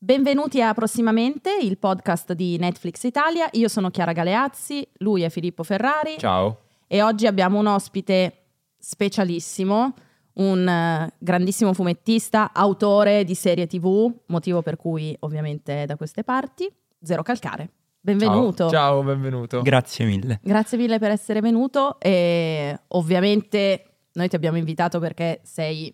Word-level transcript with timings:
Benvenuti 0.00 0.62
a 0.62 0.72
Prossimamente, 0.74 1.58
il 1.60 1.76
podcast 1.76 2.32
di 2.32 2.56
Netflix 2.56 3.02
Italia. 3.02 3.48
Io 3.54 3.66
sono 3.66 3.90
Chiara 3.90 4.12
Galeazzi, 4.12 4.86
lui 4.98 5.22
è 5.22 5.28
Filippo 5.28 5.64
Ferrari. 5.64 6.18
Ciao. 6.18 6.60
E 6.86 7.02
oggi 7.02 7.26
abbiamo 7.26 7.58
un 7.58 7.66
ospite 7.66 8.44
specialissimo, 8.78 9.92
un 10.34 10.60
uh, 10.60 11.12
grandissimo 11.18 11.72
fumettista, 11.72 12.52
autore 12.54 13.24
di 13.24 13.34
serie 13.34 13.66
TV, 13.66 14.08
motivo 14.26 14.62
per 14.62 14.76
cui 14.76 15.16
ovviamente 15.18 15.82
è 15.82 15.86
da 15.86 15.96
queste 15.96 16.22
parti, 16.22 16.72
Zero 17.02 17.24
Calcare. 17.24 17.68
Benvenuto. 17.98 18.68
Ciao, 18.68 18.70
ciao, 18.70 19.02
benvenuto. 19.02 19.62
Grazie 19.62 20.04
mille. 20.04 20.38
Grazie 20.44 20.78
mille 20.78 21.00
per 21.00 21.10
essere 21.10 21.40
venuto 21.40 21.98
e 21.98 22.82
ovviamente 22.86 23.96
noi 24.12 24.28
ti 24.28 24.36
abbiamo 24.36 24.58
invitato 24.58 25.00
perché 25.00 25.40
sei 25.42 25.92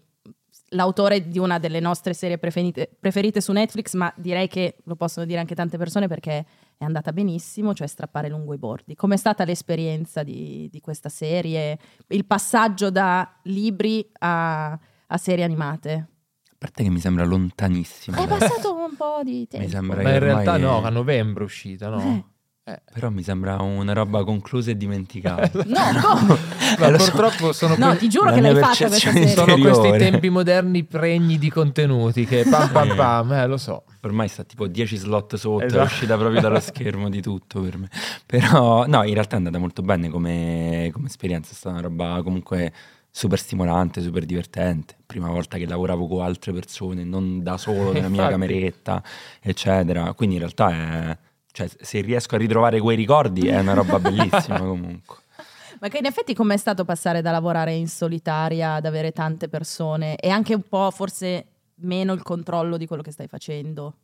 l'autore 0.71 1.29
di 1.29 1.39
una 1.39 1.59
delle 1.59 1.81
nostre 1.81 2.15
serie 2.15 2.39
preferite, 2.39 2.91
preferite, 2.99 3.41
su 3.41 3.53
Netflix, 3.53 3.95
ma 3.95 4.13
direi 4.17 4.49
che 4.49 4.77
lo 4.85 4.97
possono 4.97 5.27
dire 5.27 5.39
anche 5.39 5.55
tante 5.55 5.79
persone 5.79 6.09
perché 6.09 6.45
è 6.77 6.85
andata 6.85 7.13
benissimo, 7.13 7.75
cioè 7.75 7.87
strappare 7.87 8.29
lungo 8.29 8.55
i 8.55 8.59
bordi. 8.59 8.95
Com'è 8.95 9.17
stata 9.17 9.45
l'esperienza 9.45 10.23
di, 10.23 10.69
di 10.71 10.81
questa 10.81 11.09
serie? 11.09 11.79
Il 12.09 12.27
passaggio 12.27 12.91
da 12.91 13.41
libri 13.45 14.09
a, 14.21 14.73
a, 15.07 15.17
serie 15.17 15.45
animate? 15.45 16.09
A 16.51 16.57
parte 16.59 16.83
che 16.83 16.91
mi 16.91 17.01
sembra 17.01 17.25
lontanissimo. 17.25 18.21
È 18.21 18.27
passato 18.27 18.75
un 18.75 18.97
po' 18.97 19.21
di 19.23 19.47
tempo. 19.47 19.67
Mi 19.67 19.73
sembra 19.73 20.03
ma 20.03 20.13
in 20.13 20.19
realtà 20.19 20.57
no, 20.57 20.83
a 20.83 20.89
novembre 20.89 21.43
è 21.43 21.47
uscita, 21.47 21.89
no? 21.89 22.01
Eh. 22.01 22.33
Eh, 22.67 22.81
però 22.95 23.11
mi 23.11 23.23
sembra 23.23 23.61
una 23.61 23.93
roba 23.93 24.25
conclusa 24.25 24.71
e 24.71 24.77
dimenticata. 24.79 25.51
no, 25.69 25.81
come? 26.01 26.39
Ma 26.81 26.87
eh, 26.87 26.97
purtroppo 26.97 27.53
sono 27.53 27.75
No, 27.77 27.89
que- 27.89 27.99
ti 27.99 28.09
giuro 28.09 28.33
che 28.33 28.41
l'hai 28.41 28.55
fatta 28.55 28.87
questa 28.87 29.11
serie. 29.11 29.29
Sono 29.29 29.59
questi 29.59 29.91
tempi 29.99 30.31
moderni 30.31 30.83
pregni 30.83 31.37
di 31.37 31.51
contenuti 31.51 32.25
che 32.25 32.47
pam 32.49 32.71
pam 32.71 32.97
pam, 32.97 33.33
eh, 33.33 33.47
lo 33.47 33.59
so. 33.59 33.85
Ormai 34.01 34.29
sta 34.29 34.45
tipo 34.45 34.67
10 34.67 34.97
slot 34.97 35.37
sotto, 35.37 35.65
esatto. 35.65 35.83
è 35.83 35.85
uscita 35.85 36.17
proprio 36.17 36.41
dallo 36.41 36.59
schermo 36.59 37.11
di 37.11 37.21
tutto 37.21 37.61
per 37.61 37.77
me. 37.77 37.91
Però 38.25 38.87
no, 38.87 39.05
in 39.05 39.13
realtà 39.13 39.35
è 39.35 39.37
andata 39.37 39.59
molto 39.59 39.83
bene 39.83 40.09
come, 40.09 40.89
come 40.91 41.09
esperienza, 41.09 41.53
è 41.53 41.55
stata 41.55 41.77
una 41.79 41.87
roba 41.87 42.23
comunque 42.23 42.73
super 43.11 43.39
stimolante, 43.39 44.01
super 44.01 44.25
divertente. 44.25 44.97
Prima 45.05 45.29
volta 45.29 45.59
che 45.59 45.67
lavoravo 45.67 46.07
con 46.07 46.23
altre 46.23 46.55
persone, 46.55 47.05
non 47.05 47.43
da 47.43 47.59
solo 47.59 47.93
nella 47.93 48.09
mia 48.09 48.27
cameretta, 48.27 49.03
eccetera. 49.43 50.15
Quindi 50.15 50.37
in 50.37 50.41
realtà 50.41 50.71
è 50.71 51.19
cioè, 51.55 51.69
se 51.81 52.01
riesco 52.01 52.35
a 52.35 52.39
ritrovare 52.39 52.81
quei 52.81 52.97
ricordi 52.97 53.47
è 53.47 53.61
una 53.61 53.75
roba 53.75 54.01
bellissima 54.01 54.59
comunque. 54.59 55.19
Ma 55.79 55.89
che 55.89 55.99
in 55.99 56.05
effetti 56.05 56.35
com'è 56.35 56.57
stato 56.57 56.85
passare 56.85 57.23
da 57.23 57.31
lavorare 57.31 57.75
in 57.75 57.87
solitaria 57.87 58.75
ad 58.75 58.87
avere 58.87 59.13
tante 59.13 59.49
persone 59.49 60.17
e 60.17 60.31
anche 60.31 60.53
un 60.53 60.63
po' 60.69 60.91
forse 60.91 61.47
meno 61.77 62.13
il 62.13 62.23
controllo 62.23 62.77
di 62.77 62.87
quello 62.87 63.03
che 63.03 63.13
stai 63.13 63.29
facendo? 63.29 63.95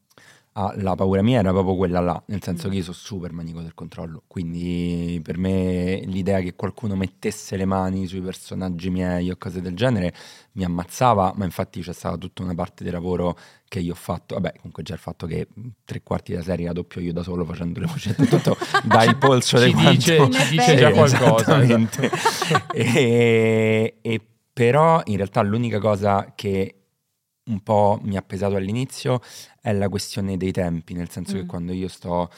Ah, 0.54 0.74
la 0.78 0.96
paura 0.96 1.22
mia 1.22 1.38
era 1.38 1.52
proprio 1.52 1.76
quella 1.76 2.00
là, 2.00 2.20
nel 2.26 2.42
senso 2.42 2.66
mm. 2.66 2.70
che 2.72 2.76
io 2.78 2.82
sono 2.82 2.96
super 2.96 3.32
manico 3.32 3.60
del 3.60 3.72
controllo, 3.72 4.24
quindi 4.26 5.20
per 5.22 5.38
me 5.38 6.00
l'idea 6.06 6.40
che 6.40 6.56
qualcuno 6.56 6.96
mettesse 6.96 7.56
le 7.56 7.64
mani 7.66 8.04
sui 8.08 8.20
personaggi 8.20 8.90
miei 8.90 9.30
o 9.30 9.36
cose 9.36 9.60
del 9.60 9.76
genere 9.76 10.12
mi 10.54 10.64
ammazzava, 10.64 11.34
ma 11.36 11.44
infatti 11.44 11.80
c'è 11.82 11.92
stata 11.92 12.16
tutta 12.16 12.42
una 12.42 12.56
parte 12.56 12.82
di 12.82 12.90
lavoro 12.90 13.38
che 13.68 13.78
io 13.78 13.92
ho 13.92 13.94
fatto, 13.94 14.34
vabbè 14.34 14.54
comunque 14.56 14.82
già 14.82 14.94
il 14.94 14.98
fatto 14.98 15.28
che 15.28 15.46
tre 15.84 16.02
quarti 16.02 16.32
della 16.32 16.42
serie 16.42 16.66
la 16.66 16.72
doppio 16.72 17.00
io 17.00 17.12
da 17.12 17.22
solo 17.22 17.44
facendo 17.44 17.78
le 17.78 17.86
voci 17.86 18.12
tutto 18.12 18.56
dà 18.82 19.04
il 19.04 19.16
polso 19.18 19.56
ci, 19.56 19.72
dice, 19.72 20.16
quanto... 20.16 20.36
ci 20.36 20.50
dice 20.50 20.74
già 20.74 20.90
qualcosa. 20.90 21.60
e, 22.74 23.98
e 24.02 24.20
però 24.52 25.00
in 25.04 25.14
realtà 25.14 25.42
l'unica 25.42 25.78
cosa 25.78 26.32
che 26.34 26.74
un 27.50 27.60
po' 27.62 27.98
mi 28.02 28.16
ha 28.16 28.22
pesato 28.22 28.56
all'inizio 28.56 29.20
è 29.60 29.72
la 29.72 29.88
questione 29.88 30.36
dei 30.36 30.52
tempi, 30.52 30.94
nel 30.94 31.10
senso 31.10 31.34
mm. 31.36 31.38
che 31.40 31.46
quando 31.46 31.72
io 31.72 31.88
sto 31.88 32.30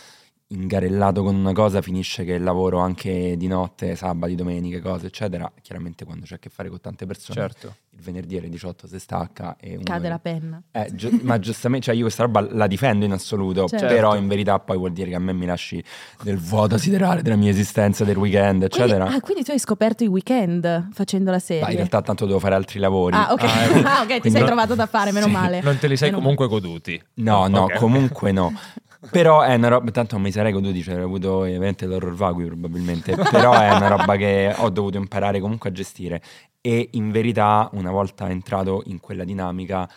ingarellato 0.53 1.22
con 1.22 1.34
una 1.34 1.53
cosa 1.53 1.81
finisce 1.81 2.25
che 2.25 2.39
lavoro 2.39 2.78
anche 2.78 3.36
di 3.36 3.47
notte, 3.47 3.97
sabati, 3.97 4.34
domeniche, 4.34 4.80
cose 4.80 5.07
eccetera. 5.07 5.51
Chiaramente 5.61 6.05
quando 6.05 6.24
c'è 6.24 6.35
a 6.35 6.39
che 6.39 6.51
fare 6.51 6.68
con 6.68 6.80
tante 6.80 7.07
persone, 7.07 7.40
certo. 7.40 7.74
il 7.90 8.01
venerdì 8.01 8.36
alle 8.36 8.48
18 8.48 8.86
si 8.86 8.98
stacca 8.98 9.57
e 9.58 9.79
cade 9.83 10.08
la 10.08 10.18
penna. 10.18 10.63
Eh, 10.70 10.90
gi- 10.92 11.20
ma 11.23 11.39
giustamente, 11.39 11.86
cioè 11.86 11.95
io 11.95 12.02
questa 12.02 12.24
roba 12.24 12.46
la 12.51 12.67
difendo 12.67 13.05
in 13.05 13.13
assoluto, 13.13 13.67
certo. 13.67 13.86
però 13.86 14.17
in 14.17 14.29
verità 14.29 14.58
poi 14.58 14.77
vuol 14.77 14.92
dire 14.92 15.11
che 15.11 15.17
a 15.17 15.20
me 15.20 15.33
mi 15.33 15.46
lasci 15.46 15.83
nel 16.24 16.39
vuoto 16.39 16.77
siderale 16.77 17.23
della 17.23 17.36
mia 17.36 17.51
esistenza, 17.51 18.05
del 18.05 18.17
weekend, 18.17 18.63
eccetera. 18.64 19.05
Quindi, 19.05 19.17
ah, 19.17 19.20
quindi 19.20 19.45
tu 19.45 19.51
hai 19.52 19.58
scoperto 19.58 20.05
i 20.05 20.08
weekend 20.08 20.90
facendo 20.92 21.30
la 21.30 21.39
serie? 21.39 21.63
Ma 21.63 21.70
in 21.70 21.77
realtà 21.77 22.02
tanto 22.02 22.27
devo 22.27 22.39
fare 22.39 22.55
altri 22.55 22.79
lavori. 22.79 23.17
Ah, 23.17 23.33
ok, 23.33 23.42
ah, 23.42 23.64
ecco. 23.64 23.89
ah, 23.89 24.02
okay. 24.02 24.20
ti 24.20 24.30
sei 24.30 24.40
non... 24.40 24.48
trovato 24.48 24.74
da 24.74 24.86
fare, 24.86 25.13
meno 25.13 25.27
sì. 25.27 25.33
male. 25.33 25.61
Non 25.63 25.79
te 25.79 25.89
li 25.89 25.96
sei 25.96 26.11
meno 26.11 26.20
comunque 26.20 26.46
goduti. 26.46 27.02
No, 27.14 27.46
no, 27.48 27.64
okay. 27.64 27.79
comunque 27.79 28.33
no. 28.33 28.52
Però 29.11 29.40
è 29.40 29.55
una 29.55 29.68
roba, 29.68 29.90
tanto 29.90 30.18
mi 30.18 30.30
sarei 30.30 30.52
goduto, 30.52 30.80
cioè 30.80 30.92
avrei 30.92 31.07
avuto 31.07 31.33
ovviamente 31.39 31.86
l'horror 31.86 32.14
vagui 32.14 32.45
probabilmente, 32.45 33.17
però 33.17 33.52
è 33.52 33.74
una 33.74 33.89
roba 33.89 34.17
che 34.17 34.55
ho 34.57 34.70
dovuto 34.70 34.96
imparare 34.96 35.40
comunque 35.40 35.70
a 35.70 35.73
gestire. 35.73 36.23
E 36.61 36.90
in 36.92 37.11
verità 37.11 37.68
una 37.73 37.90
volta 37.90 38.30
entrato 38.30 38.83
in 38.86 39.01
quella 39.01 39.24
dinamica 39.24 39.89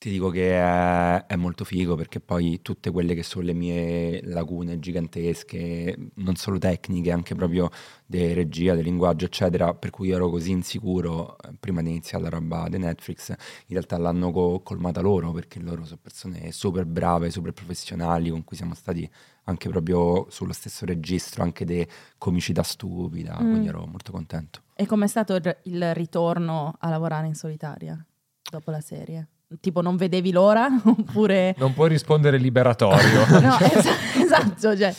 ti 0.00 0.08
dico 0.08 0.30
che 0.30 0.54
è, 0.54 1.26
è, 1.26 1.36
molto 1.36 1.62
figo 1.62 1.94
perché 1.94 2.20
poi 2.20 2.62
tutte 2.62 2.90
quelle 2.90 3.14
che 3.14 3.22
sono 3.22 3.44
le 3.44 3.52
mie 3.52 4.22
lacune 4.22 4.78
gigantesche, 4.78 6.12
non 6.14 6.36
solo 6.36 6.56
tecniche, 6.56 7.12
anche 7.12 7.34
proprio 7.34 7.68
di 8.06 8.32
regia, 8.32 8.74
di 8.74 8.82
linguaggio, 8.82 9.26
eccetera, 9.26 9.74
per 9.74 9.90
cui 9.90 10.08
ero 10.08 10.30
così 10.30 10.52
insicuro 10.52 11.36
eh, 11.36 11.52
prima 11.60 11.82
di 11.82 11.90
iniziare 11.90 12.24
la 12.24 12.30
roba 12.30 12.66
di 12.70 12.78
Netflix, 12.78 13.28
in 13.28 13.36
realtà 13.68 13.98
l'hanno 13.98 14.30
co- 14.32 14.60
colmata 14.60 15.02
loro 15.02 15.32
perché 15.32 15.60
loro 15.60 15.84
sono 15.84 15.98
persone 16.00 16.50
super 16.50 16.86
brave, 16.86 17.30
super 17.30 17.52
professionali, 17.52 18.30
con 18.30 18.42
cui 18.42 18.56
siamo 18.56 18.72
stati 18.72 19.06
anche 19.44 19.68
proprio 19.68 20.30
sullo 20.30 20.54
stesso 20.54 20.86
registro, 20.86 21.42
anche 21.42 21.66
di 21.66 21.86
comicità 22.16 22.62
stupida, 22.62 23.34
mm. 23.34 23.50
quindi 23.50 23.68
ero 23.68 23.84
molto 23.84 24.12
contento. 24.12 24.62
E 24.76 24.86
com'è 24.86 25.06
stato 25.06 25.34
il 25.34 25.94
ritorno 25.94 26.74
a 26.78 26.88
lavorare 26.88 27.26
in 27.26 27.34
solitaria 27.34 28.02
dopo 28.50 28.70
la 28.70 28.80
serie? 28.80 29.28
Tipo 29.60 29.80
non 29.80 29.96
vedevi 29.96 30.30
l'ora 30.30 30.68
oppure... 30.84 31.54
Non 31.58 31.74
puoi 31.74 31.88
rispondere 31.88 32.38
liberatorio. 32.38 33.26
no, 33.40 33.58
es- 33.58 34.22
esatto, 34.22 34.76
cioè... 34.76 34.94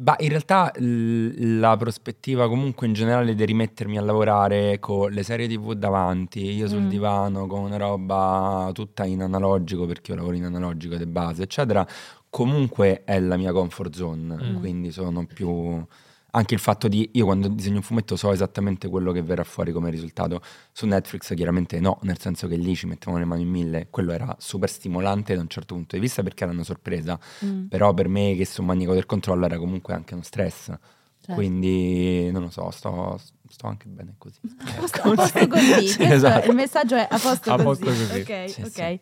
Bah, 0.00 0.14
in 0.20 0.28
realtà 0.28 0.70
l- 0.76 1.58
la 1.58 1.76
prospettiva 1.76 2.46
comunque 2.46 2.86
in 2.86 2.92
generale 2.92 3.34
di 3.34 3.44
rimettermi 3.44 3.98
a 3.98 4.00
lavorare 4.00 4.78
con 4.78 5.10
le 5.10 5.24
serie 5.24 5.48
tv 5.48 5.72
davanti, 5.72 6.52
io 6.52 6.68
sul 6.68 6.82
mm. 6.82 6.88
divano 6.88 7.46
con 7.48 7.62
una 7.62 7.76
roba 7.78 8.70
tutta 8.72 9.04
in 9.04 9.22
analogico 9.22 9.86
perché 9.86 10.12
io 10.12 10.18
lavoro 10.18 10.36
in 10.36 10.44
analogico 10.44 10.94
di 10.94 11.06
base, 11.06 11.42
eccetera, 11.42 11.84
comunque 12.30 13.02
è 13.02 13.18
la 13.18 13.36
mia 13.36 13.50
comfort 13.50 13.92
zone, 13.96 14.36
mm. 14.36 14.56
quindi 14.60 14.92
sono 14.92 15.26
più 15.26 15.84
anche 16.30 16.54
il 16.54 16.60
fatto 16.60 16.88
di 16.88 17.10
io 17.14 17.24
quando 17.24 17.48
disegno 17.48 17.76
un 17.76 17.82
fumetto 17.82 18.16
so 18.16 18.32
esattamente 18.32 18.88
quello 18.88 19.12
che 19.12 19.22
verrà 19.22 19.44
fuori 19.44 19.72
come 19.72 19.90
risultato 19.90 20.42
su 20.72 20.86
Netflix 20.86 21.34
chiaramente 21.34 21.80
no 21.80 21.98
nel 22.02 22.18
senso 22.18 22.46
che 22.46 22.56
lì 22.56 22.74
ci 22.74 22.86
mettevano 22.86 23.18
le 23.18 23.24
mani 23.24 23.42
in 23.42 23.48
mille 23.48 23.86
quello 23.88 24.12
era 24.12 24.36
super 24.38 24.68
stimolante 24.68 25.34
da 25.34 25.40
un 25.40 25.48
certo 25.48 25.74
punto 25.74 25.96
di 25.96 26.02
vista 26.02 26.22
perché 26.22 26.44
era 26.44 26.52
una 26.52 26.64
sorpresa 26.64 27.18
mm. 27.44 27.66
però 27.66 27.94
per 27.94 28.08
me 28.08 28.34
che 28.34 28.44
sono 28.44 28.66
manico 28.66 28.92
del 28.92 29.06
controllo 29.06 29.46
era 29.46 29.58
comunque 29.58 29.94
anche 29.94 30.14
uno 30.14 30.22
stress 30.22 30.66
certo. 30.66 31.34
quindi 31.34 32.30
non 32.30 32.42
lo 32.42 32.50
so 32.50 32.70
sto, 32.70 33.18
sto 33.48 33.66
anche 33.66 33.88
bene 33.88 34.14
così 34.18 34.40
a 34.44 35.14
posto, 35.14 35.48
così 35.48 35.88
sì, 35.88 36.02
esatto. 36.02 36.48
il 36.48 36.54
messaggio 36.54 36.96
è 36.96 37.06
a 37.10 37.18
posto 37.18 37.52
a 37.52 37.62
così, 37.62 37.84
posto 37.84 37.84
così. 37.86 38.20
ok 38.20 38.50
sì, 38.50 38.60
ok 38.60 38.70
sì. 38.72 39.00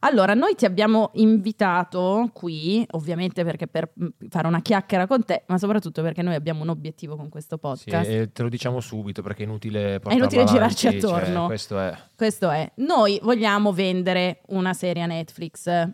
Allora, 0.00 0.34
noi 0.34 0.54
ti 0.54 0.64
abbiamo 0.64 1.10
invitato 1.14 2.30
qui, 2.32 2.86
ovviamente 2.92 3.44
perché 3.44 3.66
per 3.66 3.92
mm, 4.00 4.06
fare 4.28 4.46
una 4.46 4.60
chiacchiera 4.60 5.06
con 5.06 5.24
te, 5.24 5.44
ma 5.46 5.58
soprattutto 5.58 6.02
perché 6.02 6.22
noi 6.22 6.34
abbiamo 6.34 6.62
un 6.62 6.68
obiettivo 6.68 7.16
con 7.16 7.28
questo 7.28 7.58
podcast. 7.58 8.08
Sì, 8.08 8.16
e 8.16 8.32
te 8.32 8.42
lo 8.42 8.48
diciamo 8.48 8.80
subito 8.80 9.22
perché 9.22 9.42
è 9.42 9.46
inutile 9.46 10.00
È 10.00 10.12
inutile 10.12 10.42
avanti, 10.42 10.52
girarci 10.52 10.88
cioè, 10.88 10.96
attorno. 10.96 11.34
Cioè, 11.34 11.46
questo 11.46 11.78
è. 11.78 11.96
Questo 12.14 12.50
è. 12.50 12.70
Noi 12.76 13.18
vogliamo 13.22 13.72
vendere 13.72 14.42
una 14.48 14.74
serie 14.74 15.02
a 15.02 15.06
Netflix. 15.06 15.88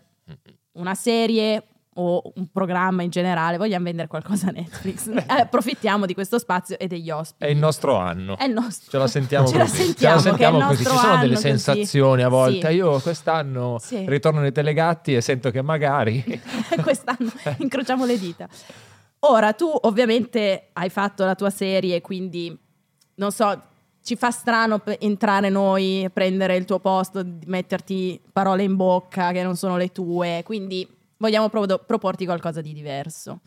Una 0.73 0.95
serie 0.95 1.63
o 1.95 2.31
un 2.35 2.47
programma 2.51 3.03
in 3.03 3.09
generale, 3.09 3.57
vogliamo 3.57 3.85
vendere 3.85 4.07
qualcosa 4.07 4.47
a 4.47 4.51
Netflix. 4.51 5.09
Eh, 5.33 5.41
approfittiamo 5.41 6.05
di 6.05 6.13
questo 6.13 6.37
spazio 6.37 6.77
e 6.77 6.87
degli 6.87 7.09
ospiti. 7.09 7.45
È 7.45 7.47
il 7.47 7.57
nostro 7.57 7.95
anno. 7.95 8.37
È 8.37 8.43
il 8.43 8.51
nostro. 8.51 8.91
Ce 8.91 8.97
la 8.97 9.07
sentiamo 9.07 9.47
Ce 9.47 9.57
così. 9.57 9.57
La 9.57 9.65
sentiamo, 9.67 9.95
Ce 9.95 10.05
la 10.05 10.29
sentiamo 10.29 10.67
così. 10.67 10.83
Ci 10.83 10.89
sono 10.89 11.17
delle 11.17 11.33
così. 11.35 11.47
sensazioni 11.47 12.21
a 12.23 12.29
volte. 12.29 12.67
Sì. 12.67 12.73
Io 12.75 12.99
quest'anno 12.99 13.77
sì. 13.79 14.05
ritorno 14.07 14.41
nei 14.41 14.51
telegatti 14.51 15.15
e 15.15 15.21
sento 15.21 15.49
che 15.49 15.61
magari 15.61 16.23
quest'anno 16.81 17.31
incrociamo 17.57 18.05
le 18.05 18.19
dita. 18.19 18.47
Ora 19.19 19.53
tu 19.53 19.71
ovviamente 19.73 20.69
hai 20.73 20.89
fatto 20.89 21.23
la 21.23 21.35
tua 21.35 21.49
serie, 21.49 22.01
quindi 22.01 22.55
non 23.15 23.31
so, 23.31 23.61
ci 24.03 24.17
fa 24.17 24.31
strano 24.31 24.81
entrare 24.99 25.49
noi, 25.49 26.09
prendere 26.11 26.57
il 26.57 26.65
tuo 26.65 26.79
posto, 26.79 27.25
metterti 27.45 28.19
parole 28.31 28.63
in 28.63 28.75
bocca 28.75 29.31
che 29.31 29.43
non 29.43 29.55
sono 29.55 29.77
le 29.77 29.93
tue, 29.93 30.41
quindi 30.43 30.85
vogliamo 31.17 31.49
pro- 31.49 31.79
proporti 31.79 32.25
qualcosa 32.25 32.61
di 32.61 32.73
diverso. 32.73 33.41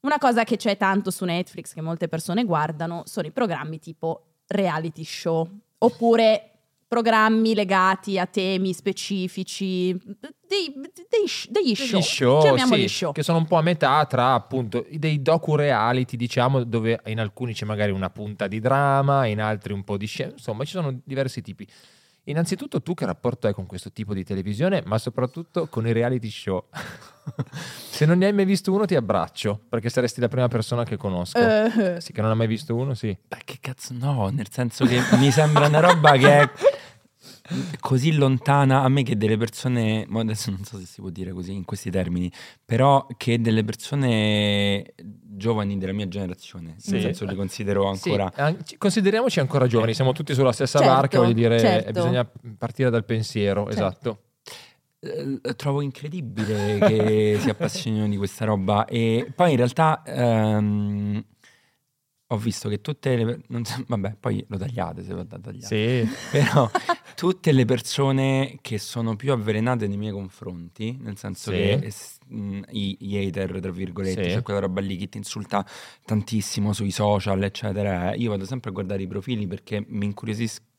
Una 0.00 0.18
cosa 0.18 0.44
che 0.44 0.56
c'è 0.56 0.76
tanto 0.76 1.10
su 1.10 1.24
Netflix 1.24 1.72
che 1.74 1.80
molte 1.80 2.08
persone 2.08 2.44
guardano 2.44 3.02
sono 3.06 3.26
i 3.26 3.30
programmi 3.30 3.78
tipo 3.78 4.24
reality 4.48 5.04
show 5.04 5.48
oppure 5.78 6.48
programmi 6.88 7.54
legati 7.54 8.18
a 8.18 8.26
temi 8.26 8.74
specifici, 8.74 9.92
dei- 9.94 10.74
dei 10.74 11.24
degli 11.48 11.74
show, 11.74 12.42
Degli 12.42 12.58
show, 12.58 12.66
sì, 12.76 12.88
show. 12.88 13.12
che 13.12 13.22
sono 13.22 13.38
un 13.38 13.46
po' 13.46 13.56
a 13.56 13.62
metà 13.62 14.04
tra 14.04 14.34
appunto 14.34 14.84
dei 14.90 15.22
docu-reality, 15.22 16.16
diciamo, 16.16 16.64
dove 16.64 17.00
in 17.06 17.18
alcuni 17.18 17.54
c'è 17.54 17.64
magari 17.64 17.92
una 17.92 18.10
punta 18.10 18.46
di 18.46 18.60
drama, 18.60 19.24
in 19.26 19.40
altri 19.40 19.72
un 19.72 19.84
po' 19.84 19.96
di 19.96 20.04
scena, 20.06 20.32
insomma 20.32 20.64
ci 20.64 20.72
sono 20.72 21.00
diversi 21.04 21.40
tipi. 21.40 21.66
Innanzitutto 22.24 22.80
tu 22.82 22.94
che 22.94 23.04
rapporto 23.04 23.48
hai 23.48 23.52
con 23.52 23.66
questo 23.66 23.90
tipo 23.90 24.14
di 24.14 24.22
televisione, 24.22 24.82
ma 24.86 24.96
soprattutto 24.98 25.66
con 25.66 25.86
i 25.88 25.92
reality 25.92 26.30
show? 26.30 26.66
Se 27.90 28.06
non 28.06 28.18
ne 28.18 28.26
hai 28.26 28.32
mai 28.32 28.44
visto 28.44 28.72
uno 28.72 28.84
ti 28.84 28.94
abbraccio, 28.94 29.58
perché 29.68 29.88
saresti 29.88 30.20
la 30.20 30.28
prima 30.28 30.46
persona 30.46 30.84
che 30.84 30.96
conosco. 30.96 31.38
Eh, 31.38 32.00
Sì, 32.00 32.12
che 32.12 32.20
non 32.20 32.30
ha 32.30 32.34
mai 32.34 32.46
visto 32.46 32.76
uno, 32.76 32.94
sì. 32.94 33.16
Beh, 33.26 33.40
che 33.44 33.58
cazzo 33.60 33.92
no, 33.94 34.28
nel 34.28 34.50
senso 34.50 34.84
che 34.86 35.00
mi 35.18 35.32
sembra 35.32 35.66
una 35.66 35.80
roba 35.80 36.12
che 36.12 36.40
è 36.42 36.50
così 37.80 38.12
lontana 38.14 38.82
a 38.82 38.88
me 38.88 39.02
che 39.02 39.16
delle 39.16 39.36
persone, 39.36 40.04
ma 40.08 40.20
adesso 40.20 40.50
non 40.50 40.64
so 40.64 40.78
se 40.78 40.86
si 40.86 41.00
può 41.00 41.10
dire 41.10 41.32
così 41.32 41.52
in 41.52 41.64
questi 41.64 41.90
termini, 41.90 42.30
però 42.64 43.06
che 43.16 43.40
delle 43.40 43.64
persone 43.64 44.94
giovani 45.34 45.78
della 45.78 45.92
mia 45.92 46.08
generazione, 46.08 46.74
Sì. 46.78 46.92
nel 46.92 47.00
senso 47.00 47.24
li 47.24 47.34
considero 47.34 47.86
ancora... 47.88 48.30
Sì, 48.34 48.40
an- 48.40 48.58
ci- 48.64 48.78
consideriamoci 48.78 49.40
ancora 49.40 49.66
giovani, 49.66 49.94
siamo 49.94 50.12
tutti 50.12 50.34
sulla 50.34 50.52
stessa 50.52 50.78
Certo, 50.78 50.94
barca, 50.94 51.18
voglio 51.18 51.32
dire, 51.32 51.58
certo. 51.58 51.92
bisogna 51.92 52.30
partire 52.58 52.90
dal 52.90 53.04
pensiero, 53.04 53.64
Certo. 53.64 53.70
esatto. 53.78 54.18
Eh, 55.04 55.40
trovo 55.56 55.80
incredibile 55.80 56.78
che 56.78 57.36
si 57.40 57.48
appassionino 57.48 58.06
di 58.08 58.16
questa 58.16 58.44
roba 58.44 58.84
e 58.84 59.32
poi 59.34 59.50
in 59.50 59.56
realtà 59.56 60.00
ehm, 60.06 61.24
ho 62.32 62.36
visto 62.38 62.68
che 62.68 62.80
tutte 62.80 63.14
le 63.16 63.40
non 63.48 63.62
vabbè 63.86 64.16
poi 64.18 64.44
lo 64.48 64.56
tagliate 64.56 65.02
se 65.04 65.12
va 65.12 65.22
da 65.22 65.38
tagliare 65.38 66.04
Sì. 66.06 66.08
però 66.32 66.70
tutte 67.14 67.52
le 67.52 67.64
persone 67.64 68.58
che 68.62 68.78
sono 68.78 69.16
più 69.16 69.32
avvelenate 69.32 69.86
nei 69.86 69.96
miei 69.98 70.12
confronti 70.12 70.96
nel 71.00 71.16
senso 71.18 71.50
Sì. 71.50 71.56
che 71.56 71.72
es- 71.84 72.18
mh, 72.28 72.60
i, 72.70 72.96
gli 73.00 73.16
hater 73.18 73.60
tra 73.60 73.70
virgolette 73.70 74.24
Sì. 74.24 74.30
cioè 74.30 74.42
quella 74.42 74.60
roba 74.60 74.80
lì 74.80 74.96
che 74.96 75.08
ti 75.08 75.18
insulta 75.18 75.64
tantissimo 76.04 76.72
sui 76.72 76.90
social 76.90 77.42
eccetera 77.42 78.14
io 78.14 78.30
vado 78.30 78.44
sempre 78.44 78.70
a 78.70 78.72
guardare 78.72 79.02
i 79.02 79.06
profili 79.06 79.46
perché 79.46 79.84
mi 79.88 80.06
incuriosisco 80.06 80.70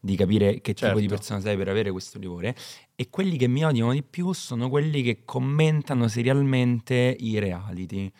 di 0.00 0.16
capire 0.16 0.60
che 0.60 0.74
tipo 0.74 0.94
di 0.94 1.00
Certo. 1.02 1.14
persona 1.14 1.40
sei 1.40 1.56
per 1.56 1.68
avere 1.68 1.90
questo 1.92 2.18
livore 2.18 2.54
e 2.96 3.08
quelli 3.10 3.36
che 3.36 3.46
mi 3.46 3.64
odiano 3.64 3.92
di 3.92 4.02
più 4.02 4.32
sono 4.32 4.68
quelli 4.68 5.02
che 5.02 5.22
commentano 5.24 6.08
serialmente 6.08 7.16
i 7.20 7.38
reality. 7.38 8.10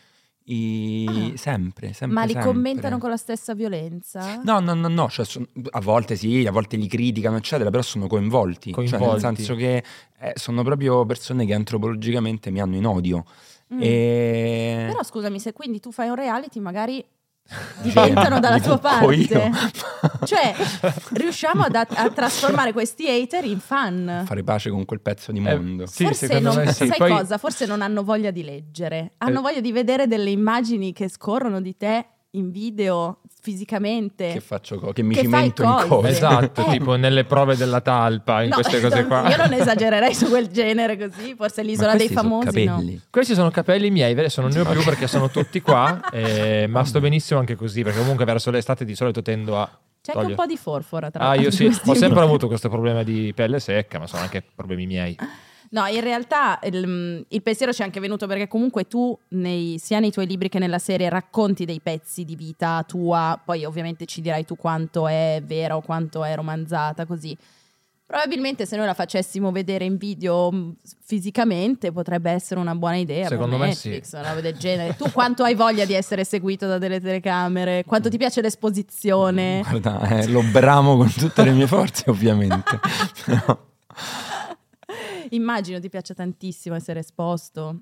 I- 0.48 1.32
Ah. 1.32 1.36
Sempre, 1.36 1.92
sempre. 1.92 2.08
Ma 2.18 2.24
li 2.24 2.32
sempre. 2.32 2.50
commentano 2.52 2.98
con 2.98 3.10
la 3.10 3.16
stessa 3.16 3.54
violenza? 3.54 4.40
No, 4.44 4.60
no, 4.60 4.74
no, 4.74 4.88
no, 4.88 5.08
cioè, 5.08 5.24
son- 5.24 5.46
a 5.70 5.80
volte 5.80 6.14
sì, 6.16 6.46
a 6.46 6.52
volte 6.52 6.76
li 6.76 6.86
criticano, 6.86 7.36
eccetera, 7.36 7.70
però 7.70 7.82
sono 7.82 8.06
coinvolti. 8.06 8.72
Cioè, 8.72 8.80
nel 8.82 8.90
Coinvolti. 8.90 9.20
senso 9.20 9.54
che 9.56 9.82
eh, 10.20 10.32
sono 10.36 10.62
proprio 10.62 11.04
persone 11.04 11.44
che 11.46 11.54
antropologicamente 11.54 12.50
mi 12.50 12.60
hanno 12.60 12.76
in 12.76 12.86
odio. 12.86 13.24
Mm. 13.74 13.78
E... 13.82 14.84
Però 14.88 15.02
scusami, 15.02 15.40
se 15.40 15.52
quindi 15.52 15.80
tu 15.80 15.90
fai 15.90 16.08
un 16.08 16.14
reality, 16.14 16.60
magari 16.60 17.04
diventano 17.82 18.40
dalla 18.40 18.60
tua 18.60 18.78
parte. 18.78 19.50
Cioè, 20.24 20.54
riusciamo 21.14 21.62
ad- 21.62 21.74
a, 21.74 22.10
trasformare 22.10 22.72
questi 22.72 23.08
hater 23.08 23.44
in 23.44 23.58
fan. 23.60 24.22
Fare 24.26 24.42
pace 24.44 24.70
con 24.70 24.84
quel 24.84 25.00
pezzo 25.00 25.32
di 25.32 25.38
Eh, 25.38 25.56
mondo. 25.56 25.86
sì, 25.86 26.04
Forse 26.04 26.38
non, 26.40 26.56
me 26.56 26.72
sì. 26.72 26.86
sai 26.86 26.98
Poi- 26.98 27.10
cosa? 27.10 27.38
Forse 27.38 27.66
non 27.66 27.82
hanno 27.82 28.02
voglia 28.04 28.30
di 28.30 28.42
leggere, 28.44 29.12
hanno 29.18 29.38
Eh. 29.38 29.42
voglia 29.42 29.60
di 29.60 29.72
vedere 29.72 30.06
delle 30.06 30.30
immagini 30.30 30.92
che 30.92 31.08
scorrono 31.08 31.60
di 31.60 31.76
te 31.76 32.06
in 32.30 32.50
video, 32.50 33.20
fisicamente. 33.46 34.32
Che 34.32 34.40
faccio 34.40 34.76
co- 34.80 34.90
che 34.92 35.02
mi 35.04 35.14
Che 35.14 35.20
fai 35.28 35.52
cimento 35.52 35.62
in 35.62 35.84
cose. 35.88 36.08
Esatto, 36.08 36.66
Eh. 36.66 36.70
tipo 36.72 36.96
nelle 36.96 37.22
prove 37.22 37.56
della 37.56 37.80
talpa, 37.80 38.42
in 38.42 38.48
No, 38.48 38.56
queste 38.56 38.80
cose 38.80 39.04
qua. 39.06 39.28
Io 39.28 39.36
non 39.36 39.52
esagererei 39.52 40.12
su 40.14 40.28
quel 40.28 40.48
genere 40.48 40.98
così, 40.98 41.36
forse 41.36 41.62
l'isola 41.62 41.94
dei 41.94 42.08
famosi 42.08 42.64
no. 42.64 42.82
Questi 43.08 43.34
sono 43.34 43.50
capelli 43.50 43.88
miei, 43.92 44.10
adesso 44.10 44.40
non 44.40 44.50
ne 44.50 44.60
ho 44.60 44.64
più 44.64 44.82
perché 44.82 45.06
sono 45.06 45.30
tutti 45.30 45.60
qua, 45.60 46.00
eh, 46.10 46.66
ma 46.68 46.82
sto 46.84 46.98
benissimo 46.98 47.38
anche 47.38 47.54
così, 47.54 47.84
perché 47.84 48.00
comunque 48.00 48.24
verso 48.24 48.50
l'estate 48.50 48.84
di 48.84 48.96
solito 48.96 49.22
tendo 49.22 49.60
a... 49.60 49.70
C'è 50.02 50.12
anche 50.12 50.26
un 50.30 50.34
po' 50.34 50.46
di 50.46 50.56
forfora 50.56 51.08
tra 51.10 51.20
Ah, 51.28 51.34
io 51.34 51.48
l'altro 51.48 51.70
sì, 51.70 51.80
ho 51.90 51.94
sempre 51.94 52.20
avuto 52.22 52.48
questo 52.48 52.68
problema 52.68 53.04
di 53.04 53.32
pelle 53.32 53.60
secca, 53.60 54.00
ma 54.00 54.08
sono 54.08 54.22
anche 54.22 54.42
problemi 54.54 54.86
miei. 54.86 55.16
No, 55.70 55.86
in 55.86 56.00
realtà 56.00 56.58
il, 56.64 57.24
il 57.28 57.42
pensiero 57.42 57.72
ci 57.72 57.82
è 57.82 57.84
anche 57.84 58.00
venuto 58.00 58.26
perché 58.26 58.48
comunque 58.48 58.86
tu 58.86 59.16
nei- 59.28 59.78
sia 59.78 59.98
nei 60.00 60.10
tuoi 60.10 60.26
libri 60.26 60.48
che 60.48 60.58
nella 60.58 60.78
serie 60.78 61.08
racconti 61.08 61.64
dei 61.64 61.80
pezzi 61.80 62.24
di 62.24 62.36
vita 62.36 62.84
tua, 62.86 63.40
poi 63.44 63.64
ovviamente 63.64 64.06
ci 64.06 64.20
dirai 64.20 64.44
tu 64.44 64.56
quanto 64.56 65.06
è 65.08 65.42
vera 65.44 65.76
o 65.76 65.80
quanto 65.80 66.24
è 66.24 66.34
romanzata 66.34 67.04
così. 67.06 67.36
Probabilmente 68.08 68.66
se 68.66 68.76
noi 68.76 68.86
la 68.86 68.94
facessimo 68.94 69.50
vedere 69.50 69.84
in 69.84 69.96
video 69.96 70.52
mh, 70.52 70.76
fisicamente 71.04 71.90
potrebbe 71.90 72.30
essere 72.30 72.60
una 72.60 72.76
buona 72.76 72.94
idea 72.98 73.26
Secondo 73.26 73.56
me 73.56 73.66
Netflix, 73.66 74.10
sì. 74.10 74.14
una 74.14 74.28
roba 74.28 74.40
del 74.42 74.56
genere. 74.56 74.94
Tu 74.94 75.10
quanto 75.10 75.42
hai 75.42 75.56
voglia 75.56 75.84
di 75.84 75.92
essere 75.94 76.22
seguito 76.22 76.68
da 76.68 76.78
delle 76.78 77.00
telecamere? 77.00 77.82
Quanto 77.84 78.08
ti 78.08 78.16
piace 78.16 78.40
l'esposizione? 78.42 79.60
Guarda, 79.68 80.20
eh, 80.20 80.28
lo 80.28 80.42
bramo 80.52 80.96
con 80.96 81.10
tutte 81.12 81.42
le 81.42 81.50
mie 81.50 81.66
forze, 81.66 82.08
ovviamente. 82.08 82.78
Però- 83.26 83.58
Immagino 85.30 85.78
ti 85.80 85.88
piaccia 85.88 86.14
tantissimo 86.14 86.74
essere 86.74 87.00
esposto. 87.00 87.80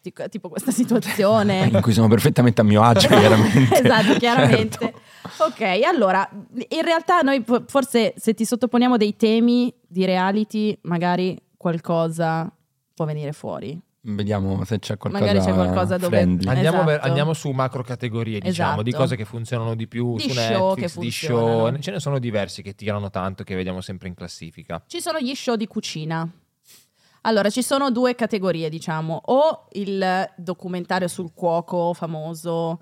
Tipo, 0.00 0.28
tipo 0.28 0.48
questa 0.48 0.70
situazione. 0.72 1.68
in 1.72 1.80
cui 1.80 1.92
sono 1.92 2.08
perfettamente 2.08 2.60
a 2.60 2.64
mio 2.64 2.82
agio, 2.82 3.08
chiaramente. 3.08 3.78
esatto, 3.82 4.14
chiaramente. 4.18 4.78
Certo. 4.78 5.44
Ok, 5.44 5.60
allora, 5.84 6.28
in 6.68 6.82
realtà 6.82 7.20
noi 7.20 7.44
forse 7.66 8.14
se 8.16 8.34
ti 8.34 8.44
sottoponiamo 8.44 8.96
dei 8.96 9.16
temi 9.16 9.72
di 9.86 10.04
reality, 10.04 10.76
magari 10.82 11.38
qualcosa 11.56 12.50
può 12.94 13.04
venire 13.04 13.32
fuori. 13.32 13.78
Vediamo 14.08 14.64
se 14.64 14.78
c'è 14.78 14.96
qualcosa, 14.96 15.24
Magari 15.24 15.44
c'è 15.44 15.52
qualcosa 15.52 15.96
dove- 15.96 16.16
friendly. 16.16 16.48
Andiamo, 16.48 16.88
Esatto. 16.88 17.06
andiamo 17.06 17.32
su 17.32 17.50
macro 17.50 17.82
categorie, 17.82 18.38
diciamo, 18.38 18.82
di 18.82 18.90
Esatto. 18.90 19.02
cose 19.02 19.16
che 19.16 19.24
funzionano 19.24 19.74
di 19.74 19.88
più 19.88 20.14
Di 20.14 20.22
su 20.22 20.28
show 20.30 20.68
Netflix, 20.68 20.74
che 20.94 21.00
di 21.00 21.10
funzionano. 21.10 21.66
show. 21.72 21.78
Ce 21.80 21.90
ne 21.90 22.00
sono 22.00 22.18
diversi 22.20 22.62
che 22.62 22.74
tirano 22.76 23.10
tanto 23.10 23.42
che 23.42 23.56
vediamo 23.56 23.80
sempre 23.80 24.06
in 24.06 24.14
classifica. 24.14 24.80
Ci 24.86 25.00
sono 25.00 25.18
gli 25.18 25.34
show 25.34 25.56
di 25.56 25.66
cucina. 25.66 26.28
Allora, 27.26 27.50
ci 27.50 27.62
sono 27.62 27.90
due 27.90 28.14
categorie, 28.14 28.68
diciamo, 28.68 29.20
o 29.24 29.66
il 29.72 30.32
documentario 30.36 31.08
sul 31.08 31.34
cuoco 31.34 31.92
famoso, 31.92 32.80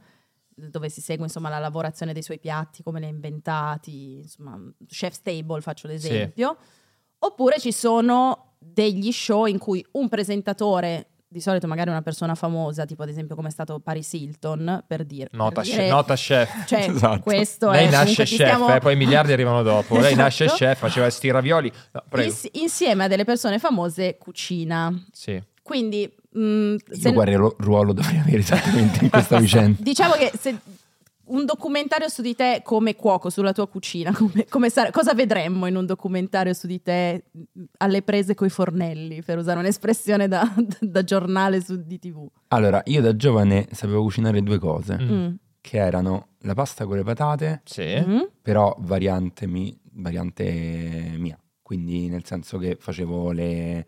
dove 0.54 0.90
si 0.90 1.00
segue 1.00 1.24
insomma 1.24 1.48
la 1.48 1.58
lavorazione 1.58 2.12
dei 2.12 2.22
suoi 2.22 2.38
piatti, 2.38 2.82
come 2.82 3.00
li 3.00 3.06
ha 3.06 3.08
inventati, 3.08 4.18
insomma, 4.18 4.60
Chef's 4.86 5.22
Table 5.22 5.62
faccio 5.62 5.86
l'esempio, 5.86 6.58
oppure 7.20 7.58
ci 7.58 7.72
sono 7.72 8.56
degli 8.58 9.12
show 9.12 9.46
in 9.46 9.58
cui 9.58 9.84
un 9.92 10.10
presentatore, 10.10 11.12
di 11.34 11.40
solito 11.40 11.66
magari 11.66 11.90
una 11.90 12.00
persona 12.00 12.36
famosa, 12.36 12.84
tipo 12.84 13.02
ad 13.02 13.08
esempio 13.08 13.34
come 13.34 13.48
è 13.48 13.50
stato 13.50 13.80
Paris 13.80 14.12
Hilton, 14.12 14.84
per 14.86 15.04
dire... 15.04 15.28
Nota, 15.32 15.62
per 15.62 15.64
chef, 15.64 15.74
dire- 15.74 15.88
nota 15.88 16.14
chef. 16.14 16.62
Cioè, 16.64 16.88
Esatto. 16.88 17.20
questo 17.22 17.70
Lei 17.70 17.88
è... 17.88 17.90
nasce 17.90 18.22
chef, 18.22 18.34
stiamo- 18.34 18.72
eh, 18.72 18.78
poi 18.78 18.92
i 18.92 18.96
miliardi 18.96 19.32
arrivano 19.32 19.64
dopo. 19.64 19.98
Lei 19.98 20.14
nasce 20.14 20.44
Esatto. 20.44 20.64
chef, 20.64 20.78
faceva 20.78 21.10
sti 21.10 21.30
ravioli. 21.32 21.72
No, 21.90 22.04
prego. 22.08 22.28
Ins- 22.28 22.48
insieme 22.52 23.02
a 23.04 23.08
delle 23.08 23.24
persone 23.24 23.58
famose 23.58 24.16
cucina. 24.16 24.96
Sì. 25.10 25.42
Quindi, 25.60 26.08
mh, 26.30 26.74
se- 26.92 27.08
Io 27.08 27.12
quale 27.14 27.34
ruolo 27.34 27.92
dovrei 27.92 28.18
avere 28.20 28.38
esattamente 28.38 29.02
in 29.02 29.10
questa 29.10 29.36
vicenda? 29.40 29.76
diciamo 29.82 30.12
che 30.14 30.30
se 30.38 30.56
un 31.26 31.44
documentario 31.44 32.08
su 32.08 32.22
di 32.22 32.34
te 32.34 32.60
come 32.62 32.94
cuoco, 32.96 33.30
sulla 33.30 33.52
tua 33.52 33.66
cucina, 33.68 34.12
come, 34.16 34.44
come 34.48 34.70
sare- 34.70 34.90
cosa 34.90 35.14
vedremmo 35.14 35.66
in 35.66 35.76
un 35.76 35.86
documentario 35.86 36.52
su 36.52 36.66
di 36.66 36.82
te 36.82 37.24
alle 37.78 38.02
prese 38.02 38.34
coi 38.34 38.50
fornelli, 38.50 39.22
per 39.22 39.38
usare 39.38 39.58
un'espressione 39.58 40.28
da, 40.28 40.52
da 40.80 41.02
giornale 41.04 41.60
su 41.62 41.82
di 41.84 41.98
tv? 41.98 42.26
Allora, 42.48 42.82
io 42.86 43.00
da 43.00 43.14
giovane 43.16 43.66
sapevo 43.72 44.02
cucinare 44.02 44.42
due 44.42 44.58
cose, 44.58 44.96
Mm. 45.00 45.12
Mm. 45.12 45.34
che 45.60 45.78
erano 45.78 46.28
la 46.40 46.54
pasta 46.54 46.84
con 46.86 46.96
le 46.96 47.02
patate, 47.04 47.62
Sì. 47.64 47.94
Mhm. 48.06 48.28
però 48.42 48.74
variante, 48.80 49.46
mi- 49.46 49.76
variante 49.92 51.14
mia. 51.16 51.38
Quindi 51.62 52.08
nel 52.08 52.24
senso 52.24 52.58
che 52.58 52.76
facevo 52.78 53.30
le... 53.32 53.86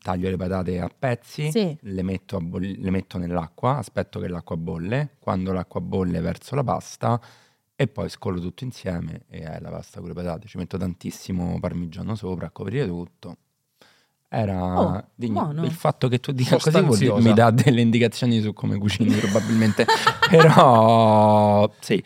taglio 0.00 0.30
le 0.30 0.36
patate 0.36 0.80
a 0.80 0.88
pezzi, 0.88 1.50
Sì. 1.50 1.76
le, 1.80 2.02
metto 2.02 2.36
a 2.36 2.40
boll- 2.40 2.78
le 2.80 2.90
metto 2.90 3.18
nell'acqua, 3.18 3.76
aspetto 3.76 4.18
che 4.20 4.28
l'acqua 4.28 4.56
bolle, 4.56 5.16
quando 5.18 5.52
l'acqua 5.52 5.80
bolle 5.80 6.20
verso 6.20 6.54
la 6.54 6.64
pasta 6.64 7.20
e 7.76 7.86
poi 7.88 8.08
scolo 8.08 8.40
tutto 8.40 8.64
insieme 8.64 9.24
e 9.28 9.40
è 9.40 9.58
la 9.60 9.70
pasta 9.70 10.00
con 10.00 10.08
le 10.08 10.14
patate. 10.14 10.46
Ci 10.48 10.56
metto 10.58 10.76
tantissimo 10.78 11.58
parmigiano 11.60 12.14
sopra 12.14 12.46
a 12.46 12.50
coprire 12.50 12.86
tutto. 12.86 13.36
Era 14.32 14.80
Oh, 14.80 15.04
buono. 15.16 15.64
Il 15.64 15.72
fatto 15.72 16.06
che 16.06 16.20
tu 16.20 16.30
dica 16.30 16.56
così 16.56 16.80
vuol 16.82 16.96
dire- 16.98 17.20
mi 17.20 17.32
dà 17.34 17.50
delle 17.50 17.80
indicazioni 17.80 18.40
su 18.40 18.52
come 18.52 18.78
cucini 18.78 19.12
probabilmente, 19.16 19.84
però 20.30 21.68
sì. 21.80 22.02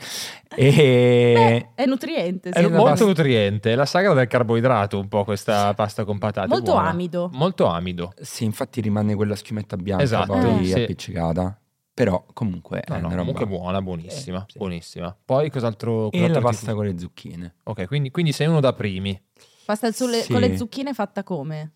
E... 0.57 1.71
È 1.75 1.85
nutriente, 1.85 2.49
È 2.50 2.59
sì. 2.61 2.64
una 2.64 2.76
molto 2.76 2.90
pasta- 2.90 3.04
nutriente, 3.07 3.73
è 3.73 3.75
la 3.75 3.85
sagra 3.85 4.14
del 4.14 4.26
carboidrato 4.26 4.99
un 4.99 5.09
po' 5.09 5.25
questa 5.25 5.75
pasta 5.75 6.04
con 6.04 6.19
patate. 6.19 6.49
Molto 6.49 6.73
buona. 6.73 6.88
amido. 6.88 7.28
Molto 7.33 7.66
amido. 7.66 8.12
Sì, 8.21 8.45
infatti 8.45 8.81
rimane 8.81 9.14
quella 9.14 9.35
schiumetta 9.37 9.76
bianca 9.76 10.04
Esatto, 10.04 10.33
poi 10.33 10.64
sì. 10.66 10.81
appiccicata. 10.81 11.59
Però 11.93 12.25
comunque 12.33 12.83
No, 12.88 12.95
è 12.97 13.00
no, 13.00 13.07
una 13.09 13.16
roba... 13.16 13.33
comunque 13.33 13.47
buona, 13.59 13.83
buonissima, 13.83 14.38
Eh, 14.49 14.52
sì. 14.52 14.59
buonissima. 14.59 15.16
Poi 15.25 15.50
cos'altro? 15.50 16.11
E 16.11 16.26
la 16.28 16.40
pasta 16.40 16.73
con 16.75 16.87
le 16.87 16.99
zucchine. 16.99 17.57
Ok, 17.64 17.87
quindi, 17.87 18.11
quindi 18.11 18.33
sei 18.33 18.47
uno 18.47 18.61
da 18.61 18.73
primi. 18.73 19.21
Pasta 19.66 19.93
sulle- 19.93 20.23
Sì. 20.23 20.33
con 20.33 20.40
le 20.40 20.57
zucchine 20.57 20.93
fatta 20.95 21.23
come? 21.23 21.73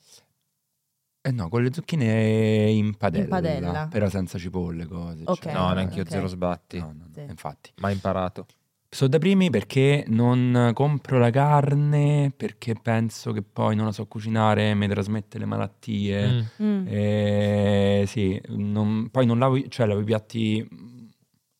Eh 1.28 1.32
no, 1.32 1.48
con 1.50 1.62
le 1.62 1.70
zucchine 1.72 2.70
in 2.70 2.94
padella, 2.96 3.24
In 3.24 3.28
padella. 3.28 3.88
però 3.90 4.08
senza 4.08 4.38
cipolle, 4.38 4.86
cose. 4.86 5.22
Ok. 5.26 5.40
cioè- 5.42 5.52
no, 5.52 5.72
neanche 5.74 5.96
io 5.96 6.02
ok. 6.02 6.08
zero 6.10 6.26
sbatti. 6.26 6.78
No, 6.78 6.86
no, 6.86 7.04
no, 7.06 7.10
Sì. 7.12 7.20
infatti. 7.28 7.70
Ma 7.80 7.90
imparato. 7.90 8.46
Sono 8.90 9.10
da 9.10 9.18
primi 9.18 9.50
perché 9.50 10.04
non 10.08 10.70
compro 10.72 11.18
la 11.18 11.28
carne, 11.28 12.32
perché 12.34 12.74
penso 12.80 13.32
che 13.32 13.42
poi 13.42 13.76
non 13.76 13.84
la 13.84 13.92
so 13.92 14.06
cucinare, 14.06 14.72
mi 14.74 14.88
trasmette 14.88 15.38
le 15.38 15.44
malattie. 15.44 16.46
Mm. 16.62 16.64
Mm. 16.66 16.86
Eh, 16.88 18.04
sì, 18.06 18.40
non- 18.48 19.10
poi 19.10 19.26
non 19.26 19.38
lavo, 19.38 19.60
cioè 19.68 19.86
lavo 19.86 20.00
i 20.00 20.04
piatti 20.04 20.66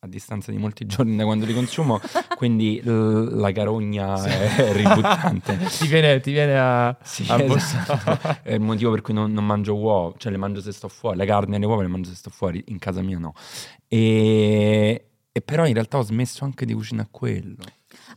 a 0.00 0.07
distanza 0.07 0.52
di 0.52 0.59
molti 0.59 0.87
giorni 0.87 1.17
da 1.17 1.25
quando 1.25 1.45
li 1.45 1.52
consumo, 1.52 2.00
quindi 2.37 2.81
l- 2.85 3.37
la 3.37 3.50
carogna 3.50 4.17
Sì. 4.17 4.28
è 4.28 4.73
ributtante. 4.73 5.57
ti, 5.76 5.87
viene, 5.88 6.21
ti 6.21 6.31
viene 6.31 6.57
a, 6.59 6.97
Sì, 7.02 7.26
a 7.28 7.43
esatto. 7.43 8.38
è 8.45 8.52
il 8.55 8.61
motivo 8.61 8.93
per 8.93 9.00
cui 9.02 9.12
non, 9.12 9.33
non 9.33 9.45
mangio 9.45 9.75
uova, 9.75 10.14
cioè 10.17 10.31
le 10.31 10.38
mangio 10.38 10.61
se 10.61 10.71
sto 10.71 10.87
fuori, 10.88 11.17
la 11.17 11.25
carne 11.25 11.57
e 11.57 11.59
le 11.59 11.67
uova 11.67 11.83
le 11.83 11.88
mangio 11.88 12.11
se 12.11 12.17
sto 12.17 12.31
fuori, 12.31 12.62
in 12.69 12.78
casa 12.78 13.02
mia 13.02 13.19
no. 13.19 13.33
E, 13.88 15.07
e 15.33 15.40
però 15.40 15.67
in 15.67 15.75
realtà 15.75 15.99
ho 15.99 16.02
smesso 16.02 16.45
anche 16.45 16.64
di 16.64 16.75
cucinare 16.75 17.09
quello. 17.11 17.57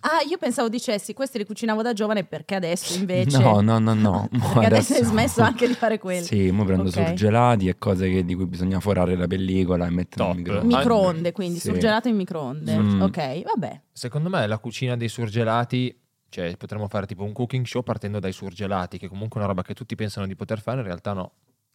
Ah, 0.03 0.21
io 0.27 0.37
pensavo 0.37 0.67
dicessi, 0.69 1.13
questi 1.13 1.37
li 1.37 1.45
cucinavo 1.45 1.81
da 1.81 1.93
giovane 1.93 2.23
perché 2.23 2.55
adesso 2.55 2.97
invece... 2.97 3.37
No, 3.39 3.61
no, 3.61 3.77
no, 3.79 3.93
no. 3.93 4.27
Perché 4.53 4.65
adesso 4.65 4.93
hai 4.95 5.03
smesso 5.03 5.41
anche 5.41 5.67
di 5.67 5.73
fare 5.75 5.99
quello. 5.99 6.23
Sì, 6.25 6.49
mo 6.51 6.65
prendo 6.65 6.89
Ok. 6.89 6.93
surgelati 7.07 7.67
e 7.67 7.77
cose 7.77 8.09
che- 8.09 8.25
di 8.25 8.33
cui 8.35 8.45
bisogna 8.47 8.79
forare 8.79 9.15
la 9.15 9.27
pellicola 9.27 9.85
e 9.85 9.89
mettere 9.91 10.23
Top. 10.25 10.33
nel 10.33 10.41
microonde. 10.43 10.75
Microonde, 10.75 11.31
quindi 11.31 11.59
Sì. 11.59 11.67
surgelato 11.69 12.07
in 12.07 12.15
microonde. 12.15 12.75
Mm. 12.77 13.01
Ok, 13.01 13.43
vabbè. 13.43 13.81
Secondo 13.91 14.29
me 14.29 14.47
la 14.47 14.57
cucina 14.57 14.97
dei 14.97 15.07
surgelati, 15.09 15.95
cioè 16.29 16.55
potremmo 16.57 16.87
fare 16.87 17.05
tipo 17.05 17.23
un 17.23 17.31
cooking 17.33 17.65
show 17.65 17.83
partendo 17.83 18.19
dai 18.19 18.31
surgelati, 18.31 18.97
che 18.97 19.07
comunque 19.07 19.35
è 19.39 19.43
una 19.43 19.47
roba 19.51 19.61
che 19.63 19.73
tutti 19.75 19.95
pensano 19.95 20.25
di 20.25 20.35
poter 20.35 20.61
fare, 20.61 20.79
in 20.79 20.85
realtà 20.85 21.13
no. 21.13 21.31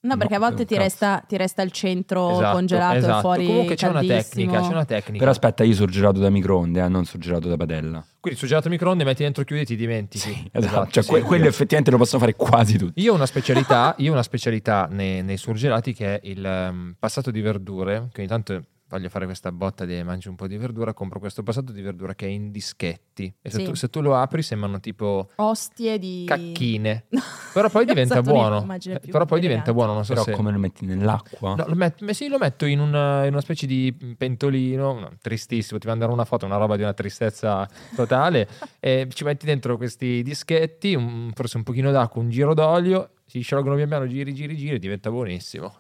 No, 0.07 0.17
perché 0.17 0.37
a 0.37 0.39
volte 0.39 0.65
ti 0.65 0.77
resta, 0.77 1.23
ti 1.27 1.37
resta 1.37 1.63
il 1.63 1.73
centro 1.73 2.31
Esatto, 2.31 2.53
congelato 2.53 2.95
e 2.95 2.99
esatto. 2.99 3.21
fuori 3.21 3.47
Comunque 3.47 3.75
c'è 3.75 3.89
una 3.89 4.03
tecnica, 4.03 4.61
c'è 4.61 4.69
una 4.69 4.85
tecnica. 4.85 5.19
Però 5.19 5.31
aspetta, 5.31 5.65
io 5.65 5.75
surgelato 5.75 6.21
da 6.21 6.31
microonde, 6.31 6.81
eh, 6.81 6.89
non 6.89 7.05
surgelato 7.05 7.49
da 7.49 7.57
padella. 7.57 8.05
Quindi 8.21 8.39
surgelato 8.39 8.69
microonde, 8.69 9.05
metti 9.05 9.23
dentro, 9.23 9.43
chiudi 9.45 9.63
e 9.63 9.65
ti 9.65 9.77
dimentichi. 9.77 10.49
Esatto, 10.53 10.91
cioè 10.91 11.03
sì. 11.03 11.11
que- 11.11 11.23
quello 11.23 11.47
effettivamente 11.47 11.91
lo 11.91 11.99
possono 11.99 12.21
fare 12.21 12.35
quasi 12.35 12.79
tutti. 12.79 13.03
Io 13.03 13.13
ho 13.13 13.15
una 13.17 13.27
specialità, 13.27 13.95
io 13.99 14.11
ho 14.11 14.13
una 14.13 14.23
specialità 14.23 14.87
nei, 14.91 15.23
nei 15.23 15.37
surgelati 15.37 15.93
che 15.93 16.21
è 16.21 16.21
il 16.29 16.45
ehm, 16.45 16.95
passato 16.99 17.31
di 17.31 17.41
verdure, 17.41 18.09
che 18.13 18.21
ogni 18.21 18.29
tanto 18.29 18.63
voglio 18.89 19.09
fare 19.09 19.25
questa 19.25 19.51
botta 19.53 19.85
di 19.85 20.01
mangi 20.03 20.29
un 20.29 20.37
po' 20.37 20.47
di 20.47 20.57
verdura, 20.57 20.93
compro 20.95 21.19
questo 21.19 21.43
passato 21.43 21.73
di 21.73 21.81
verdura 21.83 22.15
che 22.15 22.27
è 22.27 22.31
in 22.31 22.51
dischetti. 22.51 23.33
E 23.43 23.51
se, 23.51 23.59
Sì. 23.59 23.65
tu, 23.65 23.75
se 23.75 23.89
tu 23.91 24.01
lo 24.01 24.15
apri 24.17 24.43
sembrano 24.43 24.79
tipo 24.81 25.29
Ostie 25.37 25.99
di... 25.99 26.25
cacchine. 26.27 27.07
Però 27.53 27.69
poi 27.69 27.85
diventa 27.85 28.23
buono. 28.23 28.67
Eh, 28.85 29.01
Però 29.01 29.25
poi 29.25 29.41
diventa 29.41 29.73
buono, 29.73 29.95
non 29.95 30.05
so 30.05 30.13
Però 30.13 30.25
se... 30.25 30.33
come 30.33 30.53
lo 30.53 30.59
metti 30.59 30.85
nell'acqua? 30.87 31.55
No, 31.55 31.65
lo 31.67 31.75
met- 31.75 32.09
sì, 32.11 32.29
lo 32.29 32.39
metto 32.39 32.65
in 32.67 32.79
una, 32.81 33.25
in 33.25 33.33
una 33.33 33.41
specie 33.41 33.67
di 33.67 34.15
pentolino, 34.17 34.99
no, 35.01 35.13
tristissimo, 35.21 35.79
ti 35.79 35.87
mandare 35.87 36.13
una 36.13 36.25
foto, 36.25 36.45
una 36.47 36.57
roba 36.57 36.77
di 36.77 36.83
una 36.83 36.93
tristezza 36.95 37.69
totale, 37.95 38.49
e 38.79 39.09
ci 39.11 39.25
metti 39.25 39.47
dentro 39.47 39.77
questi 39.77 40.23
dischetti, 40.23 40.95
un- 40.95 41.31
forse 41.35 41.57
un 41.57 41.63
pochino 41.63 41.91
d'acqua, 41.91 42.21
un 42.21 42.29
giro 42.31 42.55
d'olio, 42.55 43.11
si 43.25 43.41
sciolgono 43.41 43.75
pian 43.77 43.89
piano, 43.89 44.07
giri, 44.07 44.33
giri, 44.35 44.57
giri, 44.57 44.79
diventa 44.79 45.11
buonissimo. 45.11 45.75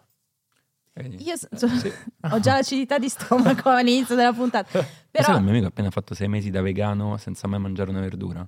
Io 1.19 1.37
so- 1.37 1.49
so- 1.53 1.69
ho 2.31 2.41
già 2.41 2.55
l'acidità 2.55 2.99
di 2.99 3.09
stomaco 3.09 3.69
all'inizio 3.71 4.15
della 4.15 4.33
puntata. 4.33 4.81
Sai 4.81 4.87
Però... 5.11 5.26
che 5.33 5.37
il 5.37 5.43
mio 5.43 5.50
amico 5.50 5.67
ha 5.67 5.69
appena 5.69 5.91
fatto 5.91 6.15
sei 6.15 6.29
mesi 6.29 6.50
da 6.50 6.62
vegano 6.62 7.17
senza 7.19 7.47
mai 7.47 7.59
mangiare 7.61 7.91
una 7.91 8.00
verdura? 8.00 8.47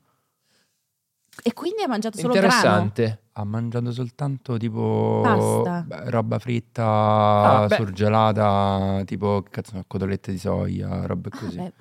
E 1.40 1.52
quindi 1.52 1.83
hai 1.83 1.88
mangiato 1.88 2.19
solo 2.19 2.33
grano? 2.33 2.47
Interessante. 2.49 3.23
Ha 3.38 3.45
mangiato 3.45 3.93
soltanto 3.93 4.57
tipo 4.57 5.21
Pasta. 5.23 5.85
beh, 5.87 6.11
roba 6.11 6.38
fritta, 6.40 6.85
Ah, 6.85 7.69
surgelata, 7.71 9.02
tipo 9.05 9.45
cazzo, 9.49 9.85
cotolette 9.87 10.33
di 10.33 10.38
soia, 10.38 11.07
robe 11.07 11.28
Ah, 11.33 11.38
così. 11.38 11.57
beh, 11.57 11.73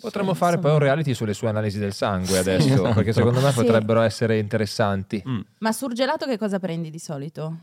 Potremmo 0.00 0.32
sì, 0.34 0.38
fare 0.38 0.58
poi 0.58 0.70
un 0.70 0.78
reality 0.78 1.12
sulle 1.14 1.34
sue 1.34 1.48
analisi 1.48 1.80
del 1.80 1.92
sangue 1.92 2.38
adesso, 2.38 2.68
esatto. 2.72 2.94
perché 2.94 3.12
secondo 3.12 3.40
me 3.40 3.50
Sì. 3.50 3.56
potrebbero 3.56 4.02
essere 4.02 4.38
interessanti. 4.38 5.20
Mm. 5.28 5.40
Ma 5.58 5.72
surgelato 5.72 6.26
che 6.26 6.38
cosa 6.38 6.60
prendi 6.60 6.90
di 6.90 6.98
solito? 7.00 7.56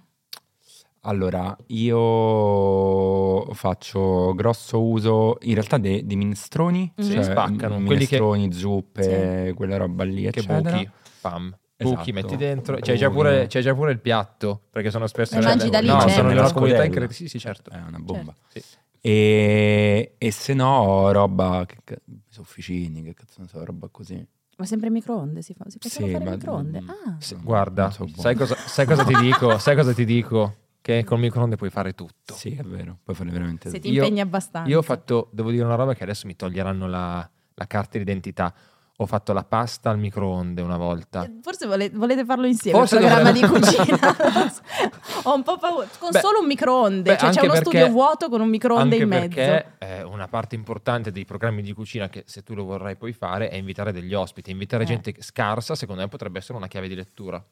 Allora, 1.03 1.55
io 1.67 3.51
faccio 3.53 4.33
grosso 4.35 4.81
uso 4.83 5.37
in 5.41 5.53
realtà 5.55 5.77
dei, 5.79 6.05
dei 6.05 6.15
minestroni, 6.15 6.91
Mhm. 6.95 7.03
cioè 7.09 7.23
Spaccano, 7.23 7.75
quelli 7.83 8.05
che- 8.05 8.19
minestroni, 8.19 8.53
zuppe, 8.53 9.53
quella 9.55 9.77
roba 9.77 10.03
lì, 10.03 10.21
Che 10.29 10.39
eccetera. 10.39 10.59
buchi, 10.77 10.89
pam. 11.21 11.57
Buchi, 11.81 11.93
Esatto. 11.95 12.13
metti 12.13 12.35
dentro. 12.37 12.77
C'hai 12.79 12.95
già, 12.97 13.07
Buchi. 13.07 13.17
pure, 13.19 13.47
c'hai 13.49 13.61
già 13.63 13.73
pure 13.73 13.91
il 13.91 13.99
piatto, 13.99 14.61
perché 14.69 14.91
sono 14.91 15.07
spesso... 15.07 15.39
Mangi 15.39 15.71
da 15.71 15.79
lì, 15.79 15.87
No, 15.87 15.93
certo. 16.01 16.09
sono 16.13 16.27
di 16.29 16.35
Nella 16.35 16.51
comunità 16.53 16.83
incredibile. 16.83 17.13
Sì, 17.17 17.27
sì, 17.27 17.39
certo. 17.39 17.71
È 17.71 17.81
una 17.87 17.97
bomba. 17.97 18.35
Sì. 18.49 18.61
E, 19.01 20.13
e 20.19 20.31
se 20.31 20.53
no, 20.53 21.11
roba, 21.11 21.63
che, 21.65 21.77
ca- 21.83 21.97
sofficini, 22.29 23.01
che 23.01 23.15
cazzo 23.15 23.41
ne 23.41 23.47
so, 23.47 23.65
roba 23.65 23.87
così. 23.89 24.23
Ma 24.57 24.65
sempre 24.65 24.87
in 24.89 24.93
microonde 24.93 25.41
si 25.41 25.55
fa? 25.55 25.65
Si 25.69 25.79
possono 25.79 26.05
Sì, 26.05 26.11
fare 26.13 26.23
ma- 26.25 26.31
microonde? 26.31 26.81
mm, 26.81 26.89
Ah. 26.89 27.15
Sì, 27.17 27.33
No, 27.33 27.41
guarda, 27.43 27.89
so 27.89 28.03
buono. 28.05 28.21
sai 28.21 28.35
cosa, 28.35 28.55
sai 28.55 28.85
cosa 28.85 29.03
ti 29.03 29.15
dico? 29.15 29.57
Sai 29.57 29.75
cosa 29.75 29.91
ti 29.95 30.05
dico? 30.05 30.55
Che 30.81 31.03
col 31.03 31.19
microonde 31.19 31.55
puoi 31.57 31.69
fare 31.69 31.93
tutto. 31.93 32.33
Sì, 32.33 32.55
è 32.55 32.63
vero, 32.63 32.97
puoi 33.03 33.15
fare 33.15 33.29
veramente 33.29 33.69
Se 33.69 33.75
tutto. 33.75 33.87
ti 33.87 33.93
Io- 33.93 34.01
impegni 34.03 34.19
abbastanza. 34.21 34.69
Io 34.69 34.79
ho 34.79 34.81
fatto, 34.81 35.29
devo 35.31 35.51
dire 35.51 35.63
una 35.63 35.75
roba 35.75 35.93
che 35.93 36.03
adesso 36.03 36.25
mi 36.25 36.35
toglieranno 36.35 36.87
la, 36.87 37.29
la 37.53 37.67
carta 37.67 37.97
d'identità. 37.99 38.51
Ho 38.97 39.05
fatto 39.07 39.33
la 39.33 39.43
pasta 39.43 39.89
al 39.89 39.97
microonde 39.97 40.61
una 40.61 40.77
volta. 40.77 41.23
Eh, 41.23 41.39
Forse 41.41 41.65
vole- 41.65 41.89
volete 41.91 42.23
farlo 42.23 42.45
insieme, 42.45 42.77
Forse 42.77 42.97
il 42.97 43.01
programma 43.01 43.31
di 43.31 43.39
dovremmo- 43.41 43.65
cucina. 43.65 43.99
Ho 45.23 45.35
un 45.35 45.43
po' 45.43 45.57
paura. 45.57 45.87
Con 45.97 46.09
Beh, 46.11 46.19
solo 46.19 46.39
un 46.41 46.45
microonde, 46.47 47.11
beh, 47.11 47.17
cioè 47.17 47.29
c'è 47.31 47.41
uno 47.41 47.51
perché- 47.53 47.69
studio 47.69 47.87
vuoto 47.89 48.29
con 48.29 48.41
un 48.41 48.49
microonde 48.49 48.95
in 48.95 49.07
mezzo. 49.07 49.35
perché 49.35 49.71
eh, 49.79 50.03
una 50.03 50.27
parte 50.27 50.53
importante 50.55 51.11
dei 51.11 51.25
programmi 51.25 51.61
di 51.63 51.73
cucina 51.73 52.09
che 52.09 52.23
se 52.27 52.43
tu 52.43 52.53
lo 52.53 52.63
vorrai 52.63 52.95
poi 52.95 53.13
fare 53.13 53.49
è 53.49 53.55
invitare 53.55 53.91
degli 53.91 54.13
ospiti. 54.13 54.51
Invitare 54.51 54.83
Eh. 54.83 54.87
gente 54.87 55.13
scarsa, 55.19 55.73
secondo 55.75 56.01
me, 56.01 56.07
potrebbe 56.07 56.37
essere 56.39 56.57
una 56.57 56.67
chiave 56.67 56.87
di 56.87 56.95
lettura. 56.95 57.43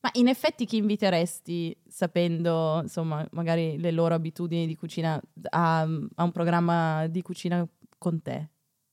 Ma 0.00 0.10
in 0.12 0.28
effetti 0.28 0.64
chi 0.64 0.76
inviteresti, 0.76 1.76
sapendo 1.88 2.80
insomma 2.82 3.26
magari 3.32 3.78
le 3.78 3.90
loro 3.90 4.14
abitudini 4.14 4.66
di 4.66 4.76
cucina, 4.76 5.20
a, 5.50 5.80
a 5.80 6.22
un 6.22 6.32
programma 6.32 7.06
di 7.08 7.22
cucina 7.22 7.66
con 7.98 8.22
te? 8.22 8.50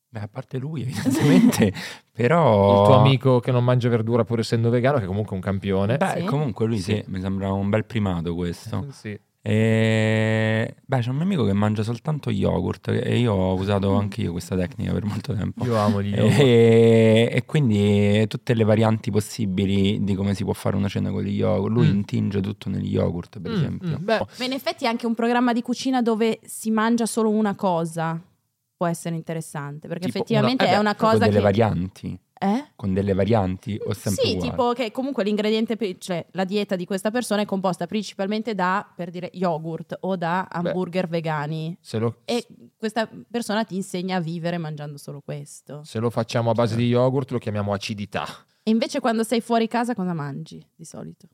Beh, 0.10 0.22
a 0.22 0.28
parte 0.30 0.58
lui, 0.58 0.82
evidentemente, 0.82 1.74
però... 2.12 2.80
Il 2.80 2.86
tuo 2.88 2.96
amico 3.00 3.40
che 3.42 3.52
non 3.52 3.66
mangia 3.66 3.90
verdura 3.90 4.24
pur 4.24 4.40
essendo 4.40 4.70
vegano, 4.70 4.98
che 4.98 5.04
è 5.04 5.08
comunque 5.08 5.36
un 5.36 5.42
campione. 5.42 5.98
Beh, 5.98 6.20
Sì? 6.20 6.24
comunque 6.24 6.66
lui 6.66 6.80
sì. 6.80 6.94
Sì. 6.96 7.04
mi 7.08 7.20
sembra 7.20 7.52
un 7.52 7.70
bel 7.70 7.86
primato 7.86 8.34
questo. 8.34 8.88
Sì. 8.92 9.20
E... 9.48 10.76
Beh, 10.86 11.00
c'è 11.02 11.10
un 11.10 11.16
mio 11.16 11.24
amico 11.26 11.46
che 11.46 11.54
mangia 11.54 11.84
soltanto 11.84 12.32
yogurt 12.32 12.88
e 12.88 13.18
io 13.20 13.32
ho 13.34 13.54
usato 13.54 13.92
Mm. 13.94 13.98
anche 13.98 14.22
io 14.22 14.32
questa 14.32 14.56
tecnica 14.56 14.92
per 14.92 15.06
molto 15.06 15.34
tempo. 15.36 15.64
Io 15.66 15.78
amo 15.78 16.02
gli 16.02 16.14
yogurt. 16.16 16.40
E, 16.40 17.30
e 17.32 17.46
quindi 17.46 18.26
tutte 18.28 18.54
le 18.56 18.64
varianti 18.64 19.12
possibili 19.12 20.04
di 20.04 20.16
come 20.16 20.34
si 20.34 20.44
può 20.44 20.54
fare 20.54 20.76
una 20.76 20.88
cena 20.88 21.12
con 21.12 21.22
gli 21.22 21.36
yogurt. 21.36 21.72
Lui 21.74 21.88
Mm. 21.88 21.94
intinge 21.96 22.42
tutto 22.42 22.70
negli 22.70 22.92
yogurt, 22.92 23.40
per 23.40 23.52
Mm, 23.52 23.54
esempio. 23.56 24.00
mm, 24.00 24.04
beh, 24.04 24.26
Ma 24.40 24.46
in 24.46 24.52
effetti 24.54 24.88
anche 24.88 25.06
un 25.06 25.14
programma 25.14 25.54
di 25.54 25.62
cucina 25.62 26.02
dove 26.02 26.40
si 26.44 26.72
mangia 26.72 27.06
solo 27.06 27.30
una 27.30 27.54
cosa 27.56 28.20
può 28.76 28.88
essere 28.88 29.16
interessante, 29.16 29.88
perché 29.88 30.08
Tipo 30.08 30.18
effettivamente 30.18 30.64
una- 30.64 30.72
eh 30.72 30.74
è 30.74 30.78
beh, 30.78 30.82
una 30.82 30.96
con 30.96 31.10
cosa 31.10 31.26
delle 31.26 31.38
che... 31.38 31.44
varianti. 31.44 32.20
Eh? 32.46 32.72
Con 32.76 32.94
delle 32.94 33.14
varianti 33.14 33.80
o 33.84 33.94
sempre 33.94 34.24
Sì, 34.24 34.32
uguali? 34.34 34.50
tipo 34.50 34.74
che 34.74 34.92
comunque 34.92 35.24
l'ingrediente, 35.24 35.78
cioè 35.98 36.26
la 36.32 36.44
dieta 36.44 36.76
di 36.76 36.86
questa 36.86 37.10
persona 37.10 37.42
è 37.42 37.46
composta 37.46 37.88
principalmente 37.88 38.54
da, 38.54 38.88
per 38.96 39.10
dire, 39.10 39.30
yogurt 39.34 39.98
o 40.02 40.16
da 40.16 40.48
hamburger 40.50 41.08
vegani. 41.08 41.76
se 41.82 41.98
lo, 41.98 42.22
E 42.26 42.46
questa 42.78 43.10
persona 43.30 43.64
ti 43.64 43.76
insegna 43.76 44.18
a 44.18 44.20
vivere 44.20 44.58
mangiando 44.60 44.98
solo 44.98 45.22
questo. 45.22 45.82
se 45.84 46.00
lo 46.00 46.10
facciamo 46.10 46.52
a 46.52 46.54
base 46.54 46.76
di 46.76 46.86
yogurt 46.88 47.32
lo 47.32 47.40
chiamiamo 47.40 47.74
acidità. 47.74 48.26
E 48.62 48.72
invece 48.72 49.00
quando 49.00 49.24
sei 49.24 49.42
fuori 49.42 49.68
casa 49.68 49.94
cosa 49.96 50.14
mangi 50.14 50.64
di 50.76 50.86
solito? 50.86 51.28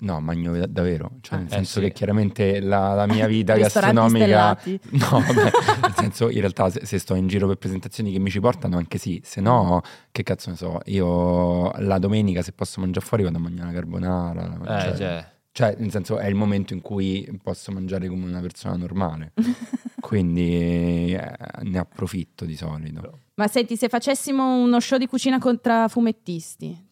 No, 0.00 0.20
magno 0.20 0.56
da- 0.56 0.66
davvero. 0.66 1.16
Cioè, 1.20 1.38
Ah. 1.38 1.40
nel 1.40 1.48
Eh, 1.50 1.54
senso 1.54 1.80
sì. 1.80 1.86
che 1.86 1.92
chiaramente 1.92 2.60
la, 2.60 2.94
la 2.94 3.06
mia 3.06 3.26
vita 3.26 3.56
gastronomica... 3.56 4.56
stellati. 4.58 4.80
No, 4.92 5.08
vabbè, 5.20 5.50
nel 5.82 5.94
senso, 5.96 6.30
in 6.30 6.38
realtà 6.40 6.70
se, 6.70 6.86
se 6.86 6.98
sto 6.98 7.14
in 7.16 7.26
giro 7.26 7.46
per 7.48 7.56
presentazioni 7.56 8.12
che 8.12 8.18
mi 8.20 8.30
ci 8.30 8.38
portano, 8.38 8.76
anche 8.76 8.96
sì. 8.98 9.20
Se 9.24 9.40
no, 9.40 9.80
che 10.12 10.22
cazzo 10.22 10.50
ne 10.50 10.56
so, 10.56 10.78
io 10.84 11.72
la 11.80 11.98
domenica 11.98 12.42
se 12.42 12.52
posso 12.52 12.80
mangiare 12.80 13.04
fuori 13.04 13.24
vado 13.24 13.38
a 13.38 13.40
mangiare 13.40 13.64
una 13.68 13.72
carbonara. 13.72 14.46
la- 14.62 14.78
Eh, 14.78 14.80
cioè, 14.82 14.96
cioè, 14.96 15.26
cioè, 15.50 15.76
nel 15.80 15.90
senso, 15.90 16.18
è 16.18 16.26
il 16.28 16.36
momento 16.36 16.74
in 16.74 16.80
cui 16.80 17.28
posso 17.42 17.72
mangiare 17.72 18.06
come 18.06 18.24
una 18.26 18.40
persona 18.40 18.76
normale. 18.76 19.32
Quindi 20.00 21.12
eh, 21.14 21.36
ne 21.62 21.78
approfitto 21.78 22.44
di 22.44 22.56
solito. 22.56 23.18
Ma 23.34 23.46
senti, 23.48 23.76
se 23.76 23.88
facessimo 23.88 24.62
uno 24.62 24.78
show 24.80 24.96
di 24.98 25.06
cucina 25.06 25.38
contra 25.38 25.88
fumettisti, 25.88 26.86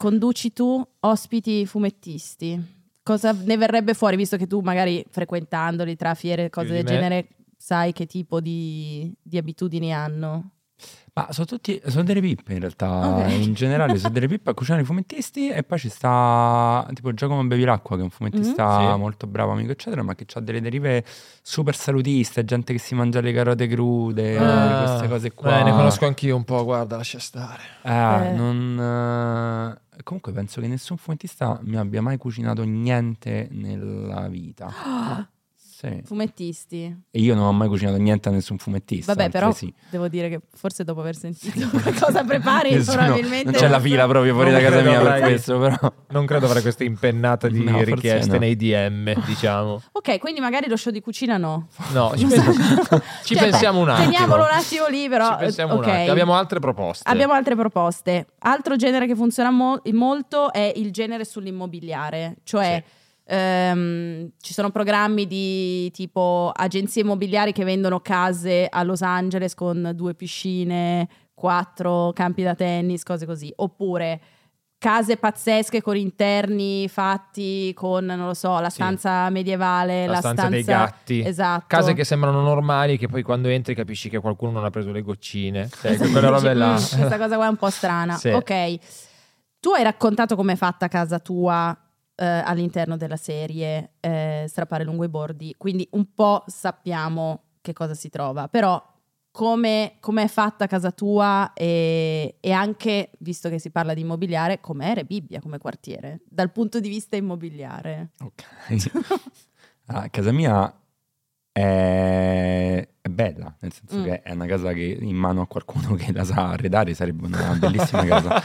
conduci 0.00 0.54
tu 0.54 0.82
ospiti 1.00 1.66
fumettisti, 1.66 2.58
cosa 3.02 3.32
ne 3.32 3.58
verrebbe 3.58 3.92
fuori, 3.92 4.16
visto 4.16 4.38
che 4.38 4.46
tu 4.46 4.60
magari 4.60 5.04
frequentandoli 5.06 5.94
tra 5.94 6.14
fiere 6.14 6.46
e 6.46 6.48
cose 6.48 6.72
del 6.72 6.84
me. 6.84 6.90
genere 6.90 7.28
sai 7.58 7.92
che 7.92 8.06
tipo 8.06 8.40
di, 8.40 9.14
di 9.20 9.36
abitudini 9.36 9.92
hanno? 9.92 10.52
Ma 11.12 11.26
sono 11.30 11.46
tutti, 11.46 11.80
sono 11.86 12.04
delle 12.04 12.20
pippe 12.20 12.52
in 12.52 12.60
realtà, 12.60 12.88
Ok. 13.16 13.28
in 13.30 13.52
generale 13.54 13.98
sono 13.98 14.12
delle 14.12 14.28
pippe 14.28 14.50
a 14.50 14.54
cucinare 14.54 14.82
i 14.82 14.84
fumettisti 14.86 15.48
e 15.48 15.62
poi 15.64 15.78
ci 15.78 15.88
sta 15.88 16.88
tipo 16.94 17.12
Giacomo 17.12 17.44
Bevilacqua 17.44 17.96
che 17.96 18.02
è 18.02 18.04
un 18.04 18.10
fumettista 18.10 18.78
Mhm. 18.80 18.92
Sì. 18.92 18.98
molto 18.98 19.26
bravo, 19.26 19.52
amico 19.52 19.72
eccetera, 19.72 20.02
ma 20.02 20.14
che 20.14 20.24
ha 20.32 20.40
delle 20.40 20.60
derive 20.60 21.04
super 21.42 21.74
salutiste, 21.74 22.44
gente 22.44 22.72
che 22.72 22.78
si 22.78 22.94
mangia 22.94 23.20
le 23.20 23.32
carote 23.32 23.66
crude, 23.66 24.38
Ah, 24.38 24.76
queste 24.86 25.08
cose 25.08 25.32
qua. 25.32 25.58
eh, 25.58 25.64
ne 25.64 25.72
conosco 25.72 26.06
anch'io 26.06 26.36
un 26.36 26.44
po', 26.44 26.62
guarda, 26.64 26.96
lascia 26.96 27.18
stare. 27.18 27.62
Eh, 27.82 27.90
Eh. 28.28 28.32
non... 28.32 29.74
eh, 29.76 30.02
Comunque 30.02 30.32
penso 30.32 30.60
che 30.62 30.66
nessun 30.66 30.96
fumettista 30.96 31.58
mi 31.64 31.76
abbia 31.76 32.00
mai 32.00 32.16
cucinato 32.16 32.62
niente 32.64 33.48
nella 33.50 34.28
vita. 34.28 34.68
Sì. 35.80 36.02
Fumettisti. 36.04 36.94
E 37.10 37.20
io 37.20 37.34
non 37.34 37.44
ho 37.46 37.52
mai 37.52 37.66
cucinato 37.66 37.96
niente 37.96 38.28
a 38.28 38.32
nessun 38.32 38.58
fumettista. 38.58 39.14
Vabbè, 39.14 39.30
però 39.30 39.46
altresì. 39.46 39.72
devo 39.88 40.08
dire 40.08 40.28
che 40.28 40.40
forse 40.54 40.84
dopo 40.84 41.00
aver 41.00 41.16
sentito 41.16 41.70
cosa 41.98 42.22
prepari, 42.22 42.72
Nessuno- 42.76 42.98
probabilmente... 42.98 43.44
Non 43.50 43.54
c'è 43.54 43.68
la 43.68 43.80
fila 43.80 44.06
proprio 44.06 44.34
fuori 44.34 44.50
Non 44.50 44.60
da 44.62 44.68
casa 44.68 44.82
mia 44.82 44.98
per 44.98 45.06
avrai- 45.06 45.20
questo, 45.22 45.58
però. 45.58 45.92
Non 46.10 46.26
credo 46.26 46.44
avrai 46.44 46.60
questa 46.60 46.84
impennata 46.84 47.48
di 47.48 47.62
No, 47.64 47.82
richieste 47.82 48.32
no. 48.32 48.38
nei 48.40 48.56
DM, 48.56 49.24
diciamo. 49.24 49.80
Ok, 49.92 50.18
quindi 50.18 50.40
magari 50.40 50.68
lo 50.68 50.76
show 50.76 50.92
di 50.92 51.00
cucina 51.00 51.38
no. 51.38 51.68
No, 51.92 52.12
ci, 52.14 52.26
pens- 52.26 53.00
ci 53.24 53.34
Cioè, 53.34 53.48
pensiamo 53.48 53.80
un 53.80 53.88
attimo. 53.88 54.10
Teniamolo 54.10 54.42
un 54.42 54.48
attimo 54.50 54.86
lì, 54.88 55.08
però. 55.08 55.30
Ci 55.30 55.36
pensiamo 55.38 55.74
ok. 55.76 55.84
un 55.86 55.90
attimo. 55.92 56.10
Abbiamo 56.10 56.34
altre 56.34 56.58
proposte. 56.60 57.08
Abbiamo 57.08 57.32
altre 57.32 57.56
proposte. 57.56 58.26
Altro 58.40 58.76
genere 58.76 59.06
che 59.06 59.14
funziona 59.14 59.50
mo- 59.50 59.80
molto 59.92 60.52
è 60.52 60.72
il 60.76 60.90
genere 60.92 61.24
sull'immobiliare, 61.24 62.36
cioè 62.44 62.82
ehm, 63.30 64.30
ci 64.40 64.52
sono 64.52 64.70
programmi 64.70 65.26
di 65.26 65.90
tipo 65.92 66.50
agenzie 66.54 67.02
immobiliari 67.02 67.52
che 67.52 67.64
vendono 67.64 68.00
case 68.00 68.66
a 68.68 68.82
Los 68.82 69.02
Angeles 69.02 69.54
con 69.54 69.92
due 69.94 70.14
piscine, 70.14 71.08
quattro 71.32 72.12
campi 72.12 72.42
da 72.42 72.54
tennis, 72.54 73.04
cose 73.04 73.26
così, 73.26 73.52
oppure 73.56 74.20
case 74.78 75.18
pazzesche 75.18 75.82
con 75.82 75.94
interni 75.96 76.88
fatti 76.88 77.72
con, 77.74 78.04
non 78.06 78.26
lo 78.26 78.34
so, 78.34 78.58
la 78.60 78.70
Sì. 78.70 78.76
stanza 78.76 79.28
medievale, 79.28 80.06
la, 80.06 80.12
la, 80.12 80.18
stanza, 80.18 80.48
dei 80.48 80.64
gatti. 80.64 81.22
Esatto. 81.24 81.64
Case 81.68 81.92
che 81.92 82.02
sembrano 82.04 82.40
normali, 82.40 82.96
che 82.96 83.06
poi 83.06 83.22
quando 83.22 83.48
entri 83.48 83.74
capisci 83.74 84.08
che 84.08 84.18
qualcuno 84.20 84.52
non 84.52 84.64
ha 84.64 84.70
preso 84.70 84.90
le 84.90 85.02
goccine. 85.02 85.68
Cioè, 85.68 85.96
quelle 85.98 86.20
robe 86.28 86.52
là. 86.54 86.72
Questa 86.72 87.18
cosa 87.18 87.36
qua 87.36 87.44
è 87.44 87.48
un 87.48 87.56
po' 87.56 87.68
strana. 87.70 88.16
Sì. 88.16 88.30
Ok, 88.30 88.78
tu 89.60 89.70
hai 89.72 89.82
raccontato 89.82 90.34
com'è 90.34 90.56
fatta 90.56 90.88
casa 90.88 91.18
tua 91.18 91.76
eh, 92.20 92.24
all'interno 92.26 92.98
della 92.98 93.16
serie 93.16 93.92
eh, 94.00 94.44
Strappare 94.46 94.84
lungo 94.84 95.04
i 95.04 95.08
bordi, 95.08 95.54
quindi 95.56 95.88
un 95.92 96.12
po' 96.12 96.44
sappiamo 96.46 97.44
che 97.62 97.72
cosa 97.72 97.94
si 97.94 98.10
trova, 98.10 98.48
però 98.48 98.82
come 100.00 100.24
è 100.24 100.28
fatta 100.28 100.66
casa 100.66 100.90
tua 100.90 101.52
e, 101.54 102.36
e 102.40 102.52
anche, 102.52 103.12
visto 103.20 103.48
che 103.48 103.58
si 103.58 103.70
parla 103.70 103.94
di 103.94 104.00
immobiliare, 104.02 104.60
com'è 104.60 104.92
Rebibbia 104.92 105.40
come 105.40 105.58
quartiere, 105.58 106.20
dal 106.28 106.50
punto 106.52 106.78
di 106.78 106.88
vista 106.88 107.16
immobiliare? 107.16 108.10
Ok. 108.20 108.42
Ah, 109.92 110.08
casa 110.08 110.30
mia 110.30 110.72
è 111.50 112.88
bella, 113.10 113.54
nel 113.60 113.72
senso 113.72 113.98
Mm. 113.98 114.04
che 114.04 114.22
è 114.22 114.32
una 114.32 114.46
casa 114.46 114.72
che 114.72 114.98
in 115.00 115.16
mano 115.16 115.42
a 115.42 115.46
qualcuno 115.46 115.94
che 116.00 116.12
la 116.12 116.24
sa 116.24 116.50
arredare 116.50 116.94
sarebbe 116.94 117.26
una 117.26 117.54
bellissima 117.58 118.04
casa. 118.04 118.42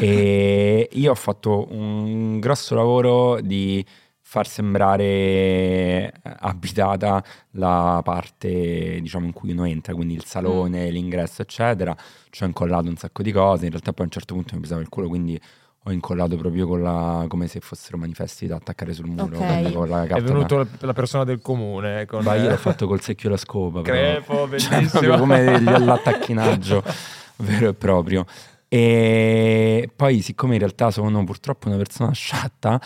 E 0.00 0.88
io 0.92 1.10
ho 1.10 1.14
fatto 1.16 1.66
un 1.70 2.38
grosso 2.40 2.74
lavoro 2.74 3.40
di 3.40 3.84
far 4.24 4.46
sembrare 4.48 6.12
abitata 6.22 7.22
la 7.52 8.00
parte 8.02 8.98
diciamo 9.00 9.26
in 9.26 9.32
cui 9.32 9.52
uno 9.52 9.64
entra, 9.66 9.94
quindi 9.94 10.14
il 10.14 10.24
salone, 10.24 10.90
l'ingresso 10.90 11.42
eccetera. 11.42 11.94
Ci 12.30 12.42
ho 12.42 12.46
incollato 12.46 12.88
un 12.88 12.96
sacco 12.96 13.22
di 13.22 13.30
cose, 13.32 13.64
in 13.64 13.70
realtà 13.70 13.92
poi 13.92 14.04
a 14.04 14.08
un 14.08 14.12
certo 14.12 14.34
punto 14.34 14.54
mi 14.54 14.60
pesava 14.62 14.80
il 14.80 14.88
culo, 14.88 15.08
quindi 15.08 15.38
ho 15.84 15.90
incollato 15.90 16.36
proprio 16.36 16.66
con 16.66 16.80
la, 16.82 17.24
come 17.28 17.48
se 17.48 17.58
fossero 17.60 17.98
manifesti 17.98 18.46
da 18.46 18.56
attaccare 18.56 18.92
sul 18.92 19.06
muro, 19.06 19.36
Ok. 19.36 19.46
quindi 19.46 19.72
con 19.72 19.88
la 19.88 20.04
È 20.04 20.22
venuto 20.22 20.58
la, 20.58 20.66
la 20.78 20.92
persona 20.92 21.24
del 21.24 21.40
comune. 21.40 22.06
Con 22.06 22.22
Ma 22.22 22.36
io 22.36 22.48
l'ho 22.50 22.56
fatto 22.56 22.86
col 22.86 23.00
secchio 23.00 23.28
e 23.28 23.32
la 23.32 23.38
scopa. 23.38 23.82
Crepo, 23.82 24.34
Cioè, 24.34 24.48
bellissimo. 24.48 24.88
proprio 24.90 25.18
come 25.18 25.60
l'attacchinaggio 25.60 26.82
vero 27.38 27.68
e 27.70 27.74
proprio. 27.74 28.24
E 28.68 29.90
poi, 29.94 30.20
siccome 30.22 30.54
in 30.54 30.60
realtà 30.60 30.90
sono 30.90 31.24
purtroppo 31.24 31.68
una 31.68 31.76
persona 31.76 32.12
sciatta, 32.12 32.80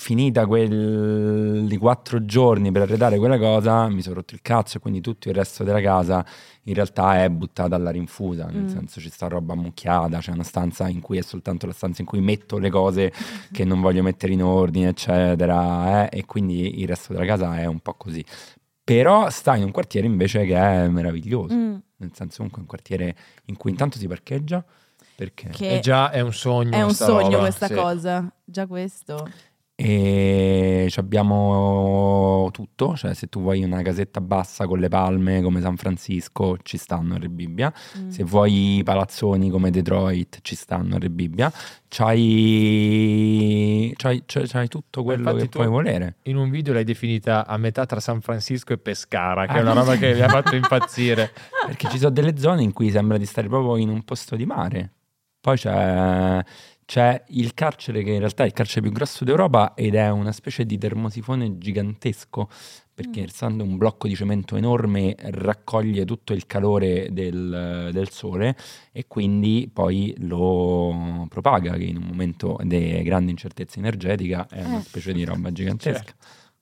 finita 0.00 0.46
quelli 0.46 1.76
quattro 1.76 2.24
giorni 2.24 2.72
per 2.72 2.82
arredare 2.82 3.18
quella 3.18 3.38
cosa, 3.38 3.86
mi 3.88 4.00
sono 4.00 4.14
rotto 4.16 4.34
il 4.34 4.40
cazzo 4.42 4.78
e 4.78 4.80
quindi 4.80 5.00
tutto 5.02 5.28
il 5.28 5.34
resto 5.34 5.62
della 5.62 5.80
casa 5.82 6.24
in 6.64 6.74
realtà 6.74 7.22
è 7.22 7.28
buttata 7.28 7.76
alla 7.76 7.90
rinfusa, 7.90 8.46
nel 8.46 8.62
Mm. 8.62 8.68
senso 8.68 8.98
ci 9.00 9.10
sta 9.10 9.28
roba 9.28 9.52
ammucchiata, 9.52 10.18
c'è 10.18 10.32
una 10.32 10.42
stanza 10.42 10.88
in 10.88 11.00
cui 11.00 11.18
è 11.18 11.22
soltanto 11.22 11.66
la 11.66 11.72
stanza 11.72 12.00
in 12.00 12.06
cui 12.06 12.20
metto 12.20 12.56
le 12.58 12.70
cose 12.70 13.12
che 13.52 13.64
non 13.64 13.80
voglio 13.80 14.02
mettere 14.02 14.32
in 14.32 14.42
ordine, 14.42 14.88
eccetera, 14.88 16.08
eh, 16.08 16.18
e 16.18 16.24
quindi 16.24 16.80
il 16.80 16.88
resto 16.88 17.12
della 17.12 17.26
casa 17.26 17.58
è 17.58 17.66
un 17.66 17.80
po' 17.80 17.94
così. 17.94 18.24
Però 18.82 19.28
sta 19.30 19.54
in 19.56 19.64
un 19.64 19.70
quartiere 19.70 20.06
invece 20.06 20.44
che 20.46 20.56
è 20.56 20.88
meraviglioso, 20.88 21.54
Mm, 21.54 21.76
nel 21.98 22.10
senso 22.14 22.36
comunque 22.38 22.58
è 22.58 22.60
un 22.62 22.66
quartiere 22.66 23.16
in 23.46 23.56
cui 23.56 23.70
intanto 23.70 23.98
si 23.98 24.06
parcheggia, 24.08 24.64
perché... 25.14 25.48
che 25.50 25.78
È 25.78 25.80
già 25.80 26.10
è 26.10 26.20
un 26.20 26.32
sogno. 26.32 26.72
è 26.72 26.82
un 26.82 26.94
sogno 26.94 27.24
roba, 27.30 27.38
questa 27.40 27.66
sì. 27.66 27.74
cosa, 27.74 28.32
già 28.44 28.66
questo. 28.66 29.28
E 29.82 30.88
ci 30.90 31.00
abbiamo 31.00 32.50
tutto, 32.52 32.96
cioè 32.96 33.14
se 33.14 33.28
tu 33.28 33.40
vuoi 33.40 33.62
una 33.64 33.80
casetta 33.80 34.20
bassa 34.20 34.66
con 34.66 34.78
le 34.78 34.88
palme 34.88 35.40
come 35.40 35.62
San 35.62 35.78
Francisco 35.78 36.58
ci 36.62 36.76
stanno 36.76 37.14
a 37.14 37.18
Re 37.18 37.30
Bibbia, 37.30 37.72
Mm. 37.98 38.10
se 38.10 38.22
vuoi 38.24 38.82
palazzoni 38.84 39.48
come 39.48 39.70
Detroit 39.70 40.40
ci 40.42 40.54
stanno 40.54 40.96
a 40.96 40.98
Re 40.98 41.08
Bibbia, 41.08 41.50
c'hai, 41.88 42.20
c'hai, 43.96 44.22
c'hai- 44.26 44.46
c'hai 44.46 44.68
tutto 44.68 45.02
quello 45.02 45.30
Infatti 45.30 45.44
che 45.44 45.48
puoi 45.48 45.66
volere. 45.68 46.16
In 46.24 46.36
un 46.36 46.50
video 46.50 46.74
l'hai 46.74 46.84
definita 46.84 47.46
a 47.46 47.56
metà 47.56 47.86
tra 47.86 48.00
San 48.00 48.20
Francisco 48.20 48.74
e 48.74 48.78
Pescara, 48.78 49.46
che 49.46 49.52
Ah. 49.52 49.58
è 49.58 49.60
una 49.62 49.72
roba 49.72 49.96
che 49.96 50.12
mi 50.12 50.20
ha 50.20 50.28
fatto 50.28 50.54
impazzire. 50.56 51.32
Perché 51.66 51.88
ci 51.88 51.96
sono 51.96 52.10
delle 52.10 52.36
zone 52.36 52.62
in 52.62 52.74
cui 52.74 52.90
sembra 52.90 53.16
di 53.16 53.24
stare 53.24 53.48
proprio 53.48 53.78
in 53.78 53.88
un 53.88 54.02
posto 54.04 54.36
di 54.36 54.44
mare. 54.44 54.92
Poi 55.40 55.56
c'è, 55.56 56.44
c'è 56.90 57.22
il 57.28 57.54
carcere 57.54 58.02
che 58.02 58.10
in 58.10 58.18
realtà 58.18 58.42
è 58.42 58.46
il 58.46 58.52
carcere 58.52 58.80
più 58.80 58.90
grosso 58.90 59.22
d'Europa 59.24 59.74
ed 59.74 59.94
è 59.94 60.10
una 60.10 60.32
specie 60.32 60.66
di 60.66 60.76
termosifone 60.76 61.56
gigantesco 61.56 62.48
perché 62.92 63.20
Mm. 63.20 63.24
essendo 63.26 63.62
un 63.62 63.76
blocco 63.76 64.08
di 64.08 64.16
cemento 64.16 64.56
enorme 64.56 65.14
raccoglie 65.16 66.04
tutto 66.04 66.32
il 66.32 66.46
calore 66.46 67.10
del, 67.12 67.90
del 67.92 68.10
sole 68.10 68.56
e 68.90 69.06
quindi 69.06 69.70
poi 69.72 70.12
lo 70.18 71.26
propaga 71.28 71.74
che 71.76 71.84
in 71.84 71.96
un 71.98 72.02
momento 72.08 72.58
di 72.64 73.00
grande 73.04 73.30
incertezza 73.30 73.78
energetica 73.78 74.48
è 74.48 74.64
una 74.64 74.78
Eh. 74.78 74.82
specie 74.82 75.12
di 75.12 75.22
roba 75.24 75.52
gigantesca. 75.52 76.12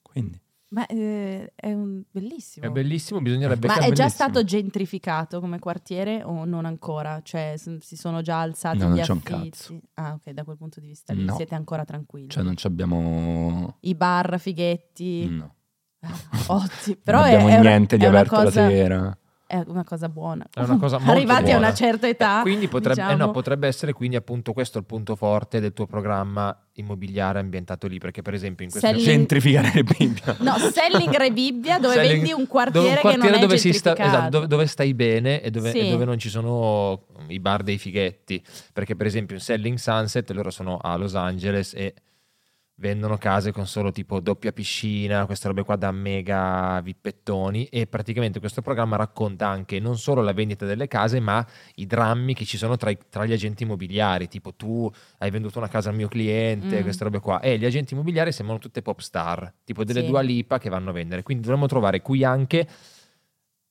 Quindi 0.02 0.38
Ma 0.70 0.85
eh, 0.87 1.52
è 1.54 1.72
un 1.72 2.02
bellissimo. 2.11 2.66
È 2.66 2.68
bellissimo, 2.68 3.20
bisognerebbe 3.22 3.66
Ma 3.68 3.74
è 3.74 3.76
già 3.76 3.85
bellissimo. 3.87 4.09
stato 4.11 4.44
gentrificato 4.44 5.40
come 5.40 5.59
quartiere 5.59 6.22
o 6.22 6.44
non 6.44 6.66
ancora? 6.66 7.20
Cioè 7.22 7.54
s- 7.57 7.78
si 7.78 7.96
sono 7.96 8.20
già 8.20 8.40
alzati 8.42 8.78
No, 8.78 8.85
gli 8.92 8.96
non 8.96 8.98
c'è 9.00 9.12
un 9.12 9.18
affitti? 9.24 9.48
cazzo. 9.50 9.81
Ah, 9.94 10.12
ok, 10.12 10.31
da 10.33 10.44
quel 10.44 10.57
punto 10.59 10.78
di 10.81 10.88
vista 10.88 11.14
lì 11.14 11.24
No. 11.24 11.35
siete 11.37 11.54
ancora 11.54 11.85
tranquilli. 11.85 12.28
cioè 12.28 12.42
non 12.42 12.57
ci 12.57 12.66
abbiamo... 12.66 13.76
I 13.81 13.94
bar, 13.94 14.38
fighetti. 14.38 15.28
No. 15.31 15.54
Ottimo. 16.48 16.96
Però 17.02 17.18
non 17.20 17.26
è, 17.28 17.33
abbiamo 17.33 17.48
è 17.48 17.59
una- 17.61 17.68
niente 17.70 17.96
di 17.96 18.04
è 18.04 18.09
una 18.09 18.18
aperto 18.20 18.37
cosa, 18.44 18.61
la 18.62 18.68
sera. 18.68 19.18
È 19.50 19.62
una 19.66 19.82
cosa 19.82 20.11
buona. 20.11 20.46
È 20.52 20.61
una 20.61 20.76
cosa 20.76 20.98
molto 21.00 21.12
Arrivati 21.12 21.40
a 21.44 21.44
buona. 21.44 21.58
una 21.58 21.74
certa 21.74 22.06
età. 22.06 22.40
Eh, 22.40 22.42
quindi 22.42 22.68
potrebbe, 22.68 23.00
eh 23.00 23.04
diciamo. 23.04 23.24
no, 23.24 23.30
potrebbe 23.30 23.66
essere 23.66 23.94
quindi 23.94 24.14
appunto 24.16 24.52
questo 24.52 24.76
il 24.76 24.84
punto 24.84 25.16
forte 25.16 25.58
del 25.58 25.72
tuo 25.72 25.87
programma 25.87 26.54
immobiliare 26.74 27.38
ambientato 27.38 27.87
lì, 27.87 27.98
perché 27.98 28.20
per 28.20 28.34
esempio 28.34 28.66
in 28.66 28.70
questo 28.70 28.87
Selling- 28.87 29.06
Gentrificare 29.08 29.70
le 29.72 29.84
Bibbia. 29.84 30.37
No, 30.40 30.58
Selling 30.58 31.16
Rebibbia 31.16 31.78
dove 31.78 31.94
Selling- 31.94 32.12
vendi 32.16 32.32
un 32.32 32.46
quartiere, 32.46 32.87
dove, 32.87 32.94
un 32.96 33.00
quartiere 33.00 33.26
che 33.26 33.30
non 33.30 33.38
è 33.38 33.46
dove, 33.46 33.56
sta, 33.72 33.96
esatto, 33.96 34.28
dove, 34.28 34.46
dove 34.48 34.66
stai 34.66 34.92
bene 34.92 35.40
e 35.40 35.50
dove, 35.50 35.70
Sì. 35.70 35.78
e 35.78 35.90
dove 35.92 36.04
non 36.04 36.18
ci 36.18 36.28
sono 36.28 37.04
i 37.28 37.40
bar 37.40 37.62
dei 37.62 37.78
fighetti. 37.78 38.42
Perché, 38.74 38.96
per 38.96 39.06
esempio, 39.06 39.34
in 39.37 39.40
Selling 39.40 39.78
Sunset 39.78 40.30
loro 40.32 40.50
sono 40.50 40.76
a 40.76 40.94
Los 40.96 41.14
Angeles 41.14 41.72
e 41.74 41.94
vendono 42.80 43.16
case 43.18 43.50
con 43.52 43.66
solo 43.66 43.90
tipo 43.90 44.20
doppia 44.20 44.52
piscina, 44.52 45.26
queste 45.26 45.48
robe 45.48 45.64
qua 45.64 45.76
da 45.76 45.90
mega 45.90 46.80
vippettoni. 46.80 47.64
E 47.66 47.86
praticamente 47.86 48.38
questo 48.40 48.62
programma 48.62 48.96
racconta 48.96 49.48
anche 49.48 49.80
non 49.80 49.98
solo 49.98 50.22
la 50.22 50.32
vendita 50.32 50.64
delle 50.64 50.86
case, 50.86 51.18
ma 51.20 51.44
i 51.76 51.86
drammi 51.86 52.34
che 52.34 52.44
ci 52.44 52.56
sono 52.56 52.76
tra, 52.76 52.90
i- 52.90 52.98
tra 53.08 53.24
gli 53.24 53.32
agenti 53.32 53.64
immobiliari. 53.64 54.28
Tipo, 54.28 54.54
tu 54.54 54.90
hai 55.18 55.30
venduto 55.30 55.58
una 55.58 55.68
casa 55.68 55.90
al 55.90 55.96
mio 55.96 56.08
cliente, 56.08 56.78
Mm. 56.80 56.82
queste 56.82 57.04
robe 57.04 57.20
qua. 57.20 57.40
E 57.40 57.58
gli 57.58 57.64
agenti 57.64 57.94
immobiliari 57.94 58.30
sembrano 58.32 58.60
tutte 58.60 58.80
pop 58.82 59.00
star, 59.00 59.52
tipo 59.64 59.82
delle 59.84 60.00
Sì. 60.02 60.06
Dua 60.06 60.20
Lipa 60.20 60.58
che 60.58 60.68
vanno 60.70 60.90
a 60.90 60.92
vendere. 60.92 61.22
Quindi 61.22 61.42
dovremmo 61.44 61.66
trovare 61.66 62.00
qui 62.00 62.22
anche 62.24 62.66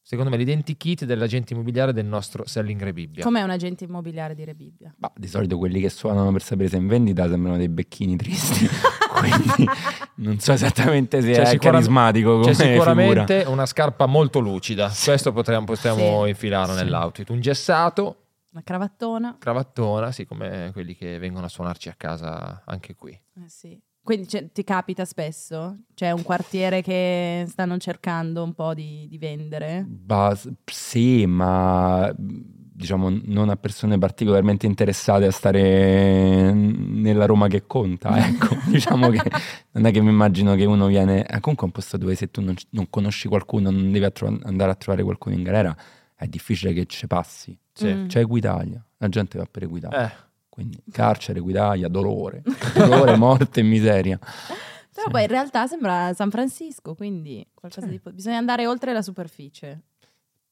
Secondo 0.08 0.32
me 0.32 0.38
l'identikit 0.38 1.04
dell'agente 1.04 1.52
immobiliare 1.52 1.92
del 1.92 2.06
nostro 2.06 2.48
Selling 2.48 2.82
Rebibbia. 2.82 3.26
Com'è 3.26 3.42
un 3.42 3.50
agente 3.50 3.84
immobiliare 3.84 4.36
di 4.36 4.46
Rebibbia? 4.46 4.96
Ma 5.00 5.12
di 5.14 5.28
solito 5.28 5.58
quelli 5.58 5.82
che 5.82 5.90
suonano 5.90 6.32
per 6.32 6.42
sapere 6.42 6.70
se 6.70 6.78
è 6.78 6.80
in 6.80 6.88
vendita 6.88 7.28
sembrano 7.28 7.58
dei 7.58 7.68
becchini 7.68 8.16
tristi. 8.16 8.66
Quindi 9.20 9.70
non 10.16 10.40
so 10.40 10.54
esattamente 10.54 11.22
se 11.22 11.34
C'è 11.34 11.42
è 11.42 11.46
sicura- 11.48 11.72
carismatico 11.72 12.40
come 12.40 12.54
C'è 12.54 12.72
sicuramente 12.72 13.34
figura. 13.40 13.50
una 13.54 13.66
scarpa 13.66 14.06
molto 14.06 14.40
lucida. 14.40 14.90
Questo 15.04 15.34
potremmo, 15.34 15.66
possiamo 15.66 16.24
Sì. 16.24 16.30
infilarlo 16.30 16.74
Sì. 16.78 16.84
nell'outfit. 16.86 17.30
Un 17.30 17.42
gessato, 17.42 18.16
Una 18.54 18.62
cravattona? 18.64 19.36
cravattona, 19.38 20.14
sì, 20.14 20.26
come 20.26 20.70
quelli 20.72 20.96
che 20.96 21.18
vengono 21.20 21.48
a 21.48 21.50
suonarci 21.50 21.90
a 21.90 21.96
casa 21.98 22.62
anche 22.66 22.96
qui. 22.96 23.12
Eh 23.12 23.50
sì. 23.50 23.78
Quindi 24.08 24.26
c'è- 24.28 24.50
ti 24.54 24.64
capita 24.64 25.04
spesso? 25.04 25.80
C'è 25.94 26.12
un 26.12 26.22
quartiere 26.24 26.82
che 26.82 27.44
stanno 27.46 27.76
cercando 27.78 28.42
un 28.42 28.54
po' 28.54 28.74
di, 28.74 29.06
di 29.10 29.18
vendere? 29.18 29.84
Bas- 29.86 30.50
sì, 30.64 31.26
ma 31.26 32.10
diciamo 32.16 33.10
non 33.26 33.50
a 33.50 33.58
persone 33.58 33.98
particolarmente 33.98 34.66
interessate 34.66 35.26
a 35.26 35.32
stare 35.32 36.54
nella 36.54 37.26
Roma 37.26 37.48
che 37.50 37.66
conta, 37.68 38.16
ecco. 38.26 38.56
diciamo 38.68 39.10
che 39.10 39.30
non 39.72 39.86
è 39.86 39.92
che 39.92 40.00
mi 40.00 40.08
immagino 40.10 40.56
che 40.56 40.64
uno 40.64 40.86
viene... 40.88 41.26
eh, 41.28 41.42
comunque 41.42 41.64
è 41.66 41.66
un 41.66 41.72
posto 41.72 41.98
dove 41.98 42.16
se 42.16 42.32
tu 42.32 42.40
non, 42.40 42.56
non 42.70 42.90
conosci 42.90 43.28
qualcuno, 43.28 43.72
non 43.72 43.92
devi 43.92 44.06
attro- 44.06 44.40
andare 44.44 44.72
a 44.72 44.76
trovare 44.76 45.04
qualcuno 45.04 45.36
in 45.36 45.44
galera, 45.44 45.76
è 46.16 46.28
difficile 46.28 46.72
che 46.72 46.86
ci 46.86 47.08
passi. 47.08 47.60
Sì. 47.74 47.94
Mm. 47.94 48.08
C'è 48.08 48.22
Equitalia, 48.22 48.82
la 49.00 49.10
gente 49.10 49.38
va 49.38 49.46
per 49.52 49.64
Equitalia. 49.64 50.06
Eh, 50.10 50.26
Quindi 50.58 50.82
carcere, 50.92 51.38
Equitalia, 51.38 51.88
dolore, 51.88 52.42
dolore, 52.74 53.16
morte 53.16 53.60
e 53.60 53.64
miseria. 53.64 54.18
Però 54.18 55.06
Sì. 55.06 55.12
poi 55.12 55.22
in 55.22 55.28
realtà 55.28 55.68
sembra 55.68 56.12
San 56.16 56.32
Francisco, 56.32 56.96
quindi 56.96 57.48
qualcosa 57.54 57.86
Sì. 57.86 57.92
di 57.92 58.00
po- 58.00 58.12
bisogna 58.12 58.38
andare 58.40 58.66
oltre 58.66 58.92
la 58.92 59.04
superficie. 59.04 59.82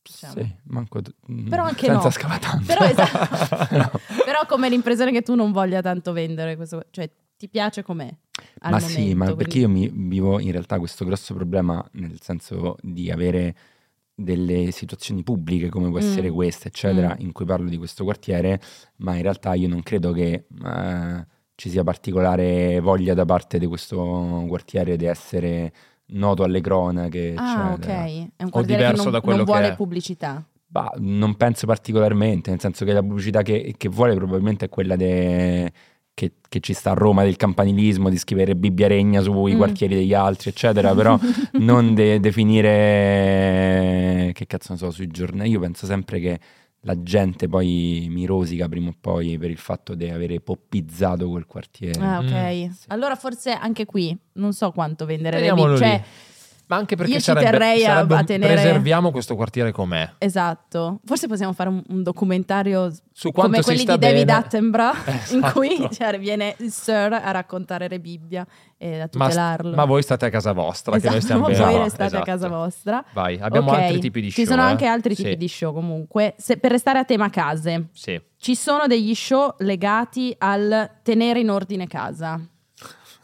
diciamo. 0.06 0.34
Sì, 0.34 0.56
manco 0.66 1.02
t- 1.02 1.12
mm, 1.32 1.48
Però 1.50 1.64
anche 1.64 1.88
senza 1.88 2.04
no. 2.04 2.10
scavare 2.12 2.40
tanto. 2.40 2.66
Però, 2.68 2.86
esatto. 2.86 4.00
Però- 4.24 4.46
come 4.48 4.70
l'impressione 4.70 5.12
che 5.12 5.24
tu 5.24 5.34
non 5.34 5.52
voglia 5.52 5.82
tanto 5.82 6.12
vendere 6.12 6.56
questo, 6.56 6.86
cioè 6.92 7.10
ti 7.36 7.50
piace 7.50 7.82
com'è 7.82 8.06
ma 8.62 8.70
momento? 8.70 8.88
sì, 8.88 9.16
ma 9.16 9.26
quindi- 9.26 9.44
perché 9.44 9.58
io 9.58 9.68
mi 9.70 9.90
vivo 9.92 10.40
in 10.40 10.52
realtà 10.52 10.78
questo 10.78 11.04
grosso 11.06 11.34
problema 11.34 11.84
nel 11.94 12.22
senso 12.22 12.76
di 12.82 13.10
avere 13.10 13.56
delle 14.16 14.72
situazioni 14.72 15.24
pubbliche 15.24 15.68
come 15.70 15.90
può 15.90 15.98
Mm. 15.98 16.02
essere 16.02 16.30
questa, 16.32 16.68
eccetera, 16.70 17.10
Mm. 17.20 17.26
in 17.26 17.32
cui 17.34 17.46
parlo 17.46 17.70
di 17.70 17.78
questo 17.78 18.04
quartiere, 18.06 18.62
ma 18.98 19.16
in 19.16 19.22
realtà 19.22 19.54
io 19.54 19.68
non 19.68 19.84
credo 19.84 20.12
che 20.14 20.46
eh, 20.66 21.26
ci 21.56 21.70
sia 21.70 21.84
particolare 21.84 22.80
voglia 22.80 23.14
da 23.14 23.26
parte 23.26 23.60
di 23.60 23.66
questo 23.66 24.46
quartiere 24.48 24.96
di 24.98 25.06
essere 25.06 25.74
noto 26.08 26.44
alle 26.44 26.62
cronache, 26.62 27.34
Ah, 27.36 27.74
ok. 27.74 27.86
È 27.88 28.44
un 28.44 28.50
quartiere 28.50 28.82
che 28.82 28.88
diverso 28.90 29.04
non, 29.04 29.12
da 29.12 29.22
quello 29.22 29.38
non 29.38 29.46
che 29.46 29.52
vuole 29.52 29.68
è. 29.70 29.76
pubblicità. 29.76 30.46
Bah, 30.68 30.94
non 30.98 31.36
penso 31.36 31.66
particolarmente, 31.66 32.50
nel 32.50 32.60
senso 32.60 32.84
che 32.86 32.92
la 32.94 33.02
pubblicità 33.02 33.42
che, 33.42 33.74
che 33.78 33.88
vuole 33.90 34.14
probabilmente 34.16 34.66
è 34.66 34.70
quella 34.70 34.96
de- 34.96 35.72
che, 36.16 36.32
che 36.50 36.60
ci 36.62 36.74
sta 36.74 36.92
a 36.92 36.94
Roma 36.94 37.22
del 37.24 37.36
campanilismo, 37.36 38.10
di 38.10 38.18
scrivere 38.18 38.56
Bibbia 38.56 38.88
regna 38.88 39.22
sui 39.22 39.54
Mm. 39.54 39.58
quartieri 39.58 39.94
degli 39.96 40.14
altri, 40.16 40.50
eccetera, 40.50 40.96
però 40.96 41.20
non 41.60 41.94
de- 41.94 42.20
definire, 43.06 44.32
che 44.34 44.48
cazzo 44.48 44.74
ne 44.74 44.78
so, 44.80 44.92
sui 44.92 45.08
giornali. 45.08 45.50
Io 45.50 45.60
penso 45.60 45.86
sempre 45.86 46.20
che 46.20 46.40
la 46.82 47.02
gente 47.02 47.48
poi 47.48 48.08
mi 48.10 48.26
rosica 48.26 48.68
prima 48.70 48.90
o 48.90 48.96
poi 49.00 49.38
per 49.38 49.50
il 49.50 49.58
fatto 49.58 49.96
di 49.96 50.08
avere 50.10 50.40
poppizzato 50.40 51.30
quel 51.30 51.46
quartiere. 51.48 52.00
Ah, 52.00 52.20
ok. 52.20 52.32
Mm. 52.32 52.72
Allora 52.88 53.16
forse 53.16 53.52
anche 53.52 53.86
qui 53.86 54.16
non 54.34 54.54
so 54.54 54.72
quanto 54.72 55.06
vendere 55.06 55.40
le 55.40 55.48
Teniamolo 55.48 55.74
big- 55.74 55.82
lì. 55.84 55.88
Cioè, 55.90 56.04
Ma 56.68 56.78
anche 56.78 56.96
perché 56.96 57.12
Io 57.14 57.18
ci 57.20 57.24
sarebbe, 57.26 57.50
terrei 57.52 57.86
a- 57.86 57.94
sarebbe 57.94 58.16
a 58.16 58.24
tenere- 58.24 58.54
preserviamo 58.54 59.12
questo 59.12 59.36
quartiere 59.36 59.72
com'è. 59.72 60.14
esatto. 60.18 61.00
Forse 61.06 61.28
possiamo 61.28 61.54
fare 61.54 61.70
un, 61.70 61.82
un 61.90 62.02
documentario 62.02 62.92
Su 63.14 63.32
come 63.32 63.62
quelli 63.62 63.80
di 63.86 63.98
David 63.98 64.26
bene. 64.26 64.32
Attenborough, 64.32 64.96
in 65.08 65.14
Esatto. 65.38 65.52
cui 65.60 65.88
cioè, 65.92 66.18
viene 66.20 66.56
il 66.60 66.72
Sir 66.72 67.14
a 67.14 67.32
raccontare 67.32 67.88
Re 67.88 68.00
Bibbia 68.00 68.46
e 68.78 68.96
a 68.96 69.10
Ma, 69.14 69.26
tutelarlo. 69.28 69.76
ma 69.76 69.86
voi 69.86 70.02
state 70.02 70.26
a 70.26 70.30
casa 70.30 70.54
vostra, 70.54 70.98
che 70.98 71.08
noi 71.08 71.18
Esatto, 71.18 71.24
stiamo 71.24 71.42
ma 71.48 71.50
bene. 71.50 71.66
voi 71.66 71.84
restate 71.84 72.04
a 72.04 72.06
Esatto. 72.08 72.24
casa 72.26 72.48
vostra. 72.48 73.06
Vai, 73.14 73.38
abbiamo 73.40 73.70
Ok, 73.72 73.78
altri 73.78 74.00
tipi 74.00 74.22
di 74.22 74.32
show. 74.32 74.44
Ci 74.44 74.50
sono 74.50 74.62
eh? 74.64 74.66
anche 74.66 74.86
altri 74.88 75.14
Sì, 75.16 75.24
tipi 75.24 75.38
di 75.38 75.48
show 75.48 75.72
comunque. 75.74 76.34
Se- 76.38 76.58
per 76.58 76.72
restare 76.72 76.98
a 77.00 77.04
tema 77.06 77.30
case, 77.30 77.90
Sì. 77.94 78.20
ci 78.38 78.56
sono 78.56 78.88
degli 78.88 79.14
show 79.14 79.54
legati 79.60 80.34
al 80.40 80.90
tenere 81.04 81.40
in 81.40 81.52
ordine 81.52 81.86
casa. 81.88 82.42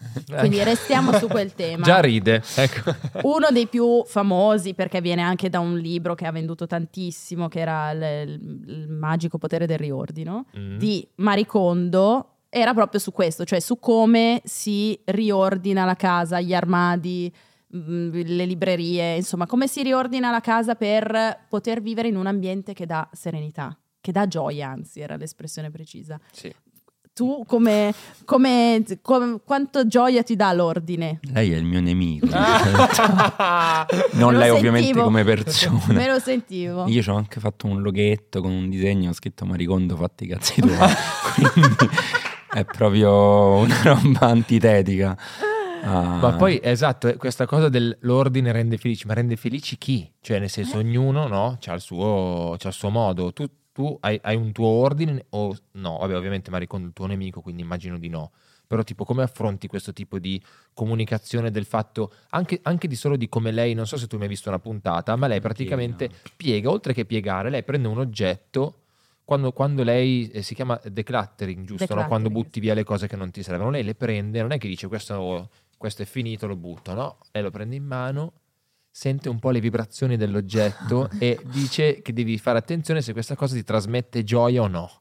Quindi 0.39 0.63
restiamo 0.63 1.13
su 1.13 1.27
quel 1.27 1.53
tema. 1.53 1.83
Già 1.83 1.99
ride. 1.99 2.41
Ecco. 2.55 2.95
Uno 3.23 3.47
dei 3.51 3.67
più 3.67 4.03
famosi, 4.05 4.73
perché 4.73 5.01
viene 5.01 5.21
anche 5.21 5.49
da 5.49 5.59
un 5.59 5.77
libro 5.77 6.15
che 6.15 6.25
ha 6.25 6.31
venduto 6.31 6.67
tantissimo, 6.67 7.47
che 7.47 7.59
era 7.59 7.91
il, 7.91 8.29
il- 8.67 8.87
magico 8.89 9.37
potere 9.37 9.65
del 9.65 9.77
riordino, 9.77 10.45
Mm. 10.57 10.77
di 10.77 11.07
Maricondo, 11.15 12.27
era 12.49 12.73
proprio 12.73 12.99
su 12.99 13.11
questo, 13.11 13.45
cioè 13.45 13.59
su 13.59 13.79
come 13.79 14.41
si 14.43 14.99
riordina 15.05 15.85
la 15.85 15.95
casa, 15.95 16.39
gli 16.41 16.53
armadi, 16.53 17.31
mm, 17.75 18.11
le 18.13 18.45
librerie, 18.45 19.15
insomma, 19.15 19.45
come 19.45 19.67
si 19.67 19.81
riordina 19.83 20.31
la 20.31 20.41
casa 20.41 20.75
per 20.75 21.45
poter 21.47 21.81
vivere 21.81 22.07
in 22.09 22.15
un 22.17 22.27
ambiente 22.27 22.73
che 22.73 22.85
dà 22.85 23.07
serenità, 23.13 23.77
che 24.01 24.11
dà 24.11 24.27
gioia, 24.27 24.69
anzi, 24.69 24.99
era 24.99 25.15
l'espressione 25.15 25.71
precisa. 25.71 26.19
Sì. 26.31 26.53
Tu 27.13 27.43
come, 27.45 27.93
come, 28.23 28.83
come- 29.01 29.39
quanto 29.43 29.85
gioia 29.85 30.23
ti 30.23 30.37
dà 30.37 30.53
l'ordine? 30.53 31.19
Lei 31.33 31.51
è 31.51 31.57
il 31.57 31.65
mio 31.65 31.81
nemico. 31.81 32.27
Ah. 32.31 33.85
non 34.13 34.35
lei 34.35 34.49
ovviamente 34.49 34.85
sentivo. 34.87 35.03
come 35.03 35.23
persona. 35.25 35.81
Me 35.89 36.07
lo 36.07 36.19
sentivo. 36.19 36.85
Io 36.87 37.01
ci 37.01 37.09
ho 37.09 37.15
anche 37.15 37.39
fatto 37.41 37.67
un 37.67 37.81
loghetto 37.81 38.41
con 38.41 38.51
un 38.51 38.69
disegno, 38.69 39.09
ho 39.09 39.13
scritto 39.13 39.45
Maricondo 39.45 39.97
fatti 39.97 40.23
i 40.23 40.27
cazzi 40.27 40.61
tuoi. 40.61 40.77
Quindi 41.35 41.89
è 42.53 42.63
proprio 42.63 43.55
una 43.55 43.79
roba 43.83 44.27
antitetica. 44.27 45.17
Ah, 45.83 46.17
Ma 46.17 46.33
poi, 46.33 46.59
esatto, 46.63 47.07
eh, 47.07 47.17
questa 47.17 47.45
cosa 47.45 47.67
dell'ordine 47.67 48.51
rende 48.51 48.77
felici, 48.77 49.07
ma 49.07 49.13
rende 49.15 49.35
felici 49.35 49.77
chi? 49.77 50.09
Cioè, 50.21 50.39
nel 50.39 50.49
senso, 50.49 50.77
ognuno, 50.77 51.27
no? 51.27 51.57
C'ha 51.59 51.73
il 51.73 51.81
suo, 51.81 52.55
c'ha 52.57 52.67
il 52.67 52.73
suo 52.73 52.89
modo. 52.89 53.33
Tu, 53.33 53.49
tu 53.71 53.97
hai, 54.01 54.19
hai 54.23 54.35
un 54.35 54.51
tuo 54.51 54.67
ordine 54.67 55.25
o 55.29 55.55
no? 55.73 55.97
Vabbè, 55.97 56.15
ovviamente 56.15 56.51
Maricondo 56.51 56.85
è 56.85 56.87
il 56.89 56.93
tuo 56.93 57.05
nemico, 57.05 57.41
quindi 57.41 57.61
immagino 57.61 57.97
di 57.97 58.09
no. 58.09 58.31
Però, 58.67 58.83
tipo, 58.83 59.03
come 59.03 59.23
affronti 59.23 59.67
questo 59.67 59.91
tipo 59.91 60.17
di 60.17 60.41
comunicazione 60.73 61.51
del 61.51 61.65
fatto, 61.65 62.13
anche, 62.29 62.59
anche 62.63 62.87
di 62.87 62.95
solo 62.95 63.17
di 63.17 63.27
come 63.27 63.51
lei, 63.51 63.73
non 63.73 63.85
so 63.85 63.97
se 63.97 64.07
tu 64.07 64.13
hai 64.13 64.21
mai 64.21 64.29
visto 64.29 64.47
una 64.47 64.59
puntata, 64.59 65.15
ma 65.17 65.27
lei 65.27 65.41
praticamente 65.41 66.09
piega, 66.37 66.69
oltre 66.69 66.93
che 66.93 67.05
piegare, 67.05 67.49
lei 67.49 67.63
prende 67.63 67.87
un 67.87 67.97
oggetto. 67.97 68.75
Quando, 69.25 69.51
quando 69.51 69.83
lei 69.83 70.29
eh, 70.29 70.41
si 70.41 70.55
chiama 70.55 70.79
decluttering, 70.83 71.65
giusto? 71.65 71.93
no? 71.95 72.07
Quando 72.07 72.27
Decluttering, 72.27 72.33
butti 72.33 72.59
via 72.59 72.73
le 72.73 72.83
cose 72.83 73.07
che 73.07 73.15
non 73.15 73.31
ti 73.31 73.43
servono, 73.43 73.69
lei 73.69 73.83
le 73.83 73.95
prende, 73.95 74.41
non 74.41 74.51
è 74.51 74.57
che 74.57 74.67
dice 74.67 74.87
questo, 74.87 75.49
questo 75.77 76.01
è 76.01 76.05
finito, 76.05 76.47
lo 76.47 76.55
butto, 76.55 76.93
no? 76.93 77.17
Lei 77.31 77.43
lo 77.43 77.49
prende 77.49 77.75
in 77.75 77.85
mano, 77.85 78.33
sente 78.91 79.29
un 79.29 79.39
po' 79.39 79.51
le 79.51 79.61
vibrazioni 79.61 80.17
dell'oggetto 80.17 81.09
e 81.17 81.39
dice 81.45 82.01
che 82.01 82.13
devi 82.13 82.37
fare 82.37 82.59
attenzione 82.59 83.01
se 83.01 83.13
questa 83.13 83.35
cosa 83.35 83.55
ti 83.55 83.63
trasmette 83.63 84.23
gioia 84.23 84.61
o 84.61 84.67
no. 84.67 84.91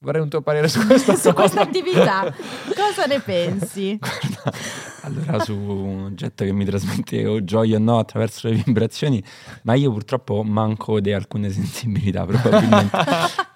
Vorrei 0.00 0.20
un 0.20 0.28
tuo 0.28 0.42
parere 0.42 0.68
su 0.68 0.84
questa 0.86 1.14
su 1.14 1.32
questa 1.32 1.62
attività. 1.62 2.24
Cosa 2.76 3.06
ne 3.06 3.18
pensi? 3.20 3.98
Guarda, 3.98 4.58
allora 5.02 5.38
su 5.42 5.56
un 5.56 6.04
oggetto 6.04 6.44
che 6.44 6.52
mi 6.52 6.66
trasmette 6.66 7.26
o 7.26 7.42
gioia 7.42 7.76
o 7.76 7.80
no 7.80 7.98
attraverso 7.98 8.48
le 8.48 8.62
vibrazioni, 8.64 9.24
ma 9.62 9.74
io 9.74 9.90
purtroppo 9.90 10.42
manco 10.42 11.00
di 11.00 11.12
alcune 11.12 11.50
sensibilità 11.50 12.26
probabilmente, 12.26 12.98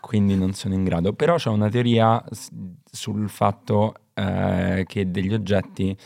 quindi 0.01 0.35
non 0.35 0.55
sono 0.55 0.73
in 0.73 0.83
grado. 0.83 1.13
Però 1.13 1.37
c'è 1.37 1.51
una 1.51 1.69
teoria 1.69 2.25
sul 2.91 3.29
fatto 3.29 3.95
eh, 4.15 4.85
che 4.89 5.11
degli 5.11 5.35
oggetti 5.35 5.97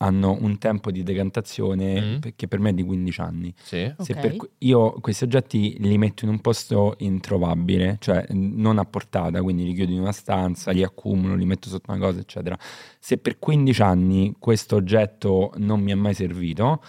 hanno 0.00 0.36
un 0.40 0.58
tempo 0.58 0.90
di 0.90 1.02
decantazione 1.02 2.00
Mm. 2.00 2.16
che 2.36 2.46
per 2.48 2.60
me 2.60 2.70
è 2.70 2.72
di 2.72 2.82
15 2.84 3.20
anni. 3.20 3.52
Sì. 3.60 3.92
Se 3.98 4.12
Ok. 4.12 4.20
per 4.20 4.36
io 4.58 4.92
questi 5.00 5.24
oggetti 5.24 5.76
li 5.80 5.98
metto 5.98 6.24
in 6.24 6.30
un 6.30 6.40
posto 6.40 6.94
introvabile, 6.98 7.96
cioè 8.00 8.24
non 8.30 8.78
a 8.78 8.84
portata, 8.84 9.42
quindi 9.42 9.64
li 9.64 9.74
chiudo 9.74 9.92
in 9.92 10.00
una 10.00 10.12
stanza, 10.12 10.70
li 10.70 10.82
accumulo, 10.84 11.34
li 11.34 11.44
metto 11.44 11.68
sotto 11.68 11.90
una 11.90 12.00
cosa, 12.00 12.20
eccetera. 12.20 12.56
Se 13.00 13.18
per 13.18 13.38
15 13.38 13.82
anni 13.82 14.34
questo 14.38 14.76
oggetto 14.76 15.52
non 15.56 15.80
mi 15.80 15.90
è 15.90 15.94
mai 15.96 16.14
servito, 16.14 16.80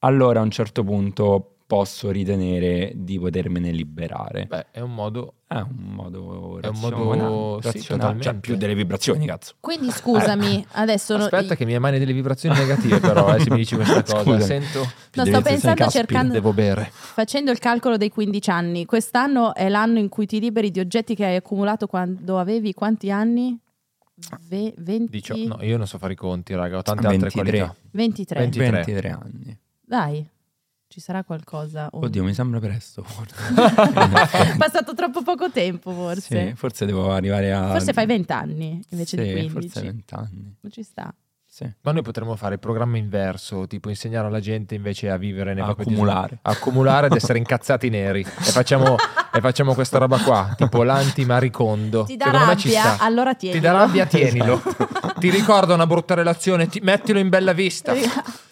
allora 0.00 0.40
a 0.40 0.42
un 0.42 0.50
certo 0.50 0.82
punto 0.84 1.53
posso 1.66 2.10
ritenere 2.10 2.92
di 2.94 3.18
potermene 3.18 3.70
liberare. 3.70 4.46
Beh, 4.46 4.66
è 4.70 4.80
un 4.80 4.94
modo... 4.94 5.34
È 5.46 5.58
un 5.60 5.76
modo 5.94 6.58
È 6.60 6.66
un 6.66 6.72
razionale, 6.72 7.04
modo- 7.04 7.60
sì, 7.60 7.66
razionale, 7.68 7.80
cioè 7.82 7.96
totalmente. 7.96 8.40
più 8.40 8.56
delle 8.56 8.74
vibrazioni, 8.74 9.24
cazzo. 9.26 9.54
Quindi 9.60 9.90
scusami, 9.90 10.64
adesso 10.72 11.16
no- 11.16 11.24
Aspetta 11.24 11.54
che 11.54 11.64
mi 11.64 11.72
emani 11.74 11.98
delle 11.98 12.12
vibrazioni 12.12 12.56
negative 12.58 12.98
però, 13.00 13.34
eh, 13.34 13.40
se 13.40 13.50
mi 13.50 13.56
dici 13.58 13.76
questa 13.76 14.02
cosa. 14.02 14.22
Scusami. 14.22 14.42
Sento... 14.42 14.78
No, 15.14 15.24
sto 15.24 15.40
pensando, 15.42 15.76
caspita. 15.76 15.90
cercando, 15.90 16.32
Devo 16.32 16.52
bere. 16.52 16.88
facendo 16.90 17.50
il 17.52 17.58
calcolo 17.58 17.96
dei 17.96 18.10
15 18.10 18.50
anni. 18.50 18.84
Quest'anno 18.84 19.54
è 19.54 19.68
l'anno 19.68 19.98
in 20.00 20.08
cui 20.08 20.26
ti 20.26 20.40
liberi 20.40 20.70
di 20.72 20.80
oggetti 20.80 21.14
che 21.14 21.24
hai 21.24 21.36
accumulato 21.36 21.86
quando 21.86 22.38
avevi 22.38 22.74
quanti 22.74 23.10
anni? 23.10 23.56
Ve- 24.48 24.74
20? 24.76 25.10
Dicio- 25.10 25.36
no, 25.36 25.58
io 25.62 25.76
non 25.76 25.86
so 25.86 25.98
fare 25.98 26.12
i 26.12 26.16
conti, 26.16 26.54
raga, 26.54 26.78
ho 26.78 26.82
tante 26.82 27.06
23. 27.08 27.40
altre 27.40 27.42
qualità. 27.42 27.76
23. 27.92 28.40
23. 28.40 28.70
23 28.70 29.08
anni. 29.10 29.58
Dai. 29.80 30.28
Ci 30.86 31.00
sarà 31.00 31.24
qualcosa? 31.24 31.88
o- 31.90 31.98
Oddio, 32.04 32.22
mi 32.22 32.34
sembra 32.34 32.60
presto. 32.60 33.04
È 33.04 34.56
passato 34.56 34.94
troppo 34.94 35.22
poco 35.22 35.50
tempo, 35.50 35.92
forse. 35.92 36.48
Sì, 36.50 36.54
forse 36.54 36.86
devo 36.86 37.10
arrivare 37.12 37.52
a... 37.52 37.70
Forse 37.70 37.92
fai 37.92 38.06
20 38.06 38.32
anni 38.32 38.80
invece 38.90 39.16
Sì, 39.16 39.24
di 39.24 39.32
15. 39.32 39.50
forse 39.68 39.80
20 39.82 40.14
anni. 40.14 40.56
Non 40.60 40.72
ci 40.72 40.82
sta. 40.82 41.12
Sì. 41.54 41.70
Ma 41.82 41.92
noi 41.92 42.02
potremmo 42.02 42.34
fare 42.34 42.54
il 42.54 42.58
programma 42.58 42.96
inverso, 42.96 43.68
tipo 43.68 43.88
insegnare 43.88 44.26
alla 44.26 44.40
gente 44.40 44.74
invece 44.74 45.08
a 45.08 45.16
vivere 45.16 45.54
nei 45.54 45.62
A 45.62 45.68
accumulare. 45.68 46.38
a 46.42 46.50
accumulare 46.50 47.06
ed 47.06 47.12
essere 47.14 47.38
incazzati 47.38 47.88
neri. 47.90 48.22
E 48.22 48.50
facciamo, 48.50 48.96
e 49.32 49.40
facciamo 49.40 49.72
questa 49.72 49.98
roba 49.98 50.18
qua, 50.18 50.52
tipo 50.56 50.82
l'anti-maricondo. 50.82 52.02
Ti 52.06 52.16
dà 52.16 52.24
Secondo 52.24 52.46
rabbia, 52.46 52.80
sta. 52.82 53.04
allora 53.04 53.34
Ti 53.34 53.50
tienilo. 53.50 53.62
dà 53.62 53.72
rabbia, 53.78 54.06
tienilo. 54.06 54.62
ti 55.20 55.30
ricorda 55.30 55.74
una 55.74 55.86
brutta 55.86 56.14
relazione, 56.14 56.66
ti- 56.66 56.80
mettilo 56.80 57.20
in 57.20 57.28
bella 57.28 57.52
vista. 57.52 57.92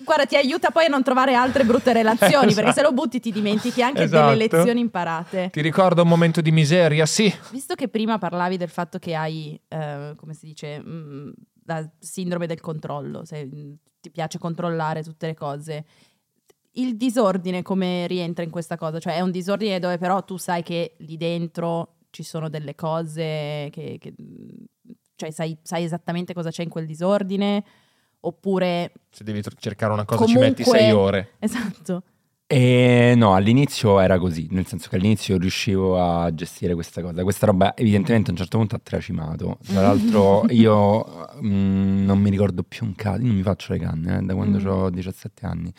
Guarda, 0.04 0.24
ti 0.26 0.36
aiuta 0.36 0.70
poi 0.70 0.84
a 0.84 0.88
non 0.88 1.02
trovare 1.02 1.34
altre 1.34 1.64
brutte 1.64 1.92
relazioni, 1.92 2.46
Esatto. 2.46 2.54
perché 2.54 2.72
se 2.72 2.82
lo 2.82 2.92
butti 2.92 3.18
ti 3.18 3.32
dimentichi 3.32 3.82
anche 3.82 4.02
Esatto. 4.04 4.30
delle 4.30 4.48
lezioni 4.48 4.78
imparate. 4.78 5.48
Ti 5.50 5.60
ricorda 5.60 6.02
un 6.02 6.08
momento 6.08 6.40
di 6.40 6.52
miseria? 6.52 7.04
Sì. 7.06 7.34
Visto 7.50 7.74
che 7.74 7.88
prima 7.88 8.18
parlavi 8.18 8.56
del 8.56 8.68
fatto 8.68 8.98
che 9.00 9.14
hai, 9.16 9.60
eh, 9.68 10.12
come 10.16 10.34
si 10.34 10.46
dice, 10.46 10.80
mm, 10.80 11.30
la 11.64 11.88
sindrome 11.98 12.46
del 12.46 12.60
controllo, 12.60 13.24
se 13.24 13.44
mm, 13.46 13.72
ti 14.00 14.10
piace 14.10 14.38
controllare 14.38 15.02
tutte 15.02 15.26
le 15.26 15.34
cose, 15.34 15.84
il 16.72 16.96
disordine 16.96 17.62
come 17.62 18.06
rientra 18.06 18.44
in 18.44 18.50
questa 18.50 18.76
cosa? 18.76 18.98
Cioè 18.98 19.16
è 19.16 19.20
un 19.20 19.30
disordine 19.30 19.78
dove 19.78 19.98
però 19.98 20.22
tu 20.24 20.36
sai 20.36 20.62
che 20.62 20.94
lì 20.98 21.16
dentro 21.16 21.96
ci 22.10 22.22
sono 22.22 22.48
delle 22.48 22.74
cose 22.74 23.68
che... 23.70 23.96
che- 24.00 24.14
cioè 25.14 25.30
sai, 25.30 25.56
sai 25.62 25.84
esattamente 25.84 26.34
cosa 26.34 26.50
c'è 26.50 26.64
in 26.64 26.68
quel 26.68 26.84
disordine? 26.86 27.62
Oppure... 28.20 28.92
Se 29.10 29.22
devi 29.22 29.40
cercare 29.58 29.92
una 29.92 30.04
cosa 30.04 30.24
Comunque- 30.24 30.46
ci 30.46 30.50
metti 30.50 30.64
sei 30.64 30.90
ore. 30.90 31.32
Esatto. 31.38 32.02
E 32.54 33.14
no, 33.16 33.34
all'inizio 33.34 33.98
era 33.98 34.18
così, 34.18 34.46
nel 34.50 34.66
senso 34.66 34.90
che 34.90 34.96
all'inizio 34.96 35.38
riuscivo 35.38 35.98
a 35.98 36.34
gestire 36.34 36.74
questa 36.74 37.00
cosa. 37.00 37.22
Questa 37.22 37.46
roba 37.46 37.74
evidentemente 37.74 38.28
a 38.28 38.32
un 38.32 38.36
certo 38.36 38.58
punto 38.58 38.74
ha 38.74 38.80
tracimato. 38.82 39.56
Tra 39.64 39.80
l'altro 39.80 40.44
io 40.52 41.30
mm, 41.42 42.04
non 42.04 42.18
mi 42.18 42.28
ricordo 42.28 42.62
più 42.62 42.84
un 42.84 42.94
cazzo, 42.94 43.22
non 43.22 43.34
mi 43.36 43.42
faccio 43.42 43.72
le 43.72 43.78
canne 43.78 44.18
eh, 44.18 44.20
da 44.20 44.34
quando 44.34 44.58
Mm. 44.58 44.66
ho 44.66 44.90
17 44.90 45.46
anni, 45.46 45.72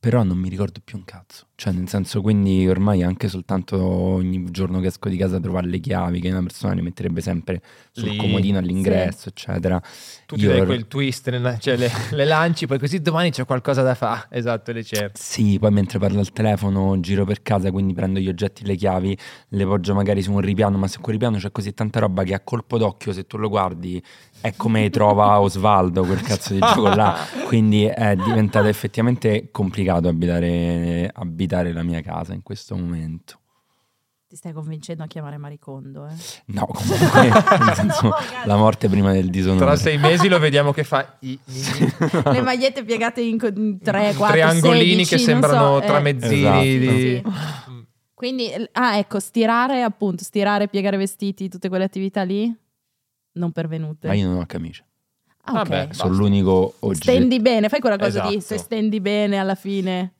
però 0.00 0.22
non 0.22 0.38
mi 0.38 0.48
ricordo 0.48 0.80
più 0.82 0.96
un 0.96 1.04
cazzo. 1.04 1.44
Cioè 1.56 1.72
nel 1.72 1.88
senso 1.88 2.20
quindi 2.20 2.66
ormai 2.66 3.04
anche 3.04 3.28
soltanto 3.28 3.80
ogni 3.80 4.50
giorno 4.50 4.80
che 4.80 4.88
esco 4.88 5.08
di 5.08 5.16
casa 5.16 5.36
a 5.36 5.40
trovare 5.40 5.68
le 5.68 5.78
chiavi 5.78 6.18
che 6.18 6.28
una 6.28 6.42
persona 6.42 6.74
le 6.74 6.82
metterebbe 6.82 7.20
sempre 7.20 7.62
sul 7.92 8.08
Lì. 8.08 8.16
comodino 8.16 8.58
all'ingresso, 8.58 9.28
eccetera. 9.28 9.80
Tu 10.26 10.34
ti 10.34 10.42
Io- 10.42 10.48
dai 10.50 10.66
quel 10.66 10.88
twist, 10.88 11.58
cioè 11.60 11.76
le, 11.76 11.88
le 12.10 12.24
lanci, 12.24 12.66
poi 12.66 12.80
così 12.80 13.00
domani 13.00 13.30
c'è 13.30 13.44
qualcosa 13.44 13.82
da 13.82 13.94
fare. 13.94 14.26
Esatto, 14.30 14.72
le 14.72 14.82
cerchi. 14.82 15.20
Sì, 15.22 15.58
poi 15.60 15.70
mentre 15.70 16.00
parlo 16.00 16.18
al 16.18 16.32
telefono 16.32 16.98
giro 16.98 17.24
per 17.24 17.40
casa, 17.42 17.70
quindi 17.70 17.94
prendo 17.94 18.18
gli 18.18 18.28
oggetti, 18.28 18.66
le 18.66 18.74
chiavi, 18.74 19.16
le 19.50 19.64
poggio 19.64 19.94
magari 19.94 20.22
su 20.22 20.32
un 20.32 20.40
ripiano, 20.40 20.76
ma 20.76 20.88
su 20.88 21.00
quel 21.00 21.14
ripiano 21.14 21.36
c'è 21.38 21.52
così 21.52 21.72
tanta 21.72 22.00
roba 22.00 22.24
che 22.24 22.34
a 22.34 22.40
colpo 22.40 22.78
d'occhio, 22.78 23.12
se 23.12 23.28
tu 23.28 23.36
lo 23.36 23.48
guardi, 23.48 24.02
è 24.40 24.54
come 24.56 24.90
trova 24.90 25.38
Osvaldo, 25.40 26.02
quel 26.02 26.20
cazzo 26.20 26.52
di 26.52 26.58
gioco 26.58 26.88
là. 26.88 27.16
Quindi 27.46 27.84
è 27.84 28.16
diventato 28.16 28.66
effettivamente 28.66 29.50
complicato 29.52 30.08
abitare, 30.08 31.08
abitare 31.14 31.42
la 31.48 31.82
mia 31.82 32.00
casa 32.00 32.32
in 32.34 32.42
questo 32.42 32.76
momento. 32.76 33.38
Ti 34.26 34.36
stai 34.36 34.52
convincendo 34.52 35.02
a 35.04 35.06
chiamare 35.06 35.36
Maricondo, 35.36 36.06
eh? 36.06 36.14
No, 36.46 36.66
comunque, 36.66 37.30
senso, 37.76 38.10
la 38.46 38.56
morte 38.56 38.88
prima 38.88 39.12
del 39.12 39.30
disonore. 39.30 39.64
Tra 39.64 39.76
sei 39.76 39.96
mesi 39.98 40.28
lo 40.28 40.38
vediamo 40.40 40.72
che 40.72 40.82
fa 40.82 41.16
i, 41.20 41.38
Le 42.32 42.40
magliette 42.40 42.82
piegate 42.84 43.20
in, 43.20 43.38
co- 43.38 43.46
in 43.48 43.78
3, 43.78 44.14
4, 44.14 44.26
triangolini 44.34 45.04
16, 45.04 45.08
che 45.10 45.18
sembrano 45.18 45.78
so, 45.78 45.82
eh. 45.82 45.86
tramezzini 45.86 46.40
Esatto. 46.40 46.60
di... 46.62 46.88
Sì. 46.88 47.22
Quindi, 48.14 48.50
ah, 48.72 48.96
ecco, 48.96 49.20
stirare 49.20 49.82
appunto, 49.82 50.24
stirare, 50.24 50.68
piegare 50.68 50.96
vestiti, 50.96 51.48
tutte 51.48 51.68
quelle 51.68 51.84
attività 51.84 52.22
lì, 52.22 52.52
non 53.32 53.52
pervenute. 53.52 54.06
Ma 54.08 54.14
io 54.14 54.28
non 54.28 54.38
ho 54.40 54.46
camicia, 54.46 54.82
Ah, 55.46 55.60
ok. 55.60 55.68
Vabbè. 55.68 55.88
sono 55.92 56.08
Basta. 56.08 56.22
l'unico 56.24 56.74
oggetto. 56.80 57.02
Stendi 57.10 57.38
bene, 57.40 57.68
fai 57.68 57.80
quella 57.80 57.98
cosa 57.98 58.22
di 58.28 58.36
Esatto. 58.36 58.40
se 58.54 58.58
stendi 58.58 59.00
bene 59.00 59.36
alla 59.38 59.54
fine. 59.54 60.12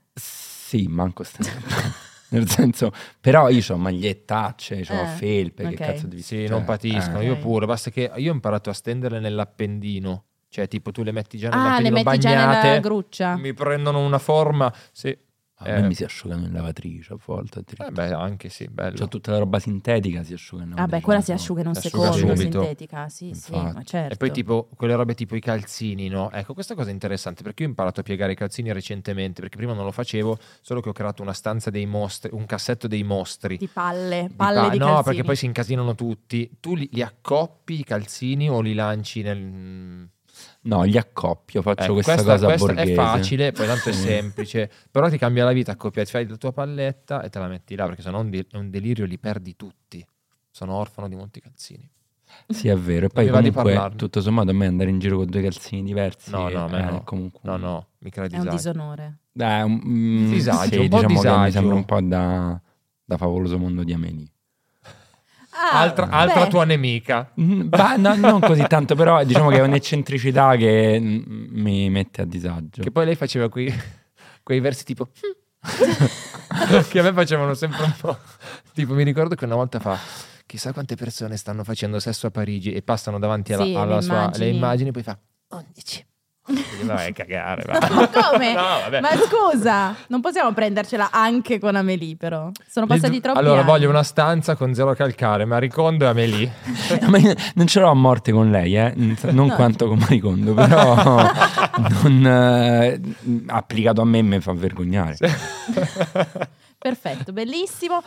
Sì, 0.74 0.86
manco 0.88 1.22
bene. 1.38 1.52
Nel 2.30 2.48
senso, 2.48 2.90
però 3.20 3.48
io 3.48 3.62
ho 3.68 3.76
magliettacce, 3.76 4.84
ho 4.88 5.02
Eh, 5.02 5.06
felpe, 5.06 5.64
ok. 5.66 5.68
che 5.70 5.76
cazzo 5.76 6.06
di 6.08 6.20
Sì, 6.20 6.38
cioè, 6.40 6.48
non 6.48 6.64
patiscono, 6.64 7.20
eh. 7.20 7.26
io 7.26 7.36
pure, 7.38 7.64
basta 7.64 7.90
che 7.90 8.10
io 8.16 8.30
ho 8.32 8.34
imparato 8.34 8.70
a 8.70 8.72
stenderle 8.72 9.20
nell'appendino, 9.20 10.24
cioè 10.48 10.66
tipo 10.66 10.90
tu 10.90 11.04
le 11.04 11.12
metti 11.12 11.38
già 11.38 11.50
Ah, 11.50 11.78
le 11.78 11.90
nell'appendino 11.90 12.02
metti 12.02 12.18
già 12.18 12.28
nella 12.30 12.46
bagnate, 12.46 12.80
gruccia. 12.80 13.36
mi 13.36 13.54
prendono 13.54 14.04
una 14.04 14.18
forma, 14.18 14.72
sì. 14.90 15.16
A 15.58 15.68
me 15.70 15.76
Eh. 15.78 15.82
mi 15.86 15.94
si 15.94 16.02
asciugano 16.02 16.44
in 16.46 16.52
lavatrice 16.52 17.12
a 17.12 17.16
volte. 17.24 17.62
Eh 17.78 17.90
beh, 17.92 18.12
anche 18.12 18.48
sì, 18.48 18.66
bello. 18.66 18.96
C'ho 18.96 19.06
tutta 19.06 19.30
la 19.30 19.38
roba 19.38 19.60
sintetica, 19.60 20.24
si 20.24 20.32
asciuga 20.32 20.64
in 20.64 20.70
lavatrice. 20.70 20.90
Vabbè, 20.90 21.04
quella 21.04 21.20
si 21.20 21.30
asciuga 21.30 21.60
in 21.60 21.68
un 21.68 21.74
Si 21.76 21.86
asciuga 21.86 22.10
secondo, 22.12 22.34
subito. 22.34 22.58
sintetica, 22.60 23.08
sì, 23.08 23.32
sì, 23.34 23.52
Infatti. 23.54 23.74
ma 23.76 23.82
certo. 23.84 24.14
E 24.14 24.16
poi 24.16 24.30
tipo 24.32 24.68
quelle 24.74 24.96
robe 24.96 25.14
tipo 25.14 25.36
i 25.36 25.40
calzini, 25.40 26.08
no? 26.08 26.32
Ecco, 26.32 26.54
questa 26.54 26.74
cosa 26.74 26.90
è 26.90 26.92
interessante 26.92 27.44
perché 27.44 27.62
io 27.62 27.68
ho 27.68 27.70
imparato 27.70 28.00
a 28.00 28.02
piegare 28.02 28.32
i 28.32 28.34
calzini 28.34 28.72
recentemente, 28.72 29.40
perché 29.42 29.56
prima 29.56 29.74
non 29.74 29.84
lo 29.84 29.92
facevo, 29.92 30.38
solo 30.60 30.80
che 30.80 30.88
ho 30.88 30.92
creato 30.92 31.22
una 31.22 31.32
stanza 31.32 31.70
dei 31.70 31.86
mostri, 31.86 32.30
un 32.32 32.46
cassetto 32.46 32.88
dei 32.88 33.04
mostri. 33.04 33.56
Di 33.56 33.68
palle, 33.68 34.26
Di 34.28 34.34
palle 34.34 34.60
pa- 34.60 34.68
di 34.70 34.78
no, 34.78 34.86
calzini. 34.86 35.04
perché 35.04 35.22
poi 35.22 35.36
si 35.36 35.46
incasinano 35.46 35.94
tutti. 35.94 36.50
Tu 36.58 36.74
li, 36.74 36.88
li 36.92 37.00
accoppi 37.00 37.78
i 37.78 37.84
calzini 37.84 38.50
o 38.50 38.60
li 38.60 38.74
lanci 38.74 39.22
nel... 39.22 40.10
No, 40.62 40.82
li 40.82 40.96
accoppio, 40.98 41.62
faccio 41.62 41.90
Eh, 41.90 41.92
questa, 41.92 42.14
questa, 42.14 42.32
cosa 42.32 42.46
questa 42.46 42.66
borghese. 42.72 42.92
è 42.92 42.94
facile, 42.94 43.52
poi 43.52 43.66
tanto 43.66 43.88
è 43.88 43.92
semplice, 43.92 44.70
però 44.90 45.08
ti 45.08 45.18
cambia 45.18 45.44
la 45.44 45.52
vita 45.52 45.72
accoppiati, 45.72 46.10
fai 46.10 46.26
la 46.28 46.36
tua 46.36 46.52
palletta 46.52 47.22
e 47.22 47.28
te 47.30 47.38
la 47.38 47.46
metti 47.48 47.74
là, 47.76 47.86
perché 47.86 48.02
sennò 48.02 48.18
è 48.18 48.22
un, 48.22 48.30
de- 48.30 48.46
è 48.50 48.56
un 48.56 48.70
delirio, 48.70 49.04
li 49.04 49.18
perdi 49.18 49.54
tutti. 49.56 50.04
Sono 50.50 50.74
orfano 50.74 51.08
di 51.08 51.16
molti 51.16 51.40
calzini. 51.40 51.88
Sì, 52.48 52.68
è 52.68 52.76
vero. 52.76 53.06
E 53.06 53.08
poi 53.10 53.28
comunque, 53.28 53.92
tutto 53.96 54.20
sommato, 54.20 54.50
a 54.50 54.54
me 54.54 54.66
andare 54.66 54.90
in 54.90 54.98
giro 54.98 55.18
con 55.18 55.26
due 55.26 55.42
calzini 55.42 55.82
diversi... 55.84 56.30
No, 56.30 56.48
no, 56.48 56.64
a 56.64 56.68
me 56.68 56.78
eh, 56.80 56.84
no. 56.90 57.02
Comunque, 57.04 57.40
No, 57.44 57.56
no, 57.56 57.86
mi 57.98 58.10
crea 58.10 58.24
È 58.26 58.32
un 58.34 58.38
disagio. 58.40 58.56
disonore. 58.56 59.18
Dai, 59.30 59.62
un, 59.62 59.80
mm, 59.84 60.30
Disagio, 60.30 60.72
sì, 60.72 60.78
un 60.78 60.88
po' 60.88 60.96
diciamo 60.96 61.00
che 61.00 61.06
mi 61.08 61.14
disagio. 61.44 61.50
sembra 61.52 61.74
un 61.76 61.84
po' 61.84 62.00
da, 62.00 62.60
da 63.04 63.16
favoloso 63.16 63.58
mondo 63.58 63.84
di 63.84 63.92
Amelie. 63.92 64.28
Ah, 65.56 65.80
Altra, 65.80 66.08
altra 66.08 66.46
tua 66.48 66.64
nemica. 66.64 67.30
Mm, 67.40 67.68
bah, 67.68 67.96
no, 67.96 68.16
non 68.16 68.40
così 68.40 68.64
tanto, 68.66 68.96
però 68.96 69.22
diciamo 69.22 69.50
che 69.50 69.58
è 69.58 69.60
un'eccentricità 69.60 70.56
che 70.56 70.98
mm, 71.00 71.22
mi 71.50 71.88
mette 71.90 72.22
a 72.22 72.24
disagio. 72.24 72.82
Che 72.82 72.90
poi 72.90 73.04
lei 73.04 73.14
faceva 73.14 73.48
quei, 73.48 73.72
quei 74.42 74.58
versi 74.60 74.82
tipo... 74.84 75.08
che 76.90 76.98
a 76.98 77.02
me 77.02 77.12
facevano 77.12 77.54
sempre 77.54 77.84
un 77.84 77.94
po'... 77.98 78.18
Tipo, 78.72 78.94
mi 78.94 79.04
ricordo 79.04 79.34
che 79.36 79.44
una 79.44 79.54
volta 79.54 79.78
fa... 79.78 79.96
Chissà 80.46 80.72
quante 80.72 80.96
persone 80.96 81.36
stanno 81.36 81.64
facendo 81.64 81.98
sesso 82.00 82.26
a 82.26 82.30
Parigi 82.30 82.72
e 82.72 82.82
passano 82.82 83.18
davanti 83.18 83.52
alla, 83.52 83.64
Sì, 83.64 83.74
alla 83.74 83.96
le 83.96 84.02
sua... 84.02 84.14
immagini. 84.14 84.44
Le 84.44 84.50
immagini, 84.56 84.90
poi 84.90 85.02
fa... 85.02 85.18
11. 85.50 86.06
Quindi, 86.44 86.62
Vai 86.82 87.08
a 87.08 87.12
cagare, 87.12 87.64
va. 87.66 87.78
Ma 87.90 88.08
come? 88.08 88.52
No, 88.52 88.62
vabbè. 88.62 89.00
Ma 89.00 89.08
scusa, 89.16 89.94
non 90.08 90.20
possiamo 90.20 90.52
prendercela 90.52 91.08
anche 91.10 91.58
con 91.58 91.74
Amelie, 91.74 92.16
però. 92.16 92.50
Sono 92.68 92.84
passati 92.86 93.14
Le- 93.14 93.20
troppi 93.22 93.38
Allora, 93.38 93.60
anni. 93.60 93.66
voglio 93.70 93.88
una 93.88 94.02
stanza 94.02 94.54
con 94.54 94.74
zero 94.74 94.92
calcare, 94.94 95.46
Maricondo 95.46 96.04
e 96.04 96.08
Amelie. 96.08 96.52
Ma 97.08 97.18
non 97.54 97.66
ce 97.66 97.80
l'ho 97.80 97.88
a 97.88 97.94
morte 97.94 98.30
con 98.32 98.50
lei, 98.50 98.76
eh? 98.76 98.92
non 99.32 99.46
No. 99.46 99.54
quanto 99.54 99.88
con 99.88 99.96
Maricondo, 99.98 100.52
però 100.52 100.94
non, 102.02 102.26
eh, 102.26 103.00
applicato 103.46 104.02
a 104.02 104.04
me 104.04 104.20
mi 104.20 104.40
fa 104.40 104.52
vergognare. 104.52 105.16
Perfetto, 106.78 107.32
bellissimo. 107.32 108.02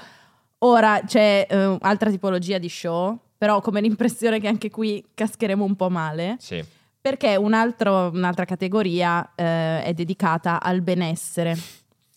Ora 0.59 1.01
c'è 1.05 1.45
eh, 1.49 1.77
altra 1.81 2.09
tipologia 2.09 2.57
di 2.57 2.69
show, 2.69 3.17
però 3.37 3.55
ho 3.57 3.61
come 3.61 3.81
l'impressione 3.81 4.39
che 4.39 4.47
anche 4.47 4.69
qui 4.69 5.03
cascheremo 5.13 5.63
un 5.63 5.75
po' 5.75 5.89
male, 5.89 6.35
Sì. 6.39 6.63
Perché 7.09 7.35
un 7.37 7.53
altro- 7.53 8.09
un'altra 8.13 8.43
categoria 8.45 9.33
eh, 9.35 9.83
è 9.83 9.93
dedicata 9.93 10.61
al 10.61 10.81
benessere. 10.81 11.55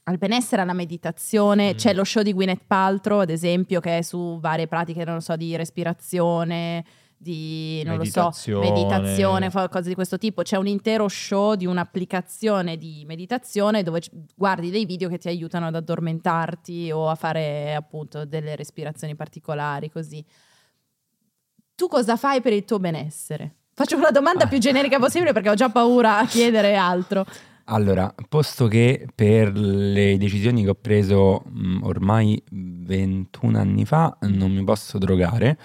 Al 0.04 0.18
benessere, 0.18 0.62
alla 0.62 0.72
meditazione, 0.72 1.72
Mm. 1.72 1.76
c'è 1.76 1.94
lo 1.94 2.02
show 2.02 2.22
di 2.22 2.32
Gwyneth 2.32 2.64
Paltrow, 2.66 3.20
ad 3.20 3.30
esempio, 3.30 3.78
che 3.80 3.98
è 3.98 4.02
su 4.02 4.38
varie 4.40 4.66
pratiche, 4.66 5.04
non 5.04 5.14
lo 5.14 5.20
so, 5.20 5.36
di 5.36 5.54
respirazione, 5.54 6.84
di, 7.16 7.82
non 7.84 7.96
lo 7.98 8.04
so, 8.04 8.22
Meditazione. 8.32 8.70
meditazione, 8.70 9.50
cose 9.68 9.88
di 9.90 9.94
questo 9.94 10.18
tipo. 10.18 10.42
C'è 10.42 10.56
un 10.56 10.66
intero 10.66 11.06
show 11.06 11.54
di 11.54 11.66
un'applicazione 11.66 12.76
di 12.76 13.04
meditazione 13.06 13.82
dove 13.84 14.00
guardi 14.34 14.70
dei 14.70 14.86
video 14.86 15.08
che 15.08 15.18
ti 15.18 15.28
aiutano 15.28 15.66
ad 15.66 15.74
addormentarti 15.76 16.90
o 16.90 17.08
a 17.08 17.14
fare 17.14 17.74
appunto 17.74 18.24
delle 18.24 18.56
respirazioni 18.56 19.14
particolari, 19.14 19.90
così. 19.90 20.24
Tu 21.76 21.86
cosa 21.88 22.16
fai 22.16 22.40
per 22.40 22.52
il 22.54 22.64
tuo 22.64 22.78
benessere? 22.78 23.56
Faccio 23.80 23.96
una 23.96 24.10
domanda 24.10 24.46
più 24.46 24.58
generica 24.58 24.98
possibile 24.98 25.32
perché 25.32 25.48
ho 25.48 25.54
già 25.54 25.70
paura 25.70 26.18
a 26.18 26.26
chiedere 26.26 26.76
altro. 26.76 27.24
Allora, 27.64 28.14
posto 28.28 28.68
che 28.68 29.06
per 29.14 29.56
le 29.56 30.18
decisioni 30.18 30.64
che 30.64 30.68
ho 30.68 30.76
preso 30.78 31.44
mh, 31.46 31.84
ormai 31.84 32.42
21 32.50 33.58
anni 33.58 33.86
fa 33.86 34.18
non 34.20 34.52
mi 34.52 34.62
posso 34.64 34.98
drogare, 34.98 35.56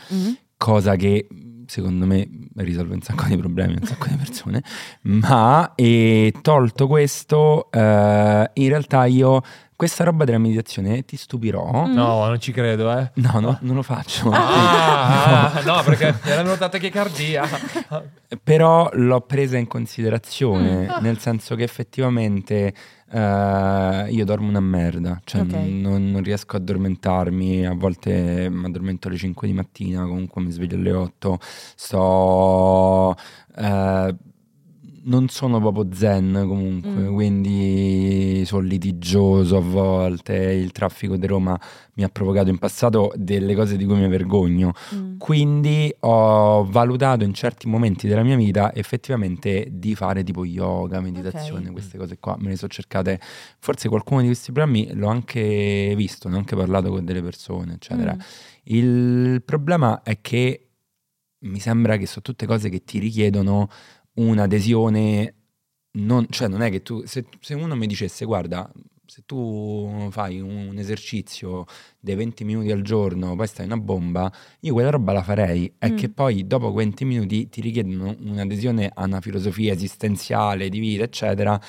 cosa 0.56 0.96
che 0.96 1.28
secondo 1.68 2.06
me 2.06 2.28
risolve 2.56 2.94
un 2.94 3.02
sacco 3.02 3.26
di 3.26 3.38
problemi 3.38 3.74
a 3.76 3.78
un 3.82 3.88
sacco 3.88 4.08
di 4.08 4.16
persone, 4.16 4.64
ma 5.02 5.74
eh, 5.76 6.34
tolto 6.42 6.88
questo, 6.88 7.70
eh, 7.72 8.50
in 8.54 8.68
realtà 8.68 9.06
io 9.06 9.42
questa 9.76 10.06
roba 10.06 10.24
della 10.24 10.38
meditazione 10.38 11.04
ti 11.04 11.18
stupirò. 11.18 11.88
Mm. 11.88 11.94
No, 11.94 12.26
non 12.26 12.40
ci 12.40 12.54
credo, 12.54 12.98
eh. 12.98 13.12
No, 13.16 13.40
no, 13.42 13.58
non 13.62 13.76
lo 13.76 13.82
faccio. 13.84 14.30
Ah, 14.32 15.52
ah, 15.54 15.62
no, 15.66 15.84
perché 15.84 16.16
mi 16.24 16.32
era 16.32 16.44
venuta 16.44 16.70
tachicardia. 16.70 17.44
Però 18.42 18.90
l'ho 18.94 19.22
presa 19.22 19.58
in 19.58 19.68
considerazione, 19.68 20.74
Mm. 20.86 21.02
Nel 21.02 21.20
senso 21.20 21.56
che 21.56 21.64
effettivamente 21.64 22.74
eh, 23.12 24.08
io 24.10 24.26
dormo 24.26 24.48
una 24.50 24.60
merda, 24.60 25.20
cioè 25.24 25.42
Ok. 25.42 25.54
non, 25.54 26.12
non 26.12 26.24
riesco 26.24 26.56
a 26.56 26.60
addormentarmi, 26.60 27.66
a 27.66 27.74
volte 27.74 28.50
mi 28.50 28.66
addormento 28.66 29.08
alle 29.08 29.18
5 29.18 29.48
di 29.48 29.54
mattina, 29.54 30.06
comunque 30.06 30.42
mi 30.42 30.52
sveglio 30.52 30.76
alle 30.76 30.92
8, 30.92 31.40
sto... 31.76 33.16
eh, 33.58 34.16
non 35.08 35.28
sono 35.30 35.60
proprio 35.60 35.88
zen 35.94 36.46
comunque, 36.48 36.90
Mm. 37.10 37.14
quindi 37.14 38.44
sono 38.46 38.62
litigioso 38.64 39.58
a 39.58 39.62
volte, 39.62 40.34
il 40.36 40.72
traffico 40.72 41.16
di 41.18 41.28
Roma 41.28 41.60
mi 41.96 42.04
ha 42.04 42.10
provocato 42.10 42.50
in 42.50 42.58
passato 42.58 43.12
delle 43.16 43.56
cose 43.56 43.78
di 43.78 43.86
cui 43.86 43.96
mi 44.00 44.08
vergogno. 44.08 44.74
Mm. 44.94 45.18
Quindi 45.18 45.94
ho 46.00 46.64
valutato 46.66 47.24
in 47.24 47.34
certi 47.34 47.68
momenti 47.68 48.08
della 48.08 48.24
mia 48.24 48.36
vita 48.36 48.74
effettivamente 48.74 49.68
di 49.72 49.96
fare 49.96 50.24
tipo 50.24 50.44
yoga, 50.46 51.00
meditazione, 51.02 51.68
Ok. 51.68 51.72
queste 51.72 51.98
cose 51.98 52.18
qua. 52.20 52.36
Me 52.40 52.50
ne 52.50 52.56
sono 52.56 52.72
cercate, 52.72 53.20
forse 53.60 53.88
qualcuno 53.90 54.22
di 54.22 54.28
questi 54.28 54.52
programmi 54.52 54.92
l'ho 54.94 55.08
anche 55.08 55.94
visto, 55.96 56.28
ne 56.30 56.36
ho 56.36 56.40
anche 56.40 56.56
parlato 56.56 56.90
con 56.90 57.06
delle 57.06 57.22
persone, 57.22 57.74
eccetera. 57.76 58.14
Mm. 58.16 58.20
Il 58.64 59.44
problema 59.46 60.02
è 60.04 60.20
che 60.22 60.68
mi 61.46 61.60
sembra 61.60 61.98
che 61.98 62.08
sono 62.08 62.22
tutte 62.24 62.46
cose 62.48 62.70
che 62.70 62.84
ti 62.84 62.98
richiedono 62.98 63.70
un'adesione, 64.16 65.34
non, 65.98 66.26
cioè 66.30 66.48
non 66.48 66.62
è 66.62 66.70
che 66.70 66.82
tu, 66.82 67.04
se, 67.06 67.26
se 67.40 67.54
uno 67.54 67.76
mi 67.76 67.88
dicesse 67.88 68.26
guarda, 68.26 68.70
se 69.06 69.22
tu 69.26 70.08
fai 70.10 70.40
un 70.42 70.76
esercizio 70.78 71.66
dei 72.00 72.16
20 72.16 72.44
minuti 72.44 72.72
al 72.72 72.82
giorno, 72.82 73.36
poi 73.36 73.48
stai 73.48 73.66
una 73.66 73.78
bomba, 73.78 74.32
io 74.62 74.74
quella 74.74 74.90
roba 74.90 75.14
la 75.14 75.24
farei. 75.24 75.72
È 75.78 75.90
Mm. 75.92 75.96
che 75.96 76.10
poi 76.10 76.48
dopo 76.48 76.72
20 76.74 77.06
minuti 77.06 77.48
ti 77.50 77.62
richiedono 77.62 78.16
un'adesione 78.20 78.90
a 78.94 79.04
una 79.06 79.22
filosofia 79.22 79.74
esistenziale, 79.74 80.70
di 80.70 80.80
vita, 80.80 81.04
eccetera, 81.04 81.60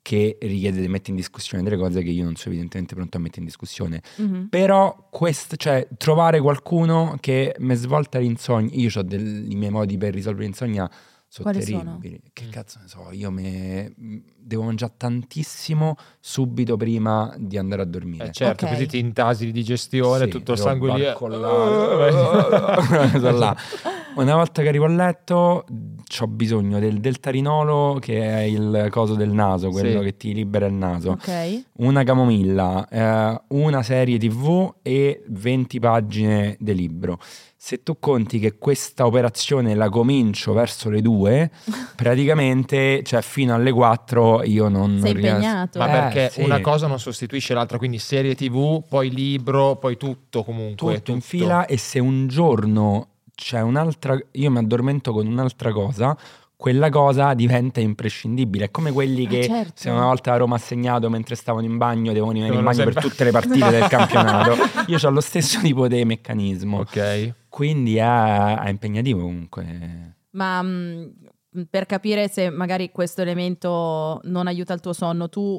che 0.00 0.38
richiede 0.40 0.80
di 0.80 0.88
mettere 0.88 1.10
in 1.10 1.16
discussione 1.16 1.62
delle 1.64 1.76
cose 1.76 2.00
che 2.02 2.10
io 2.10 2.22
non 2.24 2.36
sono 2.36 2.54
evidentemente 2.54 2.94
pronto 2.94 3.16
a 3.16 3.20
mettere 3.20 3.40
in 3.40 3.46
discussione. 3.46 4.02
Mhm. 4.16 4.46
Però 4.48 5.08
quest- 5.10 5.56
cioè, 5.56 5.86
trovare 5.98 6.40
qualcuno 6.40 7.16
che 7.20 7.54
mi 7.58 7.74
svolta 7.74 8.18
l'insonnia, 8.20 8.70
io 8.74 8.88
ho 8.94 9.00
i 9.10 9.54
miei 9.56 9.70
modi 9.70 9.98
per 9.98 10.14
risolvere 10.14 10.44
l'insonnia, 10.46 10.88
sono 11.28 11.50
Quali 11.50 11.64
sono? 11.66 11.98
terribili. 12.00 12.20
Che 12.32 12.44
Mm. 12.46 12.50
cazzo 12.50 12.78
ne 12.80 12.88
so, 12.88 13.08
io 13.12 13.30
me- 13.30 13.92
devo 14.38 14.62
mangiare 14.62 14.94
tantissimo 14.96 15.96
subito 16.20 16.76
prima 16.76 17.34
di 17.38 17.58
andare 17.58 17.82
a 17.82 17.84
dormire. 17.84 18.28
Eh, 18.28 18.32
certo, 18.32 18.64
Ok. 18.64 18.70
così 18.72 18.86
ti 18.86 18.98
intasi 18.98 19.46
di 19.46 19.52
digestione, 19.52 20.24
Sì, 20.24 20.30
tutto 20.30 20.52
il 20.52 20.58
sangue 20.58 20.92
lì. 20.94 21.04
Sono 23.18 23.38
là. 23.38 23.56
Una 24.16 24.34
volta 24.34 24.62
che 24.62 24.68
arrivo 24.68 24.86
a 24.86 24.88
letto 24.88 25.64
ho 26.18 26.26
bisogno 26.28 26.78
del 26.78 27.00
deltarinolo 27.00 27.98
che 28.00 28.22
è 28.22 28.40
il 28.42 28.86
coso 28.90 29.14
del 29.14 29.30
naso, 29.30 29.68
quello 29.70 29.98
Sì. 29.98 30.04
che 30.06 30.16
ti 30.16 30.32
libera 30.32 30.64
il 30.66 30.72
naso 30.72 31.10
Ok. 31.10 31.62
una 31.78 32.02
camomilla, 32.02 32.88
eh, 32.88 33.40
una 33.48 33.82
serie 33.82 34.16
tv 34.18 34.76
e 34.80 35.22
20 35.28 35.78
pagine 35.80 36.56
di 36.58 36.74
libro. 36.74 37.18
Se 37.66 37.82
tu 37.82 37.96
conti 37.98 38.38
che 38.38 38.58
questa 38.58 39.06
operazione 39.06 39.74
la 39.74 39.88
comincio 39.88 40.52
verso 40.52 40.88
le 40.88 41.02
2, 41.02 41.50
praticamente, 41.96 43.02
cioè 43.02 43.22
fino 43.22 43.54
alle 43.54 43.72
4 43.72 44.44
io 44.44 44.68
non, 44.68 45.00
Sei 45.00 45.12
non 45.12 45.20
riesco. 45.20 45.34
impegnato. 45.34 45.78
Ma 45.80 45.86
Eh, 45.88 45.90
perché 45.90 46.30
sì. 46.30 46.42
una 46.42 46.60
cosa 46.60 46.86
non 46.86 47.00
sostituisce 47.00 47.54
l'altra, 47.54 47.76
quindi 47.78 47.98
serie 47.98 48.36
tv, 48.36 48.84
poi 48.88 49.10
libro, 49.10 49.74
poi 49.74 49.96
tutto 49.96 50.44
comunque. 50.44 50.94
tutto 50.98 51.10
in 51.10 51.20
fila 51.20 51.66
e 51.66 51.76
se 51.76 51.98
un 51.98 52.28
giorno 52.28 53.08
c'è 53.34 53.60
un'altra, 53.62 54.16
io 54.30 54.50
mi 54.52 54.58
addormento 54.58 55.12
con 55.12 55.26
un'altra 55.26 55.72
cosa, 55.72 56.16
quella 56.56 56.88
cosa 56.88 57.34
diventa 57.34 57.80
imprescindibile. 57.80 58.66
È 58.66 58.70
come 58.70 58.92
quelli 58.92 59.26
Ah, 59.26 59.28
che 59.28 59.42
certo. 59.44 59.72
se 59.74 59.90
una 59.90 60.04
volta 60.04 60.32
a 60.32 60.36
Roma 60.36 60.54
ha 60.54 60.58
segnato 60.58 61.10
mentre 61.10 61.34
stavano 61.34 61.66
in 61.66 61.76
bagno 61.78 62.12
devono 62.12 62.30
rimanere 62.30 62.58
in 62.58 62.64
bagno 62.64 62.84
per 62.84 62.92
sempre- 62.92 63.10
tutte 63.10 63.24
le 63.24 63.30
partite 63.32 63.70
del 63.70 63.88
campionato. 63.90 64.54
Io 64.86 64.98
ho 65.02 65.10
lo 65.10 65.20
stesso 65.20 65.58
tipo 65.60 65.88
di 65.88 66.04
meccanismo. 66.04 66.78
Ok. 66.78 67.34
Quindi 67.56 67.96
è, 67.96 68.04
è 68.04 68.68
impegnativo 68.68 69.22
comunque. 69.22 70.16
Ma 70.32 70.60
mh, 70.60 71.14
per 71.70 71.86
capire 71.86 72.28
se 72.28 72.50
magari 72.50 72.90
questo 72.92 73.22
elemento 73.22 74.20
non 74.24 74.46
aiuta 74.46 74.74
il 74.74 74.80
tuo 74.80 74.92
sonno, 74.92 75.30
tu 75.30 75.58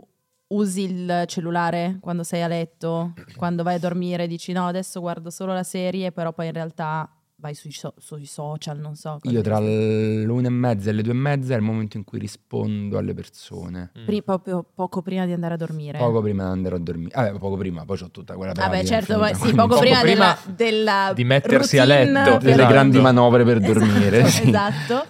usi 0.50 0.84
il 0.84 1.24
cellulare 1.26 1.98
quando 2.00 2.22
sei 2.22 2.44
a 2.44 2.48
letto, 2.48 3.14
quando 3.36 3.64
vai 3.64 3.78
a 3.78 3.80
dormire, 3.80 4.28
dici 4.28 4.52
no, 4.52 4.68
adesso 4.68 5.00
guardo 5.00 5.32
solo 5.32 5.54
la 5.54 5.64
serie, 5.64 6.12
però 6.12 6.34
poi 6.34 6.46
in 6.46 6.54
realtà 6.54 7.12
vai 7.40 7.54
sui, 7.54 7.72
so- 7.72 7.94
sui 7.98 8.26
social, 8.26 8.80
non 8.80 8.96
so. 8.96 9.20
Io 9.24 9.42
tra 9.42 9.60
l'una 9.60 10.48
e 10.48 10.52
mezza 10.52 10.90
e 10.90 10.94
le 10.94 11.02
due 11.04 11.14
e 11.14 11.16
mezza 11.16 11.54
è 11.54 11.58
il 11.58 11.62
momento 11.62 11.96
in 11.98 12.04
cui 12.04 12.18
rispondo 12.20 12.98
alle 12.98 13.14
persone. 13.14 13.92
Mm. 13.98 14.06
Pri- 14.06 14.24
proprio 14.24 14.64
poco 14.74 15.02
prima 15.02 15.26
di 15.26 15.34
andare 15.34 15.54
a 15.54 15.58
dormire. 15.58 15.98
Poco 16.00 16.22
prima 16.22 16.46
di 16.46 16.50
andare 16.52 16.76
a 16.76 16.80
dormire. 16.80 17.12
Vabbè, 17.14 17.38
poco 17.38 17.56
prima, 17.58 17.86
poi 17.86 18.00
ho 18.02 18.10
tutta 18.12 18.36
quella 18.36 18.54
Vabbè, 18.54 18.84
certo, 18.84 19.14
infinita, 19.20 19.38
sì, 19.46 19.54
poco, 19.54 19.68
Poco 19.68 19.80
prima, 19.82 20.00
prima 20.02 20.38
della, 20.46 20.56
della 20.56 21.12
di 21.14 21.24
mettersi 21.24 21.78
a 21.78 21.86
letto. 21.86 22.12
per- 22.32 22.38
delle 22.40 22.52
Esatto. 22.54 22.72
grandi 22.72 23.00
manovre 23.00 23.44
per 23.44 23.58
Esatto, 23.58 23.74
dormire. 23.74 24.26
sì. 24.28 24.48
Esatto. 24.48 25.06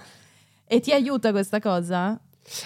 E 0.65 0.79
ti 0.81 0.91
aiuta 0.91 1.31
questa 1.31 1.59
cosa? 1.61 2.19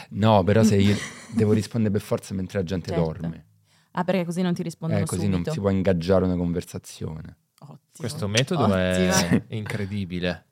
No, 0.10 0.43
però 0.43 0.63
se 0.63 0.76
io 0.78 0.95
devo 1.36 1.54
rispondere 1.54 1.91
per 1.93 2.02
forza 2.02 2.34
mentre 2.34 2.60
la 2.60 2.65
gente 2.65 2.89
Certo. 2.89 3.04
dorme, 3.04 3.45
Ah, 3.91 4.04
perché 4.04 4.26
così 4.26 4.41
non 4.41 4.54
ti 4.54 4.63
rispondono 4.63 5.02
eh, 5.02 5.06
così 5.06 5.21
subito. 5.24 5.38
non 5.43 5.54
si 5.54 5.60
può 5.60 5.69
ingaggiare 5.69 6.26
una 6.26 6.36
conversazione. 6.36 7.38
Ottimo. 7.63 7.78
Questo 7.97 8.28
metodo 8.28 8.63
Ottima. 8.63 8.80
è 8.88 9.43
incredibile. 9.56 10.45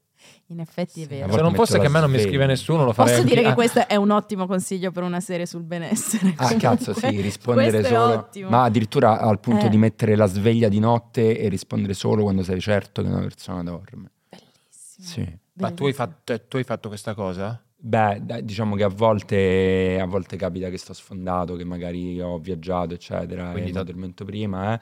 In 0.47 0.59
effetti 0.59 1.03
è 1.03 1.07
vero. 1.07 1.31
Se 1.31 1.41
non 1.41 1.53
fosse 1.53 1.77
che 1.79 1.85
a 1.85 1.89
me 1.89 1.99
non 1.99 2.09
mi 2.09 2.19
scrive 2.19 2.45
nessuno, 2.47 2.83
lo 2.83 2.91
farei 2.91 3.13
Posso 3.13 3.23
dire 3.27 3.41
che 3.41 3.47
anch'io. 3.49 3.61
questo 3.69 3.87
è 3.87 3.95
un 3.95 4.09
ottimo 4.09 4.47
consiglio 4.47 4.91
per 4.91 5.03
una 5.03 5.19
serie 5.19 5.45
sul 5.45 5.61
benessere. 5.63 6.33
Ah, 6.37 6.55
cazzo, 6.55 6.91
sì, 6.93 7.01
Comunque, 7.01 7.23
rispondere 7.23 7.83
solo. 7.83 8.13
ottimo. 8.15 8.49
Ma 8.49 8.63
addirittura 8.63 9.19
al 9.19 9.39
punto 9.39 9.67
Eh. 9.67 9.69
di 9.69 9.77
mettere 9.77 10.15
la 10.15 10.25
sveglia 10.25 10.67
di 10.67 10.79
notte 10.79 11.37
e 11.37 11.47
rispondere 11.49 11.93
solo 11.93 12.23
quando 12.23 12.41
sei 12.43 12.59
certo 12.59 13.03
che 13.03 13.07
una 13.09 13.19
persona 13.21 13.61
dorme. 13.63 14.11
Bellissimo. 14.29 15.07
Sì. 15.07 15.21
Ma 15.53 15.71
tu 15.71 15.85
hai, 15.85 15.91
Bellissimo. 15.91 16.05
fatto, 16.07 16.41
tu 16.47 16.57
hai 16.57 16.63
fatto 16.63 16.87
questa 16.89 17.13
cosa? 17.13 17.63
Beh, 17.81 18.21
diciamo 18.43 18.75
che 18.75 18.83
a 18.83 18.89
volte, 18.89 19.99
a 20.01 20.05
volte 20.05 20.35
capita 20.35 20.69
che 20.69 20.77
sto 20.77 20.91
sfondato, 20.93 21.55
che 21.55 21.63
magari 21.63 22.19
ho 22.19 22.37
viaggiato, 22.39 22.93
eccetera, 22.93 23.51
Quindi 23.51 23.61
e 23.61 23.65
mi 23.65 23.71
da- 23.71 23.79
addormento 23.81 24.25
prima, 24.25 24.73
eh, 24.73 24.79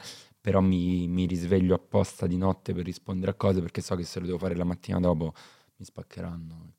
però 0.48 0.62
mi, 0.62 1.10
mi 1.10 1.26
risveglio 1.26 1.76
apposta 1.76 2.26
di 2.26 2.38
notte 2.38 2.74
per 2.74 2.86
rispondere 2.86 3.32
a 3.32 3.34
cose 3.34 3.60
perché 3.60 3.82
so 3.82 3.96
che 3.96 4.06
se 4.06 4.22
lo 4.22 4.26
devo 4.28 4.38
fare 4.38 4.56
la 4.56 4.64
mattina 4.64 4.98
dopo 4.98 5.34
mi 5.76 5.84
spaccheranno. 5.84 6.72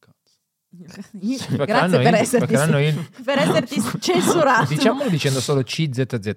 Grazie 0.72 1.98
per 1.98 2.14
il- 2.14 2.14
esserti, 2.14 2.54
il- 2.54 3.08
per 3.22 3.38
esserti 3.38 3.82
censurato. 4.00 4.72
Diciamolo 4.72 5.10
dicendo 5.10 5.38
solo 5.40 5.62
CZZ. 5.62 6.32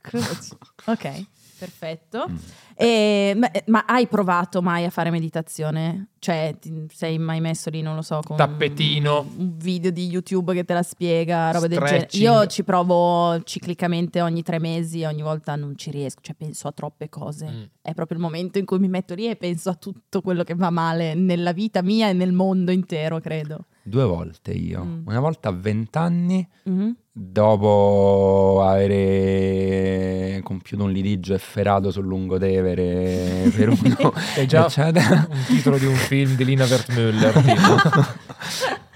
Cazzo. 0.00 0.58
Ok, 0.84 1.24
perfetto. 1.60 2.26
Mm. 2.28 2.36
E- 2.74 3.34
ma, 3.36 3.50
ma 3.66 3.84
hai 3.86 4.06
provato 4.06 4.62
mai 4.62 4.84
a 4.84 4.90
fare 4.90 5.10
meditazione? 5.10 6.08
Cioè, 6.18 6.56
ti 6.58 6.86
sei 6.92 7.18
mai 7.18 7.40
messo 7.40 7.70
lì, 7.70 7.82
non 7.82 7.94
lo 7.94 8.02
so, 8.02 8.20
con 8.24 8.36
Tappetino. 8.36 9.26
un 9.36 9.56
video 9.56 9.90
di 9.90 10.06
YouTube 10.06 10.54
che 10.54 10.64
te 10.64 10.74
la 10.74 10.82
spiega, 10.82 11.50
roba 11.50 11.66
del 11.66 11.78
genere. 11.78 11.96
Stretching. 11.96 12.22
Io 12.22 12.46
ci 12.46 12.64
provo 12.64 13.42
ciclicamente 13.42 14.20
ogni 14.20 14.42
tre 14.42 14.58
mesi, 14.58 15.04
ogni 15.04 15.22
volta 15.22 15.54
non 15.56 15.76
ci 15.76 15.90
riesco, 15.90 16.20
cioè 16.22 16.34
penso 16.34 16.68
a 16.68 16.72
troppe 16.72 17.08
cose. 17.08 17.46
Mm. 17.46 17.62
È 17.82 17.94
proprio 17.94 18.16
il 18.16 18.22
momento 18.22 18.58
in 18.58 18.64
cui 18.64 18.78
mi 18.78 18.88
metto 18.88 19.14
lì 19.14 19.28
e 19.28 19.36
penso 19.36 19.70
a 19.70 19.74
tutto 19.74 20.22
quello 20.22 20.42
che 20.42 20.54
va 20.54 20.70
male 20.70 21.14
nella 21.14 21.52
vita 21.52 21.82
mia 21.82 22.08
e 22.08 22.12
nel 22.14 22.32
mondo 22.32 22.70
intero, 22.70 23.20
credo. 23.20 23.66
Due 23.82 24.04
volte 24.04 24.52
io. 24.52 24.84
Mm. 24.84 25.06
Una 25.06 25.20
volta 25.20 25.48
a 25.48 25.52
vent'anni, 25.52 26.46
Mhm. 26.64 26.96
dopo 27.12 28.62
avere 28.62 30.40
compiuto 30.42 30.84
un 30.84 30.90
litigio 30.92 31.34
efferato 31.34 31.90
sul 31.90 32.04
lungotevere 32.06 33.50
per 33.56 33.68
uno, 33.70 34.12
È 34.34 34.44
già 34.46 34.66
eccetera. 34.66 35.26
un 35.30 35.44
titolo 35.46 35.78
di 35.78 35.86
un 35.86 35.94
film 35.94 36.34
di 36.36 36.44
Lina 36.44 36.64
Wertmüller. 36.64 37.34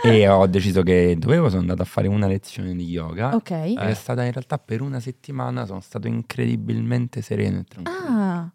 e 0.05 0.29
ho 0.29 0.47
deciso 0.47 0.83
che 0.83 1.17
dovevo, 1.19 1.49
sono 1.49 1.63
andato 1.63 1.83
a 1.83 1.87
fare 1.87 2.09
una 2.09 2.27
lezione 2.27 2.75
di 2.75 2.85
yoga. 2.85 3.35
Ok. 3.35 3.75
È 3.75 3.95
stata 3.95 4.23
in 4.25 4.33
realtà 4.33 4.59
per 4.59 4.81
una 4.83 5.01
settimana, 5.01 5.65
sono 5.65 5.81
stato 5.81 6.07
incredibilmente 6.09 7.23
sereno 7.23 7.61
e 7.61 7.65
tranquillo. 7.65 7.99
Ah, 8.21 8.51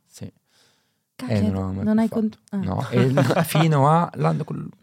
Sì. 1.19 1.25
cacchio, 1.25 1.47
Eh, 1.47 1.49
non 1.51 1.75
non 1.83 1.99
hai 1.99 2.07
più 2.07 2.19
con- 2.21 2.29
fatto. 2.29 2.55
ah. 2.55 2.57
No, 2.57 2.81
fino 3.43 3.87
a 3.89 4.09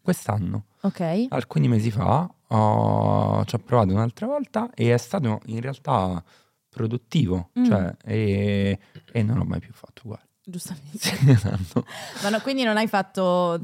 quest'anno, 0.03 0.65
Ok. 0.83 1.27
alcuni 1.31 1.69
mesi 1.69 1.91
fa, 1.91 2.29
ho, 2.49 3.45
ci 3.45 3.55
ho 3.55 3.59
provato 3.59 3.93
un'altra 3.93 4.27
volta 4.27 4.71
e 4.75 4.93
è 4.93 4.97
stato 4.99 5.41
in 5.47 5.61
realtà 5.61 6.23
produttivo, 6.69 7.51
Mm. 7.59 7.65
cioè, 7.65 7.97
e, 8.05 8.79
e 9.13 9.23
non 9.23 9.39
l'ho 9.39 9.45
mai 9.45 9.61
più 9.61 9.73
fatto 9.73 10.03
uguale. 10.05 10.26
Giustamente. 10.49 11.11
Esatto. 11.27 11.85
Ma 12.23 12.29
no, 12.29 12.41
quindi 12.41 12.63
non 12.63 12.77
hai 12.77 12.87
fatto, 12.87 13.59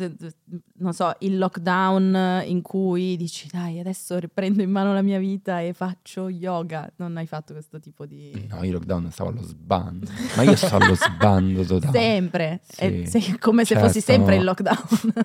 non 0.78 0.92
so, 0.92 1.14
il 1.20 1.38
lockdown 1.38 2.42
in 2.46 2.60
cui 2.60 3.16
dici 3.16 3.46
dai 3.48 3.78
adesso 3.78 4.18
riprendo 4.18 4.62
in 4.62 4.70
mano 4.70 4.92
la 4.92 5.00
mia 5.02 5.20
vita 5.20 5.60
e 5.60 5.74
faccio 5.74 6.28
yoga. 6.28 6.90
Non 6.96 7.16
hai 7.18 7.26
fatto 7.28 7.52
questo 7.52 7.78
tipo 7.78 8.04
di... 8.04 8.48
No, 8.50 8.64
io 8.64 8.72
lockdown 8.72 9.12
stavo 9.12 9.30
allo 9.30 9.42
sbando. 9.44 10.08
Ma 10.34 10.42
io 10.42 10.56
sto 10.56 10.74
allo 10.74 10.96
sbando 10.96 11.62
totale. 11.66 11.96
Sempre, 11.96 12.60
Sì. 12.66 12.80
È- 12.80 13.04
sei 13.06 13.38
come 13.38 13.64
se 13.64 13.74
Cioè, 13.74 13.84
fossi 13.84 14.00
sempre 14.00 14.34
stavo- 14.34 14.38
in 14.40 14.44
lockdown. 14.44 15.24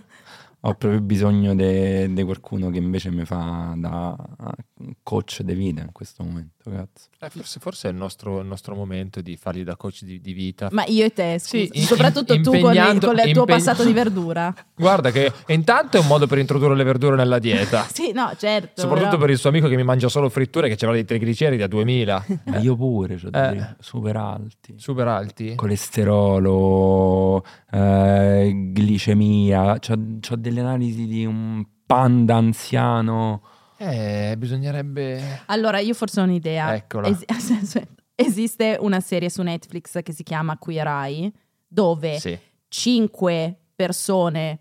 Ho 0.68 0.74
proprio 0.76 1.00
bisogno 1.00 1.56
di 1.56 2.24
qualcuno 2.24 2.70
che 2.70 2.78
invece 2.80 3.10
mi 3.10 3.24
fa 3.24 3.74
da 3.78 4.16
coach 5.02 5.42
di 5.42 5.54
vita 5.54 5.82
in 5.82 5.94
questo 5.94 6.24
momento, 6.26 6.70
cazzo. 6.70 7.08
Eh, 7.20 7.30
forse, 7.30 7.60
forse 7.62 7.88
è 7.88 7.92
il 7.92 7.98
nostro, 7.98 8.42
il 8.42 8.48
nostro 8.48 8.76
momento 8.76 9.22
di 9.22 9.38
fargli 9.38 9.64
da 9.64 9.78
coach 9.78 10.04
di, 10.04 10.20
di 10.20 10.34
vita. 10.34 10.68
Ma 10.74 10.84
io 10.88 11.06
e 11.06 11.14
te, 11.14 11.40
scusa. 11.40 11.64
Sì, 11.64 11.70
in- 11.72 11.84
soprattutto 11.84 12.40
tu 12.42 12.52
con 12.60 12.76
il, 12.76 13.00
con 13.02 13.18
il 13.18 13.32
tuo 13.32 13.46
passato 13.46 13.86
di 13.86 13.94
verdura. 13.94 14.54
Guarda 14.76 15.10
che 15.12 15.32
intanto 15.48 15.96
è 15.96 16.02
un 16.02 16.08
modo 16.08 16.28
per 16.28 16.38
introdurre 16.40 16.76
le 16.76 16.84
verdure 16.84 17.16
nella 17.16 17.40
dieta. 17.40 17.86
Sì, 17.98 18.12
no, 18.12 18.32
certo. 18.38 18.82
Soprattutto 18.82 19.12
però- 19.12 19.22
per 19.22 19.30
il 19.32 19.38
suo 19.38 19.50
amico 19.50 19.70
che 19.70 19.76
mi 19.78 19.84
mangia 19.84 20.10
solo 20.10 20.28
fritture 20.28 20.68
che 20.68 20.76
c'aveva 20.76 20.98
dei 20.98 21.06
trigliceridi 21.06 21.64
a 21.64 21.68
2000. 21.68 22.26
Ma 22.46 22.58
io 22.58 22.76
pure, 22.76 23.14
ho 23.24 23.30
dei 23.30 23.58
Eh. 23.58 23.76
super 23.80 24.18
alti. 24.18 24.74
Super 24.78 25.08
alti. 25.08 25.56
Colesterolo, 25.56 27.44
eh, 27.72 28.52
glicemia, 28.76 29.80
c'ho, 29.80 29.96
delle 30.36 30.57
analisi 30.60 31.06
di 31.08 31.26
un 31.26 31.66
panda 31.86 32.36
anziano. 32.36 33.42
Eh, 33.78 34.36
bisognerebbe... 34.38 35.44
Allora, 35.48 35.80
io 35.80 35.94
forse 35.94 36.20
ho 36.20 36.24
un'idea. 36.24 36.76
Eccola. 36.76 37.08
Es- 37.08 37.24
esiste 38.16 38.78
una 38.80 39.00
serie 39.00 39.30
su 39.30 39.42
Netflix 39.44 40.02
che 40.02 40.12
si 40.12 40.24
chiama 40.24 40.58
Queer 40.58 40.88
Eye, 40.88 41.32
dove 41.68 42.20
Sì. 42.20 42.38
cinque 42.68 43.56
persone, 43.76 44.60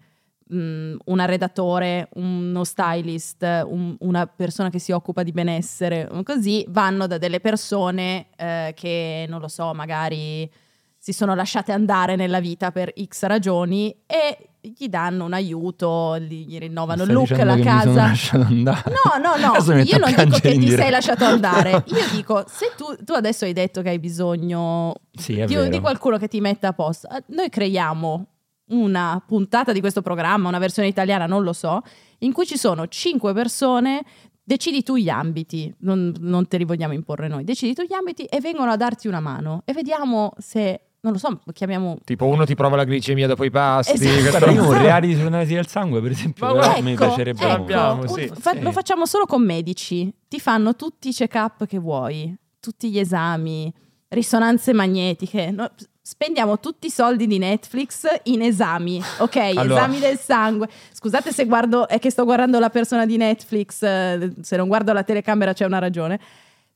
mh, 0.48 0.94
un 1.06 1.26
redattore, 1.26 2.08
uno 2.14 2.64
stylist, 2.64 3.42
un- 3.66 3.96
una 4.00 4.26
persona 4.26 4.68
che 4.70 4.78
si 4.78 4.92
occupa 4.92 5.22
di 5.22 5.32
benessere, 5.32 6.08
così 6.22 6.64
vanno 6.68 7.06
da 7.06 7.16
delle 7.18 7.40
persone 7.40 8.26
eh, 8.36 8.72
che, 8.76 9.24
non 9.28 9.40
lo 9.40 9.48
so, 9.48 9.72
magari 9.72 10.50
si 10.98 11.12
sono 11.12 11.34
lasciate 11.34 11.72
andare 11.72 12.16
nella 12.16 12.40
vita 12.40 12.72
per 12.72 12.92
X 13.00 13.24
ragioni 13.24 13.94
e 14.06 14.48
gli 14.76 14.88
danno 14.88 15.24
un 15.24 15.32
aiuto, 15.32 16.18
gli, 16.18 16.58
rinnovano 16.58 17.04
il 17.04 17.12
look, 17.12 17.30
la 17.30 17.58
casa. 17.58 18.12
No, 18.32 19.20
no, 19.20 19.36
no, 19.36 19.80
io 19.82 19.98
non 19.98 20.14
dico 20.14 20.38
che 20.38 20.58
ti 20.58 20.70
sei 20.70 20.90
lasciato 20.90 21.24
andare, 21.24 21.84
io 21.88 22.08
dico 22.12 22.44
se 22.46 22.72
tu, 22.76 22.96
tu 23.04 23.12
adesso 23.12 23.44
hai 23.44 23.52
detto 23.52 23.82
che 23.82 23.90
hai 23.90 23.98
bisogno 23.98 24.94
Sì, 25.12 25.44
di, 25.44 25.68
di 25.68 25.80
qualcuno 25.80 26.18
che 26.18 26.28
ti 26.28 26.40
metta 26.40 26.68
a 26.68 26.72
posto, 26.72 27.08
eh, 27.08 27.22
noi 27.28 27.48
creiamo 27.48 28.26
una 28.68 29.22
puntata 29.24 29.72
di 29.72 29.80
questo 29.80 30.02
programma, 30.02 30.48
una 30.48 30.58
versione 30.58 30.88
italiana, 30.88 31.26
non 31.26 31.42
lo 31.42 31.52
so, 31.52 31.82
in 32.18 32.32
cui 32.32 32.46
ci 32.46 32.56
sono 32.56 32.88
cinque 32.88 33.32
persone, 33.32 34.02
decidi 34.42 34.82
tu 34.82 34.96
gli 34.96 35.08
ambiti, 35.08 35.74
non, 35.80 36.12
non 36.20 36.48
te 36.48 36.56
li 36.56 36.64
vogliamo 36.64 36.92
imporre 36.92 37.28
noi, 37.28 37.44
decidi 37.44 37.74
tu 37.74 37.82
gli 37.82 37.92
ambiti 37.92 38.24
e 38.24 38.40
vengono 38.40 38.70
a 38.70 38.76
darti 38.76 39.08
una 39.08 39.20
mano 39.20 39.62
e 39.64 39.72
vediamo 39.72 40.32
se, 40.38 40.85
non 41.06 41.12
lo 41.12 41.18
so, 41.20 41.40
chiamiamo... 41.52 41.98
Tipo 42.04 42.26
uno 42.26 42.44
ti 42.44 42.56
prova 42.56 42.74
la 42.74 42.84
glicemia 42.84 43.28
dopo 43.28 43.44
i 43.44 43.50
pasti. 43.50 43.92
Esatto. 44.04 44.38
Guarda, 44.38 44.50
io 44.50 44.66
un 44.66 44.76
reality 44.76 45.14
sull'analisi 45.14 45.54
del 45.54 45.68
sangue, 45.68 46.00
per 46.02 46.10
esempio, 46.10 46.46
Ma 46.46 46.52
guarda, 46.52 46.80
mi 46.82 46.92
Ecco, 46.92 47.06
piacerebbe 47.06 47.40
ecco. 47.44 47.52
Abbiamo, 47.52 48.00
un- 48.02 48.08
sì, 48.08 48.30
fa- 48.36 48.52
sì. 48.52 48.60
lo 48.60 48.72
facciamo 48.72 49.06
solo 49.06 49.24
con 49.26 49.42
medici. 49.44 50.12
Ti 50.26 50.40
fanno 50.40 50.74
tutti 50.74 51.08
i 51.10 51.12
check-up 51.12 51.64
che 51.66 51.78
vuoi, 51.78 52.34
tutti 52.58 52.90
gli 52.90 52.98
esami, 52.98 53.72
risonanze 54.08 54.72
magnetiche. 54.72 55.52
No, 55.52 55.70
spendiamo 56.02 56.58
tutti 56.58 56.88
i 56.88 56.90
soldi 56.90 57.28
di 57.28 57.38
Netflix 57.38 58.04
in 58.24 58.42
esami, 58.42 59.00
ok? 59.18 59.36
Allora- 59.56 59.78
Esami 59.82 60.00
del 60.00 60.18
sangue. 60.18 60.68
Scusate 60.92 61.32
se 61.32 61.44
guardo, 61.44 61.86
è 61.86 62.00
che 62.00 62.10
sto 62.10 62.24
guardando 62.24 62.58
la 62.58 62.70
persona 62.70 63.06
di 63.06 63.16
Netflix, 63.16 63.80
eh, 63.82 64.32
se 64.40 64.56
non 64.56 64.66
guardo 64.66 64.92
la 64.92 65.04
telecamera 65.04 65.52
c'è 65.52 65.64
una 65.66 65.78
ragione. 65.78 66.18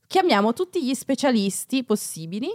Chiamiamo 0.07 0.53
tutti 0.53 0.85
gli 0.85 0.95
specialisti 0.95 1.83
possibili 1.85 2.49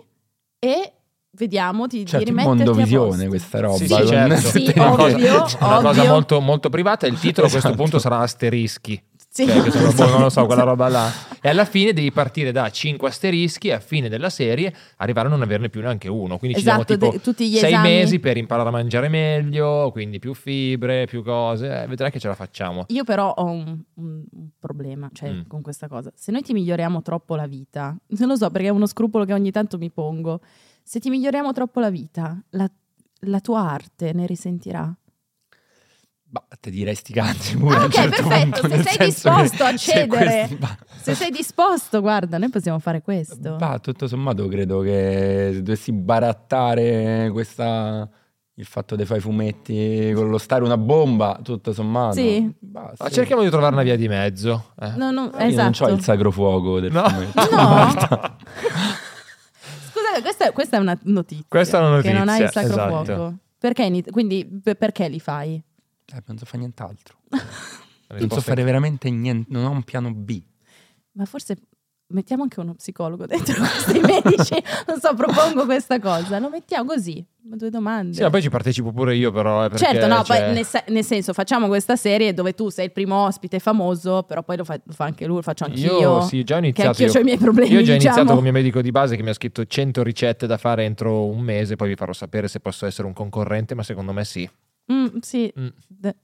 e 0.60 0.92
vediamo 1.36 1.88
di, 1.88 2.06
Certo, 2.06 2.18
in 2.30 2.36
rimetterti 2.36 2.64
mondovisione 2.64 3.28
questa 3.28 3.60
roba. 3.60 3.78
Sì, 3.78 3.88
Sì, 3.88 3.94
sì, 3.96 4.08
certo. 4.08 4.36
sì, 4.50 4.74
Una 4.76 4.90
cosa- 4.90 5.04
ovvio, 5.16 5.34
Una 5.36 5.46
cosa 5.82 5.90
ovvio. 5.90 6.06
molto, 6.08 6.42
molto 6.42 6.70
privata. 6.70 7.08
Il 7.08 7.20
titolo 7.20 7.48
a 7.48 7.50
questo 7.50 7.68
Esatto. 7.70 7.82
punto 7.82 8.00
sarà 8.00 8.20
asterischi. 8.20 9.02
Sì. 9.36 9.46
Cioè, 9.48 9.70
sono, 9.70 9.92
boh, 9.92 10.08
non 10.12 10.22
lo 10.22 10.30
so, 10.30 10.46
quella 10.46 10.64
roba 10.64 10.88
là. 10.88 11.12
E 11.42 11.50
alla 11.50 11.66
fine 11.66 11.92
devi 11.92 12.10
partire 12.10 12.54
da 12.54 12.70
5 12.70 13.10
asterischi 13.10 13.68
e 13.68 13.74
a 13.74 13.82
fine 13.82 14.08
della 14.08 14.30
serie 14.30 14.74
arrivare 14.96 15.28
a 15.28 15.32
non 15.32 15.42
averne 15.42 15.68
più 15.68 15.82
neanche 15.82 16.08
uno. 16.08 16.38
Quindi 16.38 16.58
Esatto, 16.58 16.86
ci 16.86 16.96
diamo 16.98 17.12
tipo 17.12 17.22
tutti 17.22 17.50
gli 17.50 17.58
6 17.58 17.74
esami. 17.74 17.90
mesi 17.90 18.20
per 18.20 18.38
imparare 18.38 18.70
a 18.70 18.72
mangiare 18.72 19.10
meglio, 19.10 19.90
quindi 19.92 20.20
più 20.20 20.34
fibre, 20.34 21.06
più 21.06 21.22
cose. 21.22 21.82
Eh, 21.84 21.88
vedrai 21.88 22.12
che 22.12 22.20
ce 22.22 22.30
la 22.30 22.34
facciamo. 22.34 22.86
Io 22.88 23.04
però 23.04 23.30
ho 23.32 23.44
un, 23.44 23.78
un- 23.96 24.24
un 24.32 24.48
problema 24.58 25.10
cioè, 25.12 25.30
Mm. 25.32 25.42
con 25.48 25.62
questa 25.62 25.90
cosa. 25.90 26.14
Se 26.16 26.32
noi 26.32 26.42
ti 26.42 26.54
miglioriamo 26.54 27.02
troppo 27.02 27.36
la 27.36 27.46
vita, 27.46 27.94
non 28.08 28.30
lo 28.30 28.36
so 28.38 28.50
perché 28.52 28.68
è 28.68 28.72
uno 28.72 28.88
scrupolo 28.88 29.26
che 29.26 29.34
ogni 29.34 29.52
tanto 29.52 29.78
mi 29.78 29.90
pongo, 29.92 30.40
se 30.88 31.00
ti 31.00 31.10
miglioriamo 31.10 31.52
troppo 31.52 31.80
la 31.80 31.90
vita, 31.90 32.40
la, 32.52 32.70
la 33.22 33.40
tua 33.40 33.62
arte 33.72 34.14
ne 34.14 34.26
risentirà. 34.28 34.96
Bah, 36.28 36.46
te 36.60 36.70
direi 36.70 36.96
sti 36.96 37.14
cazzi 37.14 37.56
pure 37.58 37.76
Ah, 37.78 37.84
ok, 37.86 37.92
certo 37.92 38.28
perfetto, 38.28 38.60
punto, 38.68 38.76
se 38.76 38.84
sei 38.84 39.06
disposto 39.08 39.64
a 39.64 39.70
se 39.72 39.78
cedere. 39.78 40.08
questi- 40.48 40.56
bah, 40.56 40.78
Se 41.02 41.14
sei 41.16 41.32
disposto, 41.32 42.02
guarda, 42.02 42.38
noi 42.38 42.50
possiamo 42.50 42.78
fare 42.80 43.02
questo. 43.02 43.56
bah, 43.56 43.80
tutto 43.80 44.08
sommato 44.08 44.48
credo 44.48 44.80
che 44.82 45.52
se 45.54 45.62
dovessi 45.64 45.92
barattare 45.94 47.30
questa 47.32 48.10
il 48.58 48.66
fatto 48.66 48.96
di 48.96 49.04
fare 49.06 49.20
i 49.20 49.22
fumetti 49.22 50.12
con 50.16 50.30
lo 50.30 50.38
stare 50.38 50.64
una 50.64 50.78
bomba, 50.78 51.40
tutto 51.44 51.74
sommato. 51.74 52.16
Sì. 52.16 52.54
bah, 52.60 52.94
Ma 52.98 53.08
sì. 53.08 53.14
cerchiamo 53.14 53.42
di 53.44 53.50
trovare 53.50 53.74
una 53.74 53.84
via 53.84 53.96
di 53.98 54.08
mezzo. 54.08 54.72
eh. 54.80 54.92
No, 54.96 55.12
no, 55.12 55.24
Io 55.26 55.32
non 55.32 55.42
esatto. 55.42 55.84
ho 55.86 55.90
il 55.90 56.02
sacro 56.02 56.32
fuoco 56.32 56.80
del 56.80 56.92
No. 56.92 57.04
fumetto. 57.08 57.56
No. 57.56 58.38
Scusate, 60.16 60.22
questa, 60.22 60.52
questa 60.52 60.78
è 60.78 60.80
una 60.80 60.98
notizia. 61.04 61.46
Questa 61.48 61.78
è 61.80 61.82
una 61.86 62.02
Che 62.02 62.12
non 62.14 62.30
hai 62.30 62.38
il 62.38 62.44
notizia, 62.44 62.62
sacro 62.62 62.74
esatto. 62.84 63.06
fuoco. 63.06 63.38
Perché, 63.58 64.04
quindi, 64.12 64.46
per- 64.64 64.78
perché 64.78 65.10
li 65.10 65.20
fai? 65.20 65.56
Eh, 65.56 66.24
non 66.28 66.38
so 66.38 66.46
fare 66.46 66.60
nient'altro. 66.60 67.18
Non 68.08 68.30
so 68.30 68.40
fare 68.40 68.64
veramente 68.64 69.10
niente, 69.10 69.48
non 69.52 69.66
ho 69.66 69.72
un 69.72 69.82
piano 69.84 70.14
B. 70.14 70.40
Ma 71.14 71.26
forse 71.26 71.58
mettiamo 72.08 72.44
anche 72.44 72.60
uno 72.60 72.74
psicologo 72.76 73.26
dentro 73.26 73.56
questi 73.58 74.00
medici. 74.00 74.54
Non 74.88 75.00
so, 75.00 75.14
propongo 75.16 75.66
questa 75.66 76.00
cosa. 76.00 76.40
Lo 76.40 76.50
mettiamo 76.50 76.86
così. 76.90 77.24
Due 77.48 77.70
domande. 77.70 78.14
Sì, 78.16 78.22
ma 78.24 78.30
poi 78.32 78.42
ci 78.42 78.50
partecipo 78.50 78.92
pure 78.92 79.16
io, 79.16 79.32
però. 79.32 79.66
eh, 79.66 79.70
perché, 79.70 79.86
certo, 79.86 80.08
no, 80.08 80.24
cioè, 80.24 80.46
poi 80.46 80.54
nel, 80.54 80.66
se- 80.66 80.84
nel 80.88 81.04
senso 81.04 81.32
facciamo 81.34 81.68
questa 81.68 81.96
serie 81.96 82.34
dove 82.34 82.54
tu 82.54 82.70
sei 82.70 82.86
il 82.86 82.92
primo 82.92 83.26
ospite 83.26 83.60
famoso, 83.60 84.24
però 84.24 84.42
poi 84.42 84.58
lo 84.58 84.64
fa, 84.64 84.80
lo 84.84 84.94
fa 84.94 85.06
anche 85.06 85.26
lui, 85.26 85.36
lo 85.38 85.42
faccio 85.44 85.66
anch'io. 85.66 86.00
Io 86.00 86.22
sì, 86.22 86.44
già 86.44 86.56
ho 86.56 86.60
iniziato. 86.60 86.90
anch'io 86.90 87.06
io- 87.06 87.14
ho 87.14 87.20
i 87.20 87.24
miei 87.24 87.38
problemi. 87.38 87.72
Io 87.72 87.80
ho 87.80 87.84
già 87.84 87.94
diciamo. 87.94 88.14
iniziato 88.16 88.28
con 88.28 88.38
il 88.38 88.44
mio 88.44 88.52
medico 88.52 88.82
di 88.82 88.92
base 88.92 89.16
che 89.16 89.22
mi 89.24 89.30
ha 89.30 89.34
scritto 89.34 89.64
100 89.66 90.02
ricette 90.04 90.48
da 90.48 90.58
fare 90.58 90.86
entro 90.86 91.26
un 91.26 91.40
mese, 91.42 91.76
poi 91.76 91.90
vi 91.90 91.96
farò 91.96 92.14
sapere 92.14 92.48
se 92.48 92.60
posso 92.60 92.86
essere 92.88 93.08
un 93.08 93.14
concorrente, 93.14 93.76
ma 93.76 93.84
secondo 93.84 94.12
me 94.12 94.26
sì. 94.26 94.50
Mm, 94.92 95.06
sì. 95.22 95.52
Mm. 95.60 95.68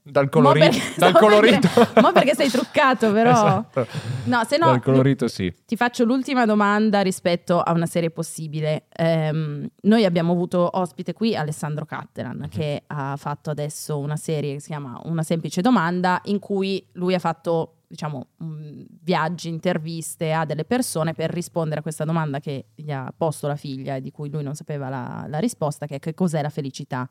Dal 0.02 0.24
Mo 0.24 0.28
colorito. 0.30 0.66
perché- 0.68 0.94
dal 0.98 1.12
colorito. 1.18 1.68
dire- 1.74 2.00
mo 2.00 2.12
perché 2.12 2.34
sei 2.36 2.48
truccato, 2.48 3.10
però. 3.12 3.30
Esatto. 3.32 3.86
No, 4.26 4.44
se 4.44 4.56
no, 4.56 4.66
Dal 4.66 4.82
colorito 4.82 5.26
sì. 5.26 5.52
Ti 5.66 5.74
faccio 5.76 6.04
l'ultima 6.04 6.46
domanda 6.46 7.00
rispetto 7.00 7.60
a 7.60 7.72
una 7.72 7.86
serie 7.86 8.10
possibile. 8.10 8.84
Ehm, 8.94 9.66
noi 9.82 10.04
abbiamo 10.04 10.30
avuto 10.32 10.68
ospite 10.78 11.12
qui 11.12 11.34
Alessandro 11.34 11.84
Cattelan 11.84 12.36
Mhm. 12.36 12.48
che 12.48 12.82
ha 12.86 13.16
fatto 13.16 13.50
adesso 13.50 13.98
una 13.98 14.16
serie 14.16 14.54
che 14.54 14.60
si 14.60 14.68
chiama 14.68 15.00
Una 15.04 15.22
semplice 15.24 15.60
domanda 15.60 16.20
in 16.26 16.38
cui 16.38 16.86
lui 16.92 17.14
ha 17.14 17.18
fatto 17.18 17.78
diciamo 17.92 18.28
mh, 18.38 18.82
viaggi, 19.02 19.48
interviste 19.48 20.32
a 20.32 20.46
delle 20.46 20.64
persone 20.64 21.12
per 21.12 21.30
rispondere 21.30 21.80
a 21.80 21.82
questa 21.82 22.04
domanda 22.04 22.40
che 22.40 22.66
gli 22.74 22.90
ha 22.90 23.12
posto 23.14 23.46
la 23.48 23.56
figlia 23.56 23.96
e 23.96 24.00
di 24.00 24.10
cui 24.10 24.30
lui 24.30 24.42
non 24.42 24.54
sapeva 24.54 24.88
la, 24.88 25.26
la 25.28 25.38
risposta 25.38 25.84
che 25.86 25.96
è 25.96 25.98
che 25.98 26.14
cos'è 26.14 26.40
la 26.40 26.48
felicità. 26.48 27.06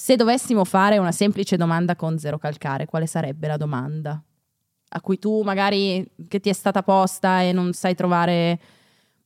Se 0.00 0.14
dovessimo 0.14 0.64
fare 0.64 0.96
una 0.98 1.10
semplice 1.10 1.56
domanda 1.56 1.96
con 1.96 2.20
zero 2.20 2.38
calcare, 2.38 2.86
quale 2.86 3.08
sarebbe 3.08 3.48
la 3.48 3.56
domanda? 3.56 4.22
A 4.90 5.00
cui 5.00 5.18
tu 5.18 5.42
magari 5.42 6.08
che 6.28 6.38
ti 6.38 6.48
è 6.48 6.52
stata 6.52 6.84
posta 6.84 7.42
e 7.42 7.50
non 7.50 7.72
sai 7.72 7.96
trovare 7.96 8.60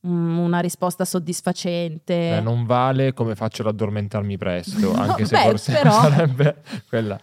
mm, 0.07 0.39
una 0.39 0.59
risposta 0.61 1.05
soddisfacente. 1.05 2.37
Eh, 2.37 2.41
non 2.41 2.65
vale 2.65 3.13
come 3.13 3.35
faccio 3.35 3.61
ad 3.61 3.67
addormentarmi 3.67 4.35
presto, 4.35 4.79
No, 4.97 4.99
anche 4.99 5.25
se 5.25 5.35
beh, 5.35 5.43
forse 5.43 5.73
però- 5.73 6.01
sarebbe 6.01 6.63
quella. 6.89 7.19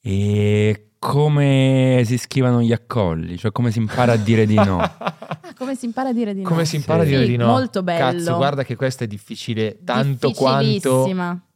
E 0.00 0.92
come 1.08 2.02
si 2.06 2.16
schivano 2.16 2.62
gli 2.62 2.72
accolli? 2.72 3.36
Cioè 3.36 3.52
come 3.52 3.70
si 3.70 3.78
impara 3.78 4.12
a 4.12 4.16
dire 4.16 4.46
di 4.46 4.54
no? 4.54 4.78
Ah, 4.80 5.14
come 5.54 5.76
si 5.76 5.84
impara 5.84 6.08
a 6.08 6.12
dire 6.12 6.32
di 6.32 6.40
no? 6.40 6.48
Come 6.48 6.64
si 6.64 6.76
impara 6.76 7.02
a 7.02 7.04
Sì, 7.04 7.10
dire 7.10 7.26
di 7.26 7.36
no? 7.36 7.46
molto 7.46 7.82
bello. 7.82 8.18
Cazzo, 8.18 8.36
guarda 8.36 8.64
che 8.64 8.74
questa 8.74 9.04
è 9.04 9.06
difficile 9.06 9.78
tanto 9.84 10.30
quanto 10.32 11.06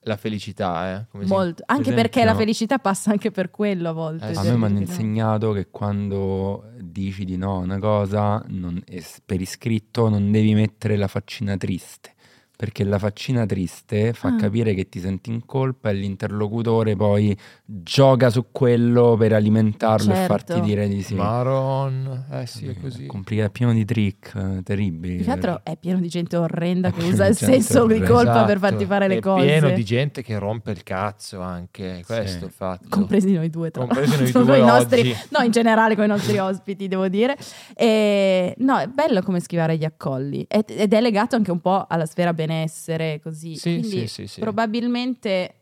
la 0.02 0.16
felicità, 0.18 0.98
eh. 1.00 1.06
Come 1.10 1.24
si- 1.24 1.30
Molto. 1.30 1.62
Anche 1.66 1.82
esempio, 1.82 2.02
perché 2.02 2.24
la 2.24 2.32
no. 2.32 2.38
felicità 2.38 2.78
passa 2.78 3.10
anche 3.10 3.30
per 3.30 3.50
quello 3.50 3.88
a 3.88 3.92
volte. 3.92 4.28
Eh, 4.30 4.36
A 4.36 4.42
me 4.42 4.56
mi 4.56 4.64
hanno 4.66 4.78
insegnato 4.80 5.52
che 5.52 5.68
quando 5.70 6.64
dici 6.78 7.24
di 7.24 7.36
no 7.38 7.54
a 7.56 7.58
una 7.58 7.78
cosa, 7.78 8.42
non- 8.48 8.82
per 9.24 9.40
iscritto 9.40 10.08
non 10.10 10.30
devi 10.30 10.52
mettere 10.54 10.96
la 10.96 11.08
faccina 11.08 11.56
triste. 11.56 12.12
Perché 12.58 12.82
la 12.82 12.98
faccina 12.98 13.46
triste 13.46 14.12
fa 14.12 14.30
Ah. 14.30 14.34
capire 14.36 14.74
che 14.74 14.88
ti 14.88 14.98
senti 14.98 15.30
in 15.30 15.46
colpa 15.46 15.90
e 15.90 15.94
l'interlocutore 15.94 16.96
poi 16.96 17.36
gioca 17.70 18.30
su 18.30 18.46
quello 18.50 19.14
per 19.18 19.34
alimentarlo 19.34 20.10
e 20.12 20.14
Certo. 20.14 20.32
farti 20.32 20.60
dire 20.62 20.88
di 20.88 21.02
sì. 21.02 21.14
Maron, 21.14 22.24
eh 22.30 22.46
sì, 22.46 22.66
è 22.66 22.74
così. 22.80 23.04
Complica- 23.04 23.50
pieno 23.50 23.74
di 23.74 23.84
trick 23.84 24.34
eh, 24.34 24.62
terribili. 24.62 25.16
Più 25.16 25.24
che 25.26 25.30
altro 25.30 25.60
è 25.62 25.76
pieno 25.76 26.00
di 26.00 26.08
gente 26.08 26.38
orrenda 26.38 26.90
che 26.90 27.02
usa 27.04 27.26
il 27.26 27.36
senso 27.36 27.86
di 27.86 28.00
colpa 28.00 28.44
per 28.44 28.56
Esatto. 28.56 28.58
farti 28.58 28.84
fare 28.86 29.06
le 29.06 29.16
È 29.16 29.20
cose. 29.20 29.44
pieno 29.44 29.70
di 29.70 29.84
gente 29.84 30.22
che 30.22 30.38
rompe 30.38 30.70
il 30.70 30.82
cazzo 30.82 31.42
anche, 31.42 32.02
questo 32.06 32.26
Sì. 32.26 32.38
è 32.40 32.44
il 32.46 32.50
fatto. 32.50 32.86
Compresi 32.88 33.32
noi 33.34 33.50
due, 33.50 33.70
tra 33.70 33.82
Compresi 33.84 34.10
noi 34.12 34.20
l'altro, 34.32 34.42
due 34.44 34.56
coi 34.58 34.66
nostri, 34.66 35.14
no, 35.36 35.44
in 35.44 35.50
generale 35.50 35.94
con 35.94 36.04
i 36.04 36.08
nostri 36.08 36.38
ospiti, 36.38 36.88
devo 36.88 37.08
dire. 37.08 37.36
E, 37.74 38.54
no, 38.60 38.78
è 38.78 38.86
bello 38.86 39.20
come 39.20 39.40
schivare 39.40 39.76
gli 39.76 39.84
accolli 39.84 40.42
ed, 40.48 40.64
ed 40.70 40.94
è 40.94 41.00
legato 41.02 41.36
anche 41.36 41.50
un 41.50 41.60
po' 41.60 41.84
alla 41.86 42.06
sfera 42.06 42.32
benessere, 42.32 43.20
così. 43.22 43.56
Sì, 43.56 43.78
Quindi 43.78 43.88
sì, 43.88 44.06
sì, 44.06 44.26
sì. 44.26 44.40
probabilmente, 44.40 45.52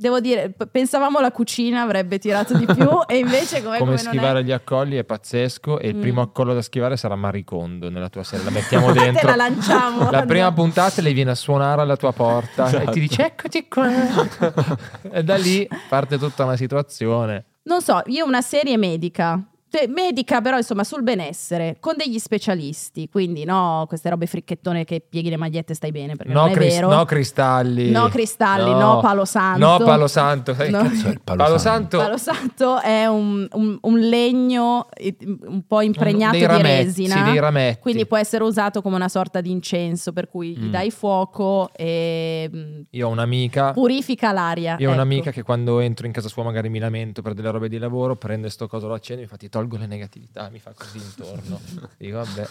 devo 0.00 0.18
dire, 0.18 0.50
pensavamo 0.70 1.20
la 1.20 1.30
cucina 1.30 1.82
avrebbe 1.82 2.18
tirato 2.18 2.56
di 2.56 2.64
più 2.64 2.88
e 3.06 3.18
invece 3.18 3.62
come, 3.62 3.76
come 3.76 3.78
come 3.78 3.90
non 3.90 3.98
schivare 3.98 4.40
è... 4.40 4.42
gli 4.42 4.50
accolli 4.50 4.96
è 4.96 5.04
pazzesco 5.04 5.78
e 5.78 5.88
il 5.88 5.96
Mm. 5.96 6.00
primo 6.00 6.22
accollo 6.22 6.54
da 6.54 6.62
schivare 6.62 6.96
sarà 6.96 7.16
Maricondo 7.16 7.90
nella 7.90 8.08
tua 8.08 8.22
serie, 8.22 8.44
la 8.46 8.50
mettiamo 8.50 8.90
Te 8.92 9.00
dentro. 9.00 9.28
la 9.28 9.36
lanciamo. 9.36 10.10
La 10.10 10.24
prima 10.24 10.50
puntata 10.52 11.02
lei 11.02 11.12
viene 11.12 11.32
a 11.32 11.34
suonare 11.34 11.82
alla 11.82 11.96
tua 11.96 12.12
porta 12.12 12.64
e 12.64 12.68
Esatto. 12.68 12.90
ti 12.92 13.00
dice 13.00 13.26
eccoti 13.26 13.68
qua. 13.68 13.88
e 15.12 15.22
da 15.22 15.36
lì 15.36 15.68
parte 15.88 16.16
tutta 16.18 16.44
una 16.44 16.56
situazione. 16.56 17.44
Non 17.64 17.82
so, 17.82 18.00
io 18.06 18.24
una 18.24 18.40
serie 18.40 18.78
medica. 18.78 19.38
Cioè, 19.72 19.86
medica 19.86 20.40
però 20.40 20.56
insomma 20.56 20.82
sul 20.82 21.02
benessere 21.04 21.76
con 21.78 21.94
degli 21.96 22.18
specialisti 22.18 23.08
quindi 23.08 23.44
no 23.44 23.84
queste 23.86 24.08
robe 24.10 24.26
fricchettone 24.26 24.84
che 24.84 25.00
pieghi 25.06 25.30
le 25.30 25.36
magliette 25.36 25.72
e 25.72 25.74
stai 25.76 25.92
bene 25.92 26.16
perché 26.16 26.32
No, 26.32 26.40
non 26.40 26.50
è 26.50 26.52
cris- 26.54 26.74
vero 26.74 26.88
no 26.88 27.04
cristalli. 27.04 27.90
No 27.90 28.08
cristalli, 28.08 28.70
no 28.72 28.98
palo 29.00 29.24
santo. 29.24 29.64
No 29.66 29.78
palo 29.84 30.08
santo. 30.08 30.54
Sai 30.54 30.70
No. 30.70 30.82
cazzo 30.82 31.06
è 31.06 31.10
il 31.10 31.20
palo, 31.22 31.42
Palo 31.44 31.58
santo? 31.58 31.98
Palo 31.98 32.16
santo 32.16 32.80
è 32.80 33.06
un, 33.06 33.46
un- 33.52 33.78
un 33.80 33.98
legno 34.00 34.88
eh, 34.94 35.16
un 35.46 35.62
po' 35.66 35.80
impregnato 35.82 36.32
Dei 36.32 36.40
di 36.40 36.46
rametti, 36.46 36.84
resina 36.84 37.16
sì, 37.16 37.22
dei 37.30 37.38
rametti. 37.38 37.78
quindi 37.80 38.06
può 38.06 38.16
essere 38.16 38.42
usato 38.42 38.82
come 38.82 38.96
una 38.96 39.08
sorta 39.08 39.40
di 39.40 39.50
incenso 39.52 40.12
per 40.12 40.28
cui 40.28 40.56
gli 40.56 40.64
Mm. 40.66 40.70
dai 40.70 40.90
fuoco 40.90 41.70
e 41.76 42.50
mm, 42.52 42.80
Io 42.90 43.06
ho 43.06 43.10
un'amica 43.10 43.72
purifica 43.72 44.32
l'aria 44.32 44.76
Io 44.78 44.88
ho 44.88 44.92
ecco. 44.92 45.00
un'amica 45.00 45.30
che 45.30 45.42
quando 45.42 45.78
entro 45.80 46.06
in 46.06 46.12
casa 46.12 46.28
sua 46.28 46.42
magari 46.42 46.68
mi 46.68 46.78
lamento 46.80 47.22
per 47.22 47.34
delle 47.34 47.50
robe 47.50 47.68
di 47.68 47.78
lavoro, 47.78 48.16
prende 48.16 48.50
sto 48.50 48.66
coso, 48.66 48.88
lo 48.88 48.94
accendo 48.94 49.22
e 49.22 49.24
mi 49.26 49.30
fa 49.30 49.36
ti 49.36 49.48
tolgo 49.48 49.58
le 49.68 49.86
negatività, 49.86 50.48
mi 50.50 50.58
fa 50.58 50.72
così 50.74 50.98
intorno. 50.98 51.60
Dico 51.98 52.16
vabbè, 52.18 52.48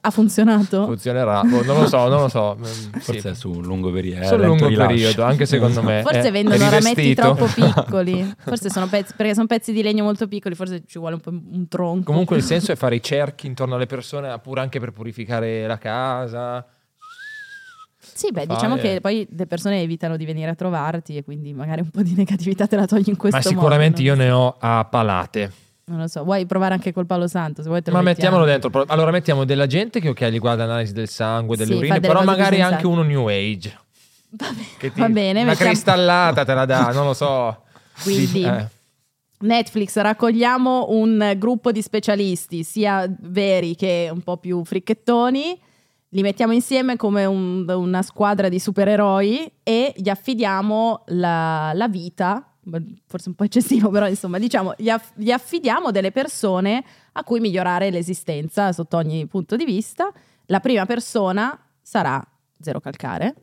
ha 0.00 0.10
funzionato? 0.10 0.84
funzionerà. 0.86 1.42
Boh, 1.42 1.62
non 1.64 1.80
lo 1.80 1.86
so, 1.88 2.08
non 2.08 2.20
lo 2.20 2.28
so. 2.28 2.56
Mm, 2.64 2.98
Forse 3.00 3.20
sì. 3.20 3.28
è 3.28 3.34
su 3.34 3.50
un 3.50 3.62
lungo 3.62 3.90
periodo. 3.90 4.26
Sul 4.26 4.40
lungo 4.40 4.68
periodo, 4.68 5.22
anche 5.24 5.44
secondo 5.46 5.82
me. 5.82 6.02
Forse 6.02 6.22
è- 6.28 6.30
vendono 6.32 6.64
è 6.64 6.68
rametti 6.70 7.14
troppo 7.14 7.46
piccoli. 7.52 8.34
Forse 8.38 8.70
sono 8.70 8.86
pezzi, 8.86 9.12
perché 9.16 9.34
sono 9.34 9.46
pezzi 9.46 9.72
di 9.72 9.82
legno 9.82 10.04
molto 10.04 10.26
piccoli, 10.28 10.54
forse 10.54 10.82
ci 10.86 10.98
vuole 10.98 11.14
un 11.16 11.20
po' 11.20 11.30
un 11.30 11.66
tronco. 11.68 12.04
Comunque 12.04 12.36
il 12.36 12.42
senso 12.42 12.72
è 12.72 12.76
fare 12.76 12.94
i 12.96 13.02
cerchi 13.02 13.46
intorno 13.46 13.74
alle 13.74 13.86
persone, 13.86 14.38
pure 14.40 14.60
anche 14.60 14.78
per 14.80 14.92
purificare 14.92 15.66
la 15.66 15.78
casa. 15.78 16.66
Sì, 17.98 18.30
beh, 18.30 18.44
fare- 18.44 18.54
diciamo 18.54 18.76
che 18.76 19.00
poi 19.00 19.26
le 19.30 19.46
persone 19.46 19.80
evitano 19.80 20.16
di 20.16 20.24
venire 20.24 20.50
a 20.50 20.54
trovarti 20.54 21.16
e 21.16 21.24
quindi 21.24 21.52
magari 21.54 21.80
un 21.80 21.90
po' 21.90 22.02
di 22.02 22.14
negatività 22.14 22.66
te 22.66 22.76
la 22.76 22.86
togli 22.86 23.08
in 23.08 23.16
questo 23.16 23.38
Ma 23.38 23.44
modo. 23.44 23.56
sicuramente 23.60 24.02
non- 24.02 24.06
io 24.06 24.14
ne 24.24 24.30
ho 24.30 24.56
a 24.58 24.84
palate. 24.84 25.52
Non 25.86 25.98
lo 25.98 26.06
so, 26.08 26.24
vuoi 26.24 26.46
provare 26.46 26.72
anche 26.74 26.92
col 26.92 27.04
palo 27.06 27.26
santo? 27.26 27.60
Se 27.62 27.68
vuoi 27.68 27.82
te 27.82 27.90
lo 27.90 27.96
Ma 27.96 28.02
mettiamo. 28.02 28.38
mettiamolo 28.38 28.72
dentro. 28.72 28.92
Allora 28.94 29.10
mettiamo 29.10 29.44
della 29.44 29.66
gente 29.66 30.00
che 30.00 30.08
ok, 30.08 30.24
gli 30.28 30.38
guarda 30.38 30.64
l'analisi 30.64 30.94
del 30.94 31.08
sangue, 31.08 31.56
delle 31.56 31.72
Sì, 31.72 31.76
urine, 31.76 31.94
delle 31.94 32.06
però 32.06 32.20
cose 32.20 32.30
magari 32.30 32.56
sensate. 32.56 32.74
anche 32.74 32.86
uno 32.86 33.02
new 33.02 33.26
age. 33.28 33.78
Va 34.30 34.48
bene, 34.50 34.66
Che 34.78 34.92
ti- 34.92 35.00
va 35.00 35.08
bene, 35.08 35.40
una 35.42 35.50
mettiamo- 35.50 35.70
cristallata 35.72 36.44
te 36.44 36.54
la 36.54 36.64
dà, 36.64 36.90
non 36.92 37.04
lo 37.06 37.12
so. 37.14 37.62
Quindi 38.02 38.44
Eh. 38.44 38.68
Netflix 39.40 39.96
raccogliamo 39.98 40.86
un 40.88 41.34
gruppo 41.36 41.70
di 41.70 41.82
specialisti, 41.82 42.62
sia 42.64 43.06
veri 43.20 43.74
che 43.76 44.08
un 44.10 44.22
po' 44.22 44.38
più 44.38 44.64
fricchettoni, 44.64 45.60
li 46.08 46.22
mettiamo 46.22 46.52
insieme 46.54 46.96
come 46.96 47.26
un- 47.26 47.68
una 47.68 48.02
squadra 48.02 48.48
di 48.48 48.58
supereroi 48.58 49.52
e 49.62 49.92
gli 49.96 50.08
affidiamo 50.08 51.02
la, 51.08 51.72
la 51.74 51.88
vita, 51.88 52.53
forse 53.06 53.28
un 53.28 53.34
po' 53.34 53.44
eccessivo, 53.44 53.90
però 53.90 54.08
insomma 54.08 54.38
diciamo, 54.38 54.74
gli, 54.76 54.88
aff- 54.88 55.12
gli 55.16 55.30
affidiamo 55.30 55.90
delle 55.90 56.10
persone 56.12 56.84
a 57.12 57.24
cui 57.24 57.40
migliorare 57.40 57.90
l'esistenza 57.90 58.72
sotto 58.72 58.96
ogni 58.96 59.26
punto 59.26 59.56
di 59.56 59.64
vista. 59.64 60.10
La 60.46 60.60
prima 60.60 60.86
persona 60.86 61.58
sarà 61.80 62.22
Zero 62.60 62.80
Calcare. 62.80 63.34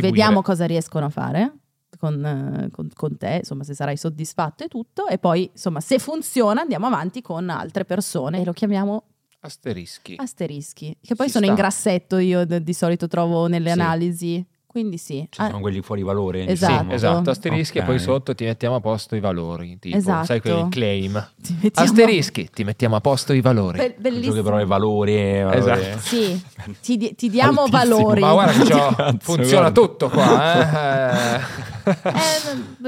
Vediamo 0.00 0.42
cosa 0.42 0.64
riescono 0.66 1.06
a 1.06 1.10
fare 1.10 1.52
con, 1.98 2.68
con- 2.72 2.90
con 2.94 3.16
te, 3.16 3.36
insomma, 3.40 3.62
se 3.64 3.74
sarai 3.74 3.96
soddisfatto 3.96 4.64
e 4.64 4.68
tutto. 4.68 5.06
E 5.06 5.18
poi, 5.18 5.48
insomma, 5.52 5.80
se 5.80 5.98
funziona, 5.98 6.62
andiamo 6.62 6.86
avanti 6.86 7.20
con 7.22 7.48
altre 7.50 7.84
persone 7.84 8.40
e 8.40 8.44
lo 8.44 8.52
chiamiamo 8.52 9.04
Asterischi. 9.40 10.14
asterischi, 10.16 10.96
che 11.00 11.14
poi 11.14 11.26
Ci 11.26 11.32
sono 11.32 11.44
sta. 11.44 11.52
in 11.54 11.58
grassetto, 11.60 12.16
io 12.18 12.44
d- 12.44 12.58
di 12.58 12.72
solito 12.72 13.06
trovo 13.06 13.46
nelle 13.46 13.70
Sì. 13.72 13.78
analisi. 13.80 14.46
Quindi 14.76 14.98
sì. 14.98 15.26
Ci 15.30 15.40
Ah, 15.40 15.46
sono 15.46 15.60
quelli 15.60 15.80
fuori 15.80 16.02
valore. 16.02 16.46
Esatto. 16.46 16.72
diciamo. 16.72 16.92
Esatto, 16.92 17.30
asterischi 17.30 17.78
Ok. 17.78 17.84
e 17.84 17.86
poi 17.86 17.98
sotto 17.98 18.34
ti 18.34 18.44
mettiamo 18.44 18.74
a 18.74 18.80
posto 18.80 19.16
i 19.16 19.20
valori. 19.20 19.78
Tipo, 19.78 19.96
Esatto. 19.96 20.26
sai 20.26 20.40
quel 20.42 20.66
claim. 20.68 21.30
ti 21.42 21.56
mettiamo- 21.62 21.88
Asterischi, 21.90 22.50
ti 22.52 22.62
mettiamo 22.62 22.94
a 22.96 23.00
posto 23.00 23.32
i 23.32 23.40
valori. 23.40 23.78
Be- 23.78 23.94
bellissimo. 23.98 24.42
però 24.42 24.60
i 24.60 24.66
valori. 24.66 25.42
valori- 25.42 25.56
Esatto. 25.58 25.98
Sì, 26.00 26.42
ti, 26.82 26.96
di- 26.98 27.14
ti 27.14 27.30
diamo 27.30 27.62
Altissimo. 27.62 27.96
valori. 27.96 28.20
Ma 28.20 28.32
guarda 28.32 28.62
che 28.64 28.68
Cazzo, 28.70 29.16
funziona 29.20 29.70
guarda. 29.70 29.80
tutto 29.80 30.08
qua. 30.10 31.38
Eh. 31.38 31.40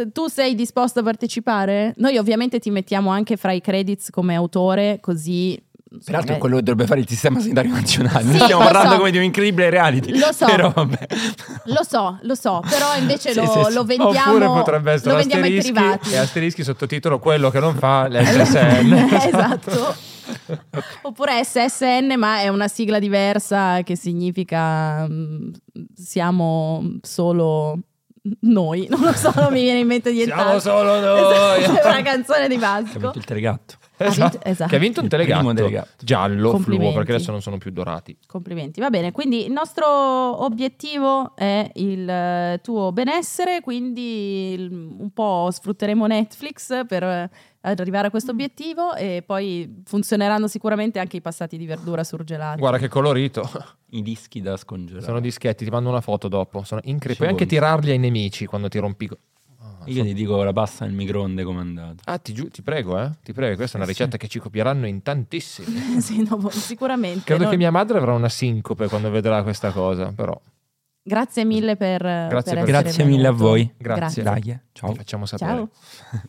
Eh, 0.01 0.13
tu 0.13 0.27
sei 0.29 0.55
disposto 0.55 1.01
a 1.01 1.03
partecipare? 1.03 1.95
Noi 1.99 2.17
ovviamente 2.19 2.59
ti 2.59 2.69
mettiamo 2.71 3.11
anche 3.11 3.37
fra 3.37 3.53
i 3.53 3.61
credits 3.63 4.11
come 4.11 4.35
autore, 4.35 4.99
così... 5.01 5.59
Peraltro 5.89 6.19
insomma, 6.21 6.39
quello 6.39 6.57
che 6.57 6.63
dovrebbe 6.63 6.87
fare 6.87 7.01
il 7.01 7.09
sistema 7.09 7.41
sanitario 7.41 7.73
nazionale. 7.73 8.31
Sì, 8.31 8.39
stiamo 8.39 8.63
parlando 8.63 8.91
so. 8.91 8.97
come 8.99 9.11
di 9.11 9.17
un 9.17 9.23
incredibile 9.25 9.71
reality. 9.71 10.19
Lo 10.19 10.33
so. 10.33 10.45
Però 10.45 10.71
vabbè. 10.71 11.07
Lo 11.65 11.83
so, 11.83 12.19
lo 12.23 12.35
so, 12.35 12.63
però 12.69 12.95
invece 12.99 13.33
Sì, 13.33 13.41
lo, 13.41 13.65
sì, 13.65 13.73
lo 13.73 13.85
vendiamo, 13.85 14.31
Oppure 14.33 14.47
potrebbe 14.47 14.93
essere 14.93 15.11
lo 15.13 15.17
vendiamo 15.17 15.45
ai 15.45 15.57
asterischi 15.57 15.73
privati. 15.81 16.13
e 16.13 16.17
asterischi 16.19 16.63
sottotitolo 16.65 17.19
quello 17.19 17.51
che 17.51 17.59
non 17.59 17.75
fa 17.75 18.07
l'SSN. 18.11 19.09
esatto. 19.27 19.97
Oppure 21.03 21.43
SSN, 21.43 22.15
ma 22.19 22.41
è 22.41 22.49
una 22.49 22.69
sigla 22.69 22.99
diversa 22.99 23.81
che 23.83 23.97
significa 23.97 25.07
mm, 25.09 25.51
siamo 25.95 26.99
solo 27.01 27.79
noi. 28.41 28.87
Non 28.91 29.01
lo 29.01 29.13
so, 29.13 29.33
non 29.35 29.53
mi 29.53 29.63
viene 29.63 29.81
in 29.81 29.87
mente 29.87 30.13
nient'altro. 30.13 30.59
Siamo 30.61 30.79
solo 30.79 31.01
noi. 31.01 31.63
È 31.77 31.87
una 31.87 32.03
canzone 32.03 32.49
di 32.49 32.59
Che 32.59 32.65
ha 32.65 32.81
Vasco. 32.83 32.99
vinto 32.99 33.19
il 33.19 33.25
telegatto. 33.25 33.75
Esatto. 34.01 34.31
vinto- 34.39 34.49
esatto. 34.49 34.71
Che 34.71 34.77
ha 34.77 34.79
vinto 34.79 34.99
un 35.01 35.05
Il 35.07 35.11
telegatto, 35.11 35.55
telegatto. 35.55 36.05
giallo, 36.05 36.59
fluo, 36.59 36.93
perché 36.93 37.15
adesso 37.15 37.33
non 37.33 37.43
sono 37.43 37.59
più 37.59 37.73
dorati. 37.73 38.17
Complimenti, 38.27 38.79
va 38.81 38.91
bene. 38.91 39.11
Quindi 39.11 39.45
il 39.45 39.51
nostro 39.53 39.87
obiettivo 40.45 41.35
è 41.35 41.69
il 41.75 42.09
eh, 42.09 42.61
tuo 42.63 42.93
benessere, 42.93 43.61
quindi 43.61 44.55
un 44.71 45.11
po' 45.13 45.49
sfrutteremo 45.51 46.07
Netflix 46.07 46.87
per 46.87 47.29
eh, 47.61 47.71
arrivare 47.71 48.07
a 48.07 48.11
questo 48.11 48.31
obiettivo 48.31 48.95
e 48.95 49.23
poi 49.27 49.83
funzioneranno 49.85 50.47
sicuramente 50.47 50.99
anche 50.99 51.17
i 51.17 51.21
passati 51.21 51.57
di 51.57 51.67
verdura 51.67 52.05
surgelati. 52.05 52.59
Guarda 52.59 52.79
che 52.79 52.89
colorito. 52.89 53.49
I 53.91 54.03
dischi 54.03 54.41
da 54.41 54.57
scongelare. 54.57 55.05
Sono 55.05 55.21
dischetti, 55.21 55.65
ti 55.65 55.71
mando 55.71 55.89
una 55.89 56.01
foto 56.01 56.29
dopo. 56.29 56.63
Sono 56.63 56.81
incredibili. 56.85 57.17
Puoi 57.17 57.29
anche 57.31 57.47
tirarli 57.47 57.91
ai 57.91 57.99
nemici 57.99 58.47
quando 58.47 58.69
ti 58.69 58.79
rompi. 58.79 59.09
Ah, 59.61 59.83
Io 59.87 59.95
sono- 59.95 60.05
ti 60.05 60.15
dico 60.15 60.43
la 60.43 60.53
pasta 60.53 60.85
nel 60.85 60.95
microonde 60.95 61.43
come 61.43 61.59
è 61.59 61.63
andata. 61.63 62.03
Ah, 62.05 62.19
ti, 62.19 62.33
giu- 62.33 62.49
ti 62.51 62.63
prego, 62.63 62.99
eh. 63.01 63.11
Ti 63.23 63.33
prego, 63.33 63.57
questa 63.57 63.79
è 63.79 63.81
una 63.81 63.89
ricetta 63.89 64.17
che 64.17 64.29
ci 64.29 64.39
copieranno 64.39 64.87
in 64.87 65.03
tantissimi. 65.03 65.67
Sì, 66.01 66.23
no, 66.23 66.37
boh, 66.37 66.51
sicuramente. 66.51 67.25
Credo 67.25 67.45
no? 67.45 67.51
che 67.51 67.57
mia 67.57 67.71
madre 67.71 67.99
avrà 67.99 68.13
una 68.13 68.29
sincope 68.29 68.89
quando 68.89 69.11
vedrà 69.11 69.43
questa 69.43 69.73
cosa, 69.73 70.13
però. 70.15 70.39
Grazie 71.03 71.45
mille 71.45 71.77
per, 71.77 72.03
Grazie 72.03 72.55
per 72.55 72.65
Grazie 72.65 73.05
mille 73.05 73.29
a 73.29 73.33
voi. 73.33 73.73
Grazie. 73.79 74.23
Dai, 74.23 74.51
eh. 74.51 74.61
ciao. 74.73 74.91
Ti 74.91 74.97
facciamo 74.99 75.25
sapere. 75.25 75.51
Ciao. 76.11 76.29